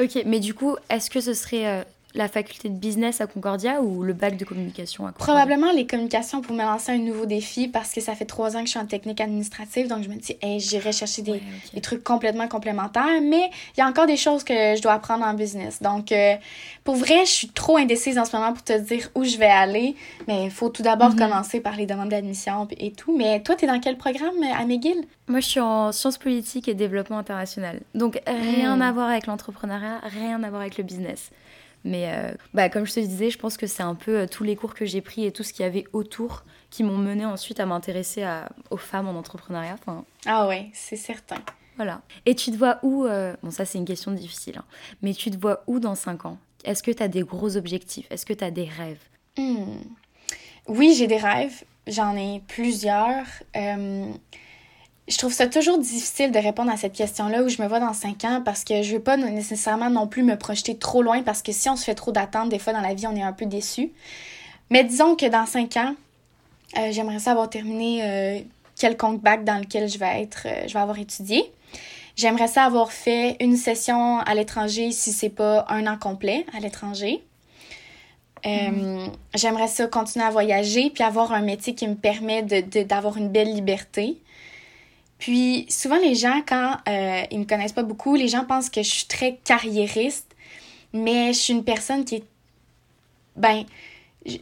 Ok, 0.00 0.22
mais 0.26 0.40
du 0.40 0.54
coup, 0.54 0.76
est-ce 0.88 1.10
que 1.10 1.20
ce 1.20 1.34
serait. 1.34 1.84
La 2.14 2.28
faculté 2.28 2.68
de 2.68 2.74
business 2.74 3.20
à 3.20 3.26
Concordia 3.26 3.80
ou 3.82 4.02
le 4.02 4.12
bac 4.12 4.36
de 4.36 4.44
communication 4.44 5.06
à 5.06 5.12
Concordia? 5.12 5.34
Probablement 5.34 5.72
les 5.72 5.86
communications 5.86 6.40
pour 6.40 6.54
me 6.56 6.62
lancer 6.62 6.92
un 6.92 6.98
nouveau 6.98 7.24
défi 7.26 7.68
parce 7.68 7.92
que 7.92 8.00
ça 8.00 8.14
fait 8.14 8.24
trois 8.24 8.56
ans 8.56 8.60
que 8.60 8.66
je 8.66 8.70
suis 8.70 8.78
en 8.80 8.86
technique 8.86 9.20
administrative, 9.20 9.86
donc 9.88 10.02
je 10.02 10.08
me 10.08 10.16
dis, 10.16 10.36
hey, 10.42 10.58
j'irai 10.60 10.92
chercher 10.92 11.22
des, 11.22 11.30
Ouais, 11.32 11.42
des 11.74 11.80
trucs 11.80 12.02
complètement 12.02 12.48
complémentaires, 12.48 13.20
mais 13.22 13.50
il 13.76 13.80
y 13.80 13.82
a 13.82 13.86
encore 13.86 14.06
des 14.06 14.16
choses 14.16 14.42
que 14.44 14.74
je 14.76 14.82
dois 14.82 14.92
apprendre 14.94 15.24
en 15.24 15.34
business. 15.34 15.80
Donc, 15.82 16.10
euh, 16.12 16.34
pour 16.84 16.96
vrai, 16.96 17.24
je 17.24 17.30
suis 17.30 17.48
trop 17.48 17.76
indécise 17.76 18.18
en 18.18 18.24
ce 18.24 18.36
moment 18.36 18.52
pour 18.52 18.64
te 18.64 18.76
dire 18.78 19.08
où 19.14 19.22
je 19.24 19.36
vais 19.36 19.46
aller, 19.46 19.94
mais 20.26 20.44
il 20.46 20.50
faut 20.50 20.68
tout 20.68 20.82
d'abord 20.82 21.10
Mhm. 21.10 21.18
commencer 21.18 21.60
par 21.60 21.76
les 21.76 21.86
demandes 21.86 22.08
d'admission 22.08 22.66
et 22.78 22.90
tout. 22.92 23.16
Mais 23.16 23.40
toi, 23.42 23.54
tu 23.54 23.64
es 23.64 23.68
dans 23.68 23.78
quel 23.80 23.96
programme 23.96 24.34
euh, 24.42 24.52
à 24.60 24.64
McGill? 24.64 25.04
Moi, 25.28 25.38
je 25.40 25.46
suis 25.46 25.60
en 25.60 25.92
sciences 25.92 26.18
politiques 26.18 26.66
et 26.68 26.74
développement 26.74 27.18
international. 27.18 27.80
Donc, 27.94 28.20
rien 28.26 28.76
Mm. 28.76 28.82
à 28.82 28.92
voir 28.92 29.08
avec 29.10 29.26
l'entrepreneuriat, 29.26 30.00
rien 30.02 30.42
à 30.42 30.48
voir 30.50 30.62
avec 30.62 30.76
le 30.76 30.82
business. 30.82 31.30
Mais 31.84 32.12
euh, 32.12 32.32
bah, 32.54 32.68
comme 32.68 32.86
je 32.86 32.92
te 32.94 33.00
disais, 33.00 33.30
je 33.30 33.38
pense 33.38 33.56
que 33.56 33.66
c'est 33.66 33.82
un 33.82 33.94
peu 33.94 34.20
euh, 34.20 34.26
tous 34.26 34.44
les 34.44 34.54
cours 34.56 34.74
que 34.74 34.84
j'ai 34.84 35.00
pris 35.00 35.24
et 35.24 35.32
tout 35.32 35.42
ce 35.42 35.52
qu'il 35.52 35.62
y 35.64 35.66
avait 35.66 35.84
autour 35.92 36.44
qui 36.70 36.82
m'ont 36.84 36.98
mené 36.98 37.24
ensuite 37.24 37.58
à 37.58 37.66
m'intéresser 37.66 38.24
aux 38.70 38.76
femmes 38.76 39.08
en 39.08 39.18
entrepreneuriat. 39.18 39.74
Enfin, 39.80 40.04
Ah 40.26 40.46
ouais, 40.46 40.70
c'est 40.74 40.96
certain. 40.96 41.36
voilà. 41.76 42.02
Et 42.26 42.34
tu 42.36 42.50
te 42.52 42.56
vois 42.56 42.78
où 42.82 43.06
euh, 43.06 43.34
Bon, 43.42 43.50
ça, 43.50 43.64
c'est 43.64 43.78
une 43.78 43.84
question 43.86 44.12
difficile. 44.12 44.58
hein. 44.58 44.64
Mais 45.02 45.12
tu 45.14 45.30
te 45.30 45.36
vois 45.36 45.64
où 45.66 45.80
dans 45.80 45.94
5 45.96 46.26
ans? 46.26 46.38
Est-ce 46.64 46.82
que 46.82 46.90
tu 46.90 47.02
as 47.02 47.08
des 47.08 47.22
gros 47.22 47.56
objectifs? 47.56 48.06
Est-ce 48.10 48.24
que 48.26 48.34
tu 48.34 48.44
as 48.44 48.50
des 48.50 48.64
rêves? 48.66 49.00
Hmm. 49.38 49.80
Oui, 50.68 50.94
j'ai 50.96 51.06
des 51.06 51.16
rêves. 51.16 51.64
J'en 51.86 52.14
ai 52.16 52.40
plusieurs. 52.46 53.24
Euh, 53.56 54.12
je 55.08 55.18
trouve 55.18 55.32
ça 55.32 55.46
toujours 55.48 55.78
difficile 55.78 56.30
de 56.30 56.38
répondre 56.38 56.70
à 56.70 56.76
cette 56.76 56.92
question-là 56.92 57.42
où 57.42 57.48
je 57.48 57.60
me 57.60 57.66
vois 57.66 57.80
dans 57.80 57.92
cinq 57.94 58.24
ans 58.24 58.42
parce 58.44 58.62
que 58.64 58.82
je 58.82 58.92
veux 58.94 59.00
pas 59.02 59.16
nécessairement 59.16 59.90
non 59.90 60.06
plus 60.06 60.22
me 60.22 60.36
projeter 60.36 60.76
trop 60.76 61.02
loin 61.02 61.22
parce 61.22 61.42
que 61.42 61.50
si 61.52 61.68
on 61.68 61.74
se 61.76 61.84
fait 61.84 61.94
trop 61.96 62.12
d'attentes, 62.12 62.48
des 62.48 62.58
fois 62.60 62.72
dans 62.72 62.80
la 62.80 62.94
vie, 62.94 63.06
on 63.08 63.16
est 63.16 63.22
un 63.22 63.32
peu 63.32 63.46
déçu. 63.46 63.90
Mais 64.70 64.84
disons 64.84 65.16
que 65.16 65.26
dans 65.26 65.46
cinq 65.46 65.76
ans, 65.76 65.94
euh, 66.78 66.92
j'aimerais 66.92 67.18
ça 67.18 67.32
avoir 67.32 67.50
terminé 67.50 68.02
euh, 68.04 68.38
quelconque 68.78 69.20
bac 69.20 69.44
dans 69.44 69.58
lequel 69.58 69.88
je 69.88 69.98
vais 69.98 70.22
être, 70.22 70.42
euh, 70.46 70.68
je 70.68 70.74
vais 70.74 70.78
avoir 70.80 70.98
étudié. 70.98 71.50
J'aimerais 72.14 72.46
ça 72.48 72.62
avoir 72.64 72.92
fait 72.92 73.36
une 73.40 73.56
session 73.56 74.18
à 74.20 74.34
l'étranger 74.34 74.92
si 74.92 75.12
c'est 75.12 75.28
pas 75.30 75.64
un 75.68 75.86
an 75.88 75.96
complet 75.98 76.46
à 76.56 76.60
l'étranger. 76.60 77.24
Euh, 78.46 79.06
J'aimerais 79.34 79.68
ça 79.68 79.86
continuer 79.86 80.24
à 80.24 80.30
voyager 80.30 80.90
puis 80.90 81.02
avoir 81.02 81.32
un 81.32 81.42
métier 81.42 81.74
qui 81.74 81.86
me 81.88 81.94
permet 81.94 82.42
de- 82.42 82.60
de- 82.60 82.82
d'avoir 82.84 83.16
une 83.16 83.28
belle 83.28 83.52
liberté. 83.52 84.16
Puis 85.20 85.66
souvent 85.68 85.98
les 85.98 86.16
gens, 86.16 86.40
quand 86.46 86.78
euh, 86.88 87.22
ils 87.30 87.38
me 87.38 87.44
connaissent 87.44 87.74
pas 87.74 87.84
beaucoup, 87.84 88.16
les 88.16 88.26
gens 88.26 88.44
pensent 88.44 88.70
que 88.70 88.82
je 88.82 88.88
suis 88.88 89.06
très 89.06 89.38
carriériste, 89.44 90.34
mais 90.92 91.32
je 91.32 91.38
suis 91.38 91.52
une 91.52 91.62
personne 91.62 92.04
qui 92.04 92.16
est... 92.16 92.24
Ben, 93.36 93.64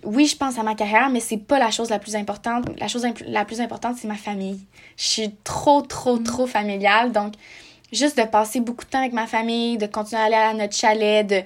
oui, 0.05 0.27
je 0.27 0.37
pense 0.37 0.57
à 0.57 0.62
ma 0.62 0.75
carrière, 0.75 1.11
mais 1.11 1.21
c'est 1.21 1.37
pas 1.37 1.59
la 1.59 1.71
chose 1.71 1.91
la 1.91 1.99
plus 1.99 2.17
importante. 2.17 2.67
La 2.79 2.88
chose 2.88 3.05
imp- 3.05 3.23
la 3.27 3.45
plus 3.45 3.61
importante, 3.61 3.97
c'est 3.97 4.09
ma 4.09 4.17
famille. 4.17 4.61
Je 4.97 5.05
suis 5.05 5.35
trop, 5.45 5.83
trop, 5.83 6.19
trop 6.19 6.47
familiale, 6.47 7.12
donc 7.12 7.35
juste 7.93 8.17
de 8.17 8.25
passer 8.25 8.61
beaucoup 8.61 8.85
de 8.85 8.91
temps 8.91 9.01
avec 9.01 9.12
ma 9.12 9.27
famille, 9.27 9.79
de 9.79 9.87
continuer 9.87 10.23
à 10.23 10.25
aller 10.25 10.35
à 10.35 10.55
notre 10.55 10.77
chalet, 10.77 11.27
de, 11.27 11.43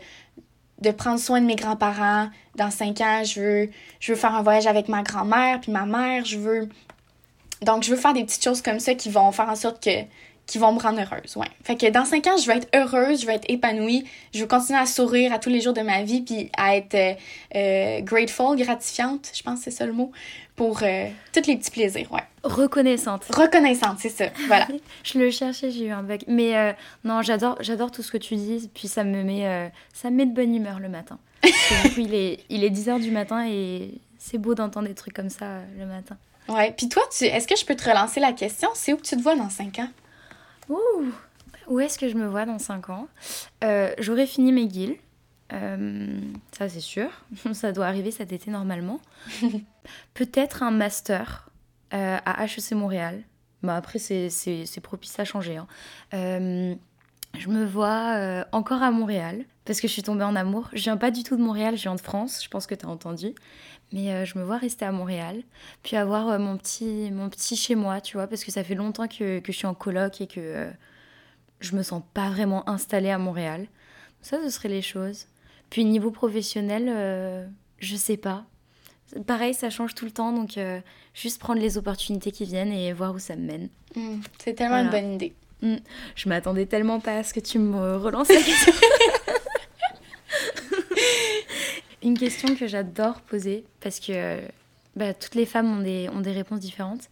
de 0.81 0.91
prendre 0.91 1.19
soin 1.19 1.41
de 1.41 1.47
mes 1.47 1.57
grands-parents. 1.57 2.29
Dans 2.57 2.71
cinq 2.71 3.01
ans, 3.01 3.23
je 3.25 3.41
veux, 3.41 3.71
je 3.99 4.13
veux 4.13 4.19
faire 4.19 4.35
un 4.35 4.43
voyage 4.43 4.67
avec 4.67 4.89
ma 4.89 5.03
grand-mère 5.03 5.61
puis 5.61 5.73
ma 5.73 5.87
mère. 5.87 6.25
Je 6.27 6.39
veux... 6.39 6.69
Donc, 7.63 7.83
je 7.83 7.91
veux 7.91 7.97
faire 7.97 8.13
des 8.13 8.25
petites 8.25 8.43
choses 8.43 8.63
comme 8.63 8.81
ça 8.81 8.95
qui 8.95 9.11
vont 9.11 9.31
faire 9.33 9.49
en 9.49 9.57
sorte 9.57 9.83
que 9.83 9.91
qui 10.47 10.59
vont 10.59 10.73
me 10.73 10.81
rendre 10.81 11.01
heureuse, 11.01 11.37
ouais. 11.37 11.47
Fait 11.63 11.77
que 11.77 11.89
dans 11.91 12.05
cinq 12.05 12.27
ans, 12.27 12.37
je 12.37 12.47
veux 12.47 12.57
être 12.57 12.69
heureuse, 12.75 13.23
je 13.23 13.27
veux 13.27 13.33
être 13.33 13.49
épanouie, 13.49 14.05
je 14.35 14.41
veux 14.41 14.47
continuer 14.47 14.79
à 14.79 14.87
sourire 14.87 15.33
à 15.33 15.39
tous 15.39 15.51
les 15.51 15.61
jours 15.61 15.73
de 15.73 15.81
ma 15.81 16.03
vie 16.03 16.21
puis 16.21 16.51
à 16.57 16.77
être 16.77 16.95
euh, 16.95 17.15
euh, 17.55 18.01
grateful, 18.01 18.57
gratifiante, 18.57 19.31
je 19.33 19.43
pense 19.43 19.61
que 19.61 19.65
c'est 19.65 19.71
ça 19.71 19.87
le 19.87 19.93
mot, 19.93 20.11
pour 20.57 20.81
euh, 20.83 21.09
tous 21.33 21.47
les 21.47 21.57
petits 21.57 21.71
plaisirs, 21.71 22.11
ouais. 22.13 22.23
Reconnaissante. 22.43 23.25
Reconnaissante, 23.31 23.99
c'est 24.01 24.09
ça, 24.09 24.27
voilà. 24.49 24.67
Je 25.05 25.19
le 25.19 25.31
cherchais, 25.31 25.71
j'ai 25.71 25.87
eu 25.87 25.91
un 25.91 26.03
bug. 26.03 26.25
Mais 26.27 26.57
euh, 26.57 26.73
non, 27.05 27.23
j'adore, 27.23 27.57
j'adore 27.61 27.93
tout 27.93 28.03
ce 28.03 28.11
que 28.11 28.19
tu 28.19 28.35
dis. 28.35 28.69
Puis 28.75 28.89
ça 28.89 29.05
me 29.05 29.23
met, 29.23 29.71
ça 29.93 30.11
me 30.11 30.17
met 30.17 30.27
de 30.27 30.35
bonne 30.35 30.55
humeur 30.55 30.81
le 30.81 30.89
matin. 30.89 31.19
Parce 31.41 31.55
que 31.55 31.89
du 31.89 31.95
coup, 31.95 32.01
il 32.01 32.15
est, 32.15 32.41
il 32.51 32.65
est 32.65 32.71
10h 32.71 33.01
du 33.01 33.13
matin 33.13 33.47
et 33.49 33.95
c'est 34.19 34.39
beau 34.39 34.55
d'entendre 34.57 34.89
des 34.89 34.95
trucs 34.95 35.15
comme 35.15 35.31
ça 35.31 35.61
le 35.79 35.87
matin. 35.87 36.17
Ouais, 36.49 36.73
puis 36.77 36.89
toi, 36.89 37.03
tu, 37.17 37.25
est-ce 37.25 37.47
que 37.49 37.57
je 37.57 37.65
peux 37.65 37.77
te 37.77 37.89
relancer 37.89 38.21
la 38.21 38.33
question? 38.33 38.69
C'est 38.75 38.93
où 38.93 38.97
que 38.97 39.03
tu 39.03 39.17
te 39.17 39.23
vois 39.23 39.37
dans 39.37 39.49
cinq 39.51 39.79
ans? 39.79 39.89
Ouh 40.69 41.13
Où 41.69 41.81
est-ce 41.81 41.99
que 41.99 42.09
je 42.09 42.15
me 42.17 42.27
vois 42.27 42.45
dans 42.47 42.59
5 42.59 42.91
ans? 42.91 43.09
Euh, 43.65 43.93
J'aurais 43.99 44.27
fini 44.27 44.53
mes 44.53 44.67
guilds. 44.67 44.97
Euh, 45.53 46.21
ça, 46.57 46.69
c'est 46.69 46.81
sûr. 46.81 47.09
Ça 47.53 47.73
doit 47.73 47.87
arriver 47.87 48.11
cet 48.11 48.33
été 48.33 48.51
normalement. 48.51 49.01
Peut-être 50.15 50.63
un 50.63 50.71
master 50.71 51.51
euh, 51.95 52.19
à 52.25 52.45
HEC 52.45 52.73
Montréal. 52.73 53.23
Bah, 53.63 53.77
après, 53.77 53.99
c'est 53.99 54.81
propice 54.83 55.19
à 55.19 55.25
changer. 55.25 55.57
hein. 55.57 55.67
Euh, 56.15 56.75
je 57.39 57.49
me 57.49 57.65
vois 57.65 58.45
encore 58.53 58.83
à 58.83 58.91
Montréal 58.91 59.45
parce 59.65 59.81
que 59.81 59.89
je 59.89 59.93
suis 59.93 60.03
tombée 60.03 60.25
en 60.25 60.37
amour. 60.37 60.69
Je 60.73 60.83
viens 60.83 60.97
pas 60.97 61.11
du 61.11 61.23
tout 61.23 61.37
de 61.37 61.43
Montréal, 61.43 61.77
je 61.77 61.83
viens 61.83 61.95
de 61.95 62.01
France. 62.01 62.43
Je 62.43 62.49
pense 62.49 62.67
que 62.67 62.75
tu 62.75 62.85
as 62.85 62.89
entendu. 62.89 63.35
Mais 63.93 64.11
euh, 64.11 64.25
je 64.25 64.39
me 64.39 64.45
vois 64.45 64.57
rester 64.57 64.85
à 64.85 64.93
Montréal, 64.93 65.43
puis 65.83 65.97
avoir 65.97 66.29
euh, 66.29 66.39
mon, 66.39 66.57
petit, 66.57 67.11
mon 67.13 67.29
petit 67.29 67.57
chez 67.57 67.75
moi, 67.75 68.01
tu 68.01 68.17
vois, 68.17 68.27
parce 68.27 68.45
que 68.45 68.51
ça 68.51 68.65
fait 68.65 68.75
longtemps 68.75 69.07
que, 69.07 69.41
que 69.41 69.53
je 69.53 69.59
suis 69.59 69.67
en 69.67 69.75
coloc 69.75 70.21
et 70.21 70.27
que 70.27 70.41
euh, 70.41 70.71
je 71.61 71.77
me 71.77 71.83
sens 71.83 72.03
pas 72.15 72.31
vraiment 72.31 72.69
installée 72.69 73.11
à 73.11 73.19
Montréal. 73.19 73.67
Ça, 74.21 74.39
ce 74.43 74.51
seraient 74.51 74.69
les 74.69 74.83
choses. 74.83 75.27
Puis 75.71 75.85
niveau 75.85 76.11
professionnel, 76.11 76.87
euh, 76.89 77.47
je 77.79 77.97
sais 77.97 78.17
pas. 78.17 78.45
Pareil, 79.27 79.55
ça 79.55 79.71
change 79.71 79.95
tout 79.95 80.05
le 80.05 80.11
temps, 80.11 80.33
donc 80.33 80.59
euh, 80.59 80.81
juste 81.15 81.41
prendre 81.41 81.61
les 81.61 81.79
opportunités 81.79 82.31
qui 82.31 82.45
viennent 82.45 82.73
et 82.73 82.93
voir 82.93 83.15
où 83.15 83.19
ça 83.19 83.37
me 83.37 83.47
mène. 83.47 83.69
Hmm, 83.95 84.21
c'est 84.39 84.55
tellement 84.55 84.79
une 84.79 84.91
bonne 84.91 85.15
idée. 85.15 85.35
Je 86.15 86.29
m'attendais 86.29 86.67
tellement 86.67 86.99
pas 86.99 87.19
à 87.19 87.23
ce 87.23 87.33
que 87.33 87.41
tu 87.41 87.59
me 87.59 87.97
relances 87.97 88.29
la 88.29 88.43
question. 88.43 88.73
Une 92.03 92.19
question 92.19 92.55
que 92.55 92.67
j'adore 92.67 93.21
poser 93.21 93.65
parce 93.81 94.01
que 94.01 94.41
bah, 94.95 95.15
toutes 95.15 95.35
les 95.35 95.47
femmes 95.47 95.79
ont 95.79 95.83
des, 95.83 96.09
ont 96.11 96.21
des 96.21 96.33
réponses 96.33 96.61
différentes. 96.61 97.09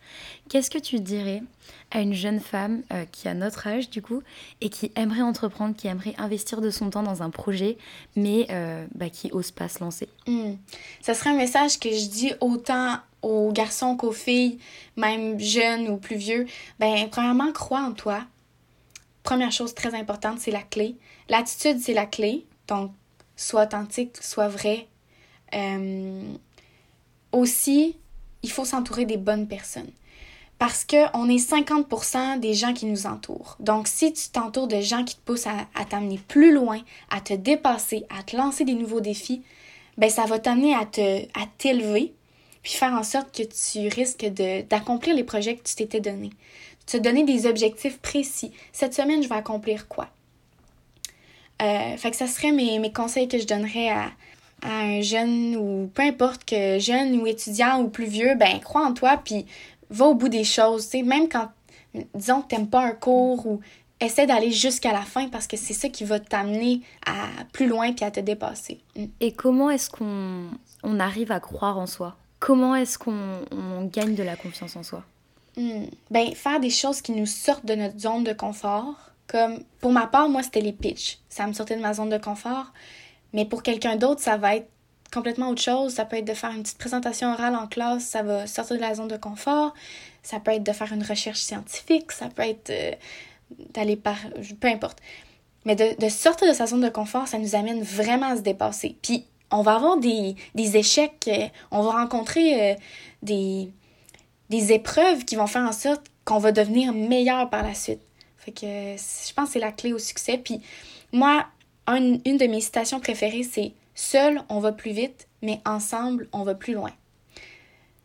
Qu'est-ce 0.48 0.70
que 0.70 0.78
tu 0.78 1.00
dirais 1.00 1.42
à 1.90 2.00
une 2.00 2.12
jeune 2.12 2.40
femme 2.40 2.82
euh, 2.92 3.04
qui 3.10 3.26
a 3.26 3.34
notre 3.34 3.66
âge 3.66 3.88
du 3.88 4.02
coup 4.02 4.22
et 4.60 4.68
qui 4.68 4.92
aimerait 4.96 5.22
entreprendre, 5.22 5.74
qui 5.74 5.86
aimerait 5.86 6.14
investir 6.18 6.60
de 6.60 6.70
son 6.70 6.90
temps 6.90 7.02
dans 7.02 7.22
un 7.22 7.30
projet 7.30 7.78
mais 8.16 8.46
euh, 8.50 8.86
bah, 8.94 9.08
qui 9.08 9.30
ose 9.32 9.50
pas 9.50 9.68
se 9.68 9.82
lancer? 9.82 10.08
Hmm. 10.26 10.54
Ça 11.00 11.14
serait 11.14 11.30
un 11.30 11.36
message 11.36 11.78
que 11.78 11.90
je 11.90 12.06
dis 12.06 12.32
autant 12.40 12.98
aux 13.22 13.52
garçons 13.52 13.96
qu'aux 13.96 14.12
filles, 14.12 14.58
même 14.96 15.38
jeunes 15.38 15.88
ou 15.88 15.96
plus 15.96 16.16
vieux. 16.16 16.46
Ben, 16.78 17.08
premièrement, 17.10 17.52
crois 17.52 17.82
en 17.82 17.92
toi. 17.92 18.24
Première 19.22 19.52
chose 19.52 19.74
très 19.74 19.94
importante, 19.94 20.38
c'est 20.38 20.50
la 20.50 20.62
clé. 20.62 20.96
L'attitude, 21.28 21.78
c'est 21.80 21.94
la 21.94 22.06
clé. 22.06 22.44
Donc, 22.68 22.92
sois 23.40 23.64
authentique, 23.64 24.16
sois 24.22 24.48
vrai. 24.48 24.86
Euh, 25.54 26.22
aussi, 27.32 27.96
il 28.42 28.50
faut 28.50 28.64
s'entourer 28.64 29.04
des 29.04 29.16
bonnes 29.16 29.48
personnes. 29.48 29.90
Parce 30.58 30.84
qu'on 30.84 31.28
est 31.28 31.50
50% 31.50 32.38
des 32.38 32.52
gens 32.52 32.74
qui 32.74 32.84
nous 32.84 33.06
entourent. 33.06 33.56
Donc, 33.60 33.88
si 33.88 34.12
tu 34.12 34.28
t'entoures 34.28 34.68
de 34.68 34.80
gens 34.80 35.04
qui 35.04 35.16
te 35.16 35.20
poussent 35.22 35.46
à, 35.46 35.84
t'amener 35.86 36.18
plus 36.18 36.52
loin, 36.52 36.80
à 37.08 37.22
te 37.22 37.32
dépasser, 37.32 38.04
à 38.10 38.22
te 38.22 38.36
lancer 38.36 38.64
des 38.64 38.74
nouveaux 38.74 39.00
défis, 39.00 39.42
ben 39.96 40.10
ça 40.10 40.26
va 40.26 40.38
t'amener 40.38 40.74
à 40.74 40.84
te 40.84 41.22
à 41.38 41.46
t'élever 41.58 42.14
puis 42.62 42.72
faire 42.72 42.92
en 42.92 43.02
sorte 43.02 43.34
que 43.34 43.42
tu 43.42 43.88
risques 43.88 44.26
d'accomplir 44.68 45.14
les 45.14 45.24
projets 45.24 45.56
que 45.56 45.62
tu 45.62 45.74
t'étais 45.74 46.00
donné. 46.00 46.30
Te 46.86 46.98
donner 46.98 47.24
des 47.24 47.46
objectifs 47.46 47.98
précis. 47.98 48.52
Cette 48.72 48.94
semaine, 48.94 49.22
je 49.22 49.28
vais 49.28 49.34
accomplir 49.34 49.88
quoi? 49.88 50.08
Euh, 51.60 51.96
fait 51.96 52.10
que 52.10 52.16
ça 52.16 52.26
serait 52.26 52.52
mes, 52.52 52.78
mes 52.78 52.92
conseils 52.92 53.28
que 53.28 53.38
je 53.38 53.46
donnerais 53.46 53.90
à, 53.90 54.10
à 54.62 54.80
un 54.80 55.00
jeune 55.00 55.56
ou 55.56 55.90
peu 55.92 56.02
importe 56.02 56.44
que 56.44 56.78
jeune 56.78 57.20
ou 57.20 57.26
étudiant 57.26 57.82
ou 57.82 57.88
plus 57.88 58.06
vieux, 58.06 58.34
ben 58.34 58.60
crois 58.60 58.86
en 58.86 58.94
toi 58.94 59.20
puis 59.22 59.46
va 59.90 60.06
au 60.06 60.14
bout 60.14 60.28
des 60.28 60.44
choses. 60.44 60.84
tu 60.84 60.98
sais. 60.98 61.02
Même 61.02 61.28
quand, 61.28 61.48
disons 62.14 62.42
que 62.42 62.48
t'aimes 62.48 62.68
pas 62.68 62.84
un 62.84 62.92
cours 62.92 63.46
ou 63.46 63.60
essaie 64.00 64.26
d'aller 64.26 64.50
jusqu'à 64.50 64.92
la 64.92 65.02
fin 65.02 65.28
parce 65.28 65.46
que 65.46 65.56
c'est 65.56 65.74
ça 65.74 65.88
qui 65.88 66.04
va 66.04 66.18
t'amener 66.18 66.80
à 67.06 67.26
plus 67.52 67.66
loin 67.66 67.92
puis 67.92 68.04
à 68.04 68.10
te 68.10 68.20
dépasser. 68.20 68.80
Mm. 68.96 69.04
Et 69.20 69.32
comment 69.32 69.70
est-ce 69.70 69.90
qu'on 69.90 70.46
on 70.82 71.00
arrive 71.00 71.32
à 71.32 71.40
croire 71.40 71.78
en 71.78 71.86
soi? 71.86 72.16
Comment 72.38 72.74
est-ce 72.74 72.98
qu'on 72.98 73.42
on 73.50 73.84
gagne 73.84 74.14
de 74.14 74.22
la 74.22 74.36
confiance 74.36 74.76
en 74.76 74.82
soi? 74.82 75.04
Hmm. 75.56 75.84
Ben, 76.10 76.34
faire 76.34 76.60
des 76.60 76.70
choses 76.70 77.02
qui 77.02 77.12
nous 77.12 77.26
sortent 77.26 77.66
de 77.66 77.74
notre 77.74 77.98
zone 77.98 78.24
de 78.24 78.32
confort. 78.32 79.09
Comme, 79.30 79.62
pour 79.80 79.92
ma 79.92 80.08
part, 80.08 80.28
moi, 80.28 80.42
c'était 80.42 80.60
les 80.60 80.72
pitchs. 80.72 81.20
Ça 81.28 81.46
me 81.46 81.52
sortait 81.52 81.76
de 81.76 81.80
ma 81.80 81.94
zone 81.94 82.08
de 82.08 82.18
confort. 82.18 82.72
Mais 83.32 83.44
pour 83.44 83.62
quelqu'un 83.62 83.94
d'autre, 83.94 84.20
ça 84.20 84.36
va 84.36 84.56
être 84.56 84.68
complètement 85.12 85.50
autre 85.50 85.62
chose. 85.62 85.94
Ça 85.94 86.04
peut 86.04 86.16
être 86.16 86.24
de 86.24 86.34
faire 86.34 86.50
une 86.50 86.62
petite 86.62 86.78
présentation 86.78 87.32
orale 87.32 87.54
en 87.54 87.68
classe, 87.68 88.04
ça 88.04 88.22
va 88.22 88.48
sortir 88.48 88.76
de 88.76 88.80
la 88.80 88.94
zone 88.94 89.06
de 89.08 89.16
confort. 89.16 89.72
Ça 90.22 90.40
peut 90.40 90.50
être 90.50 90.64
de 90.64 90.72
faire 90.72 90.92
une 90.92 91.04
recherche 91.04 91.38
scientifique, 91.38 92.10
ça 92.10 92.28
peut 92.28 92.42
être 92.42 92.70
euh, 92.70 92.92
d'aller 93.72 93.96
par... 93.96 94.16
Peu 94.60 94.68
importe. 94.68 94.98
mais 95.64 95.76
de, 95.76 95.96
de 95.98 96.08
sortir 96.08 96.48
de 96.48 96.52
sa 96.52 96.66
zone 96.66 96.80
de 96.80 96.88
confort, 96.88 97.28
ça 97.28 97.38
nous 97.38 97.54
amène 97.54 97.82
vraiment 97.82 98.30
à 98.30 98.36
se 98.36 98.42
dépasser. 98.42 98.96
Puis 99.00 99.26
on 99.52 99.62
va 99.62 99.76
avoir 99.76 99.96
des, 99.96 100.34
des 100.56 100.76
échecs, 100.76 101.28
euh, 101.28 101.46
on 101.70 101.82
va 101.82 101.92
rencontrer 101.92 102.72
euh, 102.72 102.74
des, 103.22 103.70
des 104.48 104.72
épreuves 104.72 105.24
qui 105.24 105.36
vont 105.36 105.46
faire 105.46 105.62
en 105.62 105.72
sorte 105.72 106.02
qu'on 106.24 106.38
va 106.38 106.52
devenir 106.52 106.92
meilleur 106.92 107.48
par 107.48 107.62
la 107.62 107.74
suite. 107.74 108.00
Fait 108.40 108.52
que 108.52 108.66
je 108.66 109.32
pense 109.34 109.46
que 109.46 109.52
c'est 109.52 109.58
la 109.58 109.72
clé 109.72 109.92
au 109.92 109.98
succès. 109.98 110.38
Puis 110.38 110.60
moi, 111.12 111.46
une 111.88 112.18
de 112.24 112.46
mes 112.46 112.60
citations 112.60 113.00
préférées, 113.00 113.42
c'est 113.42 113.72
Seul, 113.94 114.40
on 114.48 114.60
va 114.60 114.72
plus 114.72 114.92
vite, 114.92 115.28
mais 115.42 115.60
ensemble, 115.66 116.26
on 116.32 116.42
va 116.42 116.54
plus 116.54 116.72
loin. 116.72 116.92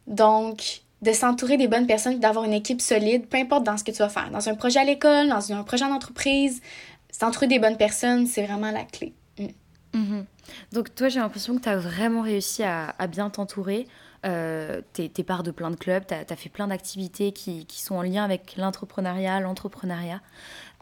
Donc, 0.08 0.82
de 1.02 1.14
s'entourer 1.14 1.56
des 1.56 1.70
bonnes 1.70 1.88
personnes, 1.88 2.20
d'avoir 2.20 2.44
une 2.44 2.54
équipe 2.54 2.82
solide, 2.82 3.28
peu 3.28 3.38
importe 3.38 3.64
dans 3.64 3.78
ce 3.78 3.84
que 3.86 3.92
tu 3.92 4.00
vas 4.00 4.10
faire, 4.10 4.30
dans 4.30 4.50
un 4.50 4.56
projet 4.56 4.80
à 4.80 4.84
l'école, 4.84 5.30
dans 5.30 5.54
un 5.54 5.64
projet 5.64 5.88
d'entreprise, 5.88 6.62
s'entourer 7.12 7.48
des 7.48 7.60
bonnes 7.60 7.78
personnes, 7.78 8.28
c'est 8.28 8.46
vraiment 8.46 8.72
la 8.72 8.84
clé. 8.84 9.14
Mm. 9.40 9.46
Mhm. 9.94 10.26
Donc 10.74 10.94
toi, 10.94 11.08
j'ai 11.08 11.20
l'impression 11.22 11.56
que 11.56 11.62
tu 11.62 11.70
as 11.70 11.78
vraiment 11.78 12.22
réussi 12.22 12.64
à, 12.64 12.94
bien 13.08 13.30
t'entourer. 13.30 13.88
Euh, 14.26 14.82
t'es 14.94 15.12
es 15.18 15.24
part 15.24 15.44
de 15.44 15.52
plein 15.52 15.70
de 15.70 15.76
clubs, 15.76 16.04
tu 16.08 16.14
as, 16.14 16.36
fait 16.36 16.50
plein 16.50 16.68
d'activités 16.68 17.32
qui, 17.32 17.66
qui, 17.66 17.80
sont 17.82 17.96
en 17.96 18.02
lien 18.02 18.24
avec 18.24 18.56
l'entrepreneuriat, 18.58 19.40
l'entrepreneuriat. 19.40 20.20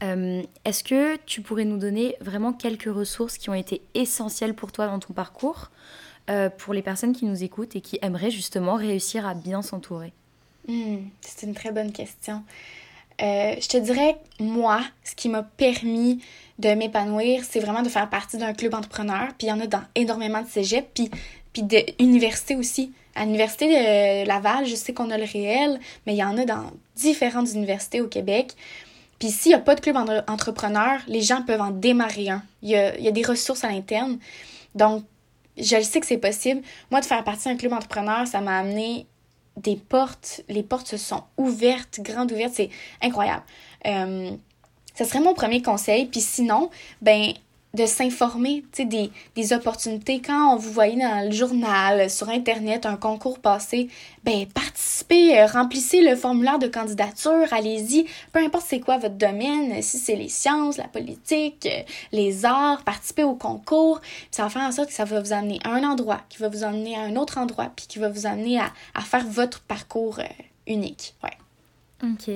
Euh, 0.01 0.43
est-ce 0.65 0.83
que 0.83 1.17
tu 1.25 1.41
pourrais 1.41 1.65
nous 1.65 1.77
donner 1.77 2.15
vraiment 2.19 2.53
quelques 2.53 2.93
ressources 2.93 3.37
qui 3.37 3.49
ont 3.49 3.53
été 3.53 3.81
essentielles 3.93 4.53
pour 4.53 4.71
toi 4.71 4.87
dans 4.87 4.99
ton 4.99 5.13
parcours, 5.13 5.71
euh, 6.29 6.49
pour 6.49 6.73
les 6.73 6.81
personnes 6.81 7.13
qui 7.13 7.25
nous 7.25 7.43
écoutent 7.43 7.75
et 7.75 7.81
qui 7.81 7.99
aimeraient 8.01 8.31
justement 8.31 8.75
réussir 8.75 9.27
à 9.27 9.33
bien 9.33 9.61
s'entourer? 9.61 10.13
Hmm, 10.67 10.99
C'est 11.21 11.45
une 11.45 11.53
très 11.53 11.71
bonne 11.71 11.91
question. 11.91 12.43
Euh, 13.21 13.55
je 13.61 13.67
te 13.67 13.77
dirais, 13.77 14.17
moi, 14.39 14.81
ce 15.03 15.15
qui 15.15 15.29
m'a 15.29 15.43
permis 15.43 16.23
de 16.59 16.69
m'épanouir, 16.73 17.43
c'est 17.43 17.59
vraiment 17.59 17.81
de 17.81 17.89
faire 17.89 18.09
partie 18.09 18.37
d'un 18.37 18.53
club 18.53 18.73
entrepreneur. 18.73 19.27
Puis 19.37 19.47
il 19.47 19.49
y 19.49 19.53
en 19.53 19.59
a 19.59 19.67
dans 19.67 19.83
énormément 19.95 20.41
de 20.41 20.47
cégeps, 20.47 20.87
puis, 20.93 21.11
puis 21.53 21.63
d'universités 21.63 22.55
aussi. 22.55 22.91
À 23.15 23.25
l'université 23.25 23.67
de 23.67 24.27
Laval, 24.27 24.65
je 24.65 24.75
sais 24.75 24.93
qu'on 24.93 25.11
a 25.11 25.17
le 25.17 25.25
réel, 25.25 25.79
mais 26.05 26.13
il 26.13 26.17
y 26.17 26.23
en 26.23 26.37
a 26.37 26.45
dans 26.45 26.71
différentes 26.95 27.51
universités 27.53 28.01
au 28.01 28.07
Québec. 28.07 28.53
Puis 29.19 29.29
s'il 29.29 29.51
n'y 29.51 29.55
a 29.55 29.59
pas 29.59 29.75
de 29.75 29.81
club 29.81 29.95
entrepreneur, 30.27 30.99
les 31.07 31.21
gens 31.21 31.43
peuvent 31.43 31.61
en 31.61 31.69
démarrer 31.69 32.29
un. 32.29 32.43
Il 32.61 32.69
y 32.69 32.75
a, 32.75 33.11
des 33.11 33.23
ressources 33.23 33.63
à 33.63 33.69
l'interne. 33.69 34.17
Donc, 34.73 35.03
je 35.57 35.79
sais 35.81 35.99
que 35.99 36.07
c'est 36.07 36.17
possible. 36.17 36.61
Moi, 36.89 36.99
de 36.99 37.05
faire 37.05 37.23
partie 37.23 37.47
d'un 37.47 37.55
club 37.55 37.73
entrepreneur, 37.73 38.25
ça 38.25 38.41
m'a 38.41 38.57
amené 38.57 39.05
des 39.55 39.75
portes. 39.75 40.41
Les 40.49 40.63
portes 40.63 40.87
se 40.87 40.97
sont 40.97 41.23
ouvertes, 41.37 41.99
grandes 42.01 42.31
ouvertes. 42.31 42.53
C'est 42.55 42.69
incroyable. 43.01 43.43
Euh, 43.85 44.31
ça 44.95 45.05
serait 45.05 45.19
mon 45.19 45.33
premier 45.33 45.61
conseil. 45.61 46.07
Puis 46.07 46.21
sinon, 46.21 46.69
ben 47.01 47.33
de 47.75 47.87
s'informer 47.87 48.63
des, 48.77 49.09
des 49.35 49.53
opportunités. 49.53 50.21
Quand 50.21 50.57
vous 50.57 50.71
voyait 50.71 50.95
dans 50.95 51.25
le 51.25 51.31
journal, 51.31 52.07
sur 52.07 52.29
Internet, 52.29 52.85
un 52.85 52.97
concours 52.97 53.39
passé, 53.39 53.89
ben 54.23 54.45
participez, 54.45 55.39
euh, 55.39 55.47
remplissez 55.47 56.01
le 56.01 56.15
formulaire 56.15 56.59
de 56.59 56.67
candidature, 56.67 57.51
allez-y, 57.51 58.05
peu 58.31 58.39
importe 58.39 58.65
c'est 58.67 58.79
quoi 58.79 58.99
votre 58.99 59.15
domaine, 59.15 59.81
si 59.81 59.97
c'est 59.97 60.15
les 60.15 60.29
sciences, 60.29 60.77
la 60.77 60.87
politique, 60.87 61.65
euh, 61.65 61.81
les 62.11 62.45
arts, 62.45 62.83
participez 62.83 63.23
au 63.23 63.33
concours. 63.33 64.01
ça 64.29 64.43
va 64.43 64.49
faire 64.49 64.61
en 64.61 64.71
sorte 64.71 64.89
que 64.89 64.93
ça 64.93 65.05
va 65.05 65.19
vous 65.19 65.33
amener 65.33 65.59
à 65.63 65.71
un 65.71 65.83
endroit, 65.83 66.21
qui 66.29 66.37
va 66.37 66.49
vous 66.49 66.63
amener 66.63 66.95
à 66.95 67.01
un 67.01 67.15
autre 67.15 67.39
endroit, 67.39 67.71
puis 67.75 67.87
qui 67.87 67.97
va 67.97 68.09
vous 68.09 68.27
amener 68.27 68.59
à, 68.59 68.71
à 68.93 69.01
faire 69.01 69.25
votre 69.25 69.61
parcours 69.61 70.19
euh, 70.19 70.43
unique. 70.67 71.15
Ouais. 71.23 71.31
Ok. 72.03 72.29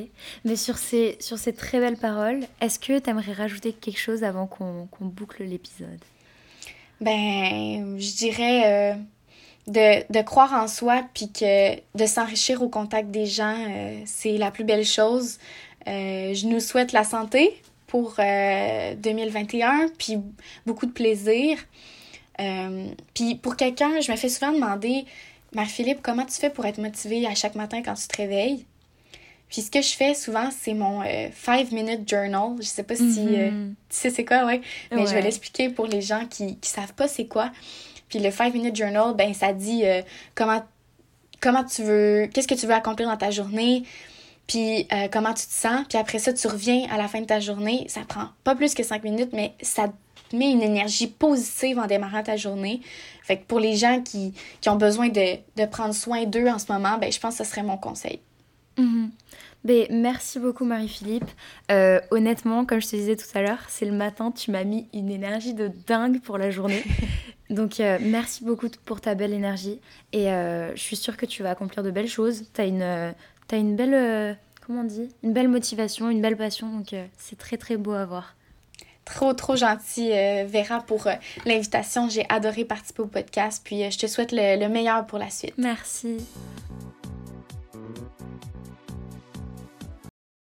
Mais 0.46 0.56
sur 0.56 0.78
ces, 0.78 1.18
sur 1.20 1.38
ces 1.38 1.54
très 1.54 1.80
belles 1.80 1.98
paroles, 1.98 2.46
est-ce 2.62 2.80
que 2.80 3.00
tu 3.00 3.10
aimerais 3.10 3.34
rajouter 3.34 3.74
quelque 3.74 4.00
chose 4.00 4.24
avant 4.24 4.48
qu'on 4.48 4.88
boucle 5.02 5.44
l'épisode? 5.44 6.00
Ben, 7.02 8.00
je 8.00 8.16
dirais 8.16 8.94
euh, 8.94 8.96
de, 9.68 10.12
de, 10.12 10.22
croire 10.24 10.54
en 10.54 10.68
soi, 10.68 11.04
puis 11.14 11.32
que 11.32 11.76
de 11.76 12.06
s'enrichir 12.06 12.62
au 12.62 12.70
contact 12.70 13.12
des 13.12 13.26
gens, 13.26 13.56
euh, 13.70 14.02
c'est 14.06 14.38
la 14.38 14.52
plus 14.52 14.64
belle 14.64 14.86
chose. 14.86 15.38
Euh, 15.88 16.34
je 16.34 16.48
nous 16.48 16.62
souhaite 16.62 16.94
la 16.94 17.04
santé 17.04 17.62
pour 17.88 18.16
2021, 18.18 19.88
puis 19.98 20.18
beaucoup 20.66 20.86
de 20.86 20.92
plaisir. 20.92 21.58
puis 23.14 23.36
pour 23.36 23.56
quelqu'un, 23.56 24.02
je 24.02 24.12
me 24.12 24.18
fais 24.18 24.28
souvent 24.28 24.52
demander, 24.52 25.06
Marie-Philippe, 25.54 26.00
comment 26.02 26.26
tu 26.26 26.34
fais 26.34 26.50
pour 26.50 26.66
être 26.66 26.80
motivée 26.80 27.26
à 27.26 27.34
chaque 27.34 27.56
matin 27.56 27.82
quand 27.84 27.94
tu 27.94 28.08
te 28.08 28.18
réveilles? 28.18 28.66
Puis 29.50 29.62
ce 29.62 29.72
que 29.72 29.82
je 29.82 29.94
fais 29.94 30.14
souvent, 30.14 30.50
c'est 30.52 30.74
mon 30.74 31.02
5 31.02 31.08
euh, 31.08 31.76
minute 31.76 32.10
journal. 32.10 32.56
Je 32.60 32.66
sais 32.66 32.84
pas 32.84 32.96
si 32.96 33.28
euh, 33.30 33.52
mhm. 33.52 33.76
tu 33.90 33.98
sais 33.98 34.10
c'est 34.10 34.26
quoi, 34.26 34.46
ouais. 34.46 34.62
Mais 34.92 35.06
je 35.06 35.14
vais 35.14 35.22
l'expliquer 35.22 35.70
pour 35.70 35.88
les 35.88 36.02
gens 36.02 36.26
qui, 36.26 36.58
qui 36.58 36.70
savent 36.70 36.94
pas 36.94 37.08
c'est 37.08 37.28
quoi. 37.28 37.52
Puis 38.10 38.20
le 38.20 38.32
5 38.32 38.54
minute 38.54 38.76
journal, 38.76 39.14
ben 39.16 39.34
ça 39.34 39.54
dit 39.54 39.86
euh, 39.86 40.02
comment 40.36 40.64
comment 41.40 41.64
tu 41.64 41.84
veux, 41.84 42.30
qu'est-ce 42.34 42.48
que 42.48 42.56
tu 42.56 42.66
veux 42.66 42.74
accomplir 42.74 43.08
dans 43.08 43.18
ta 43.18 43.30
journée, 43.30 43.84
puis 44.48 44.88
comment 45.12 45.34
tu 45.34 45.46
te 45.46 45.54
sens. 45.54 45.86
Puis 45.88 45.98
après 45.98 46.18
ça, 46.18 46.34
tu 46.34 46.48
reviens 46.48 46.88
à 46.90 46.98
la 46.98 47.08
fin 47.08 47.22
de 47.22 47.26
ta 47.26 47.40
journée. 47.40 47.86
Ça 47.90 48.02
prend 48.08 48.30
pas 48.44 48.56
plus 48.56 48.74
que 48.74 48.82
5 48.82 49.04
minutes, 49.04 49.30
mais 49.34 49.54
ça 49.62 49.90
te 50.30 50.36
met 50.36 50.52
une 50.52 50.64
énergie 50.64 51.08
positive 51.08 51.78
en 51.78 51.86
démarrant 51.86 52.24
ta 52.24 52.38
journée. 52.38 52.82
Fait 53.22 53.38
que 53.38 53.46
pour 53.46 53.60
les 53.60 53.76
gens 53.76 54.02
qui, 54.02 54.34
qui 54.60 54.70
ont 54.70 54.78
besoin 54.78 55.10
de, 55.10 55.38
de 55.56 55.66
prendre 55.66 55.94
soin 55.94 56.26
d'eux 56.26 56.48
en 56.48 56.58
ce 56.58 56.72
moment, 56.72 56.98
ben 56.98 57.12
je 57.12 57.20
pense 57.20 57.38
que 57.38 57.44
ce 57.44 57.50
serait 57.50 57.64
mon 57.64 57.78
conseil. 57.78 58.20
Mhm. 58.78 59.12
Ben, 59.64 59.88
merci 59.90 60.40
beaucoup 60.40 60.66
Marie-Philippe. 60.66 61.30
Euh, 61.72 62.00
honnêtement, 62.12 62.66
comme 62.66 62.80
je 62.80 62.88
te 62.88 62.96
disais 62.96 63.16
tout 63.16 63.26
à 63.34 63.42
l'heure, 63.42 63.60
c'est 63.68 63.86
le 63.86 63.92
matin, 63.92 64.32
tu 64.32 64.52
m'as 64.52 64.64
mis 64.64 64.88
une 64.94 65.10
énergie 65.10 65.54
de 65.54 65.70
dingue 65.88 66.22
pour 66.22 66.38
la 66.38 66.52
journée. 66.52 66.84
Donc 67.50 67.80
euh, 67.80 67.98
merci 68.02 68.44
beaucoup 68.44 68.68
pour 68.86 69.02
ta 69.02 69.16
belle 69.16 69.34
énergie 69.34 69.80
et 70.12 70.32
euh, 70.32 70.76
je 70.76 70.82
suis 70.82 70.96
sûre 70.96 71.18
que 71.18 71.26
tu 71.26 71.44
vas 71.44 71.52
accomplir 71.52 71.84
de 71.84 71.92
belles 71.92 72.08
choses. 72.08 72.46
Tu 72.54 72.62
as 72.62 72.66
une, 72.66 72.82
as 72.82 73.14
une 73.52 73.76
belle, 73.76 74.38
comment 74.66 74.82
on 74.82 74.86
dit? 74.86 75.10
Une 75.24 75.34
belle 75.34 75.48
motivation, 75.48 76.10
une 76.10 76.22
belle 76.22 76.38
passion, 76.38 76.70
donc 76.70 76.96
c'est 77.18 77.38
très 77.38 77.58
très 77.58 77.78
beau 77.78 77.94
à 77.94 78.06
voir. 78.06 78.36
Trop, 79.06 79.34
trop 79.34 79.56
gentil, 79.56 80.12
Vera, 80.46 80.82
pour 80.82 81.08
l'invitation. 81.46 82.10
J'ai 82.10 82.26
adoré 82.28 82.66
participer 82.66 83.02
au 83.04 83.08
podcast, 83.08 83.62
puis 83.64 83.90
je 83.90 83.98
te 83.98 84.08
souhaite 84.08 84.34
le 84.34 84.68
meilleur 84.68 85.06
pour 85.06 85.18
la 85.18 85.30
suite. 85.30 85.54
Merci. 85.58 86.18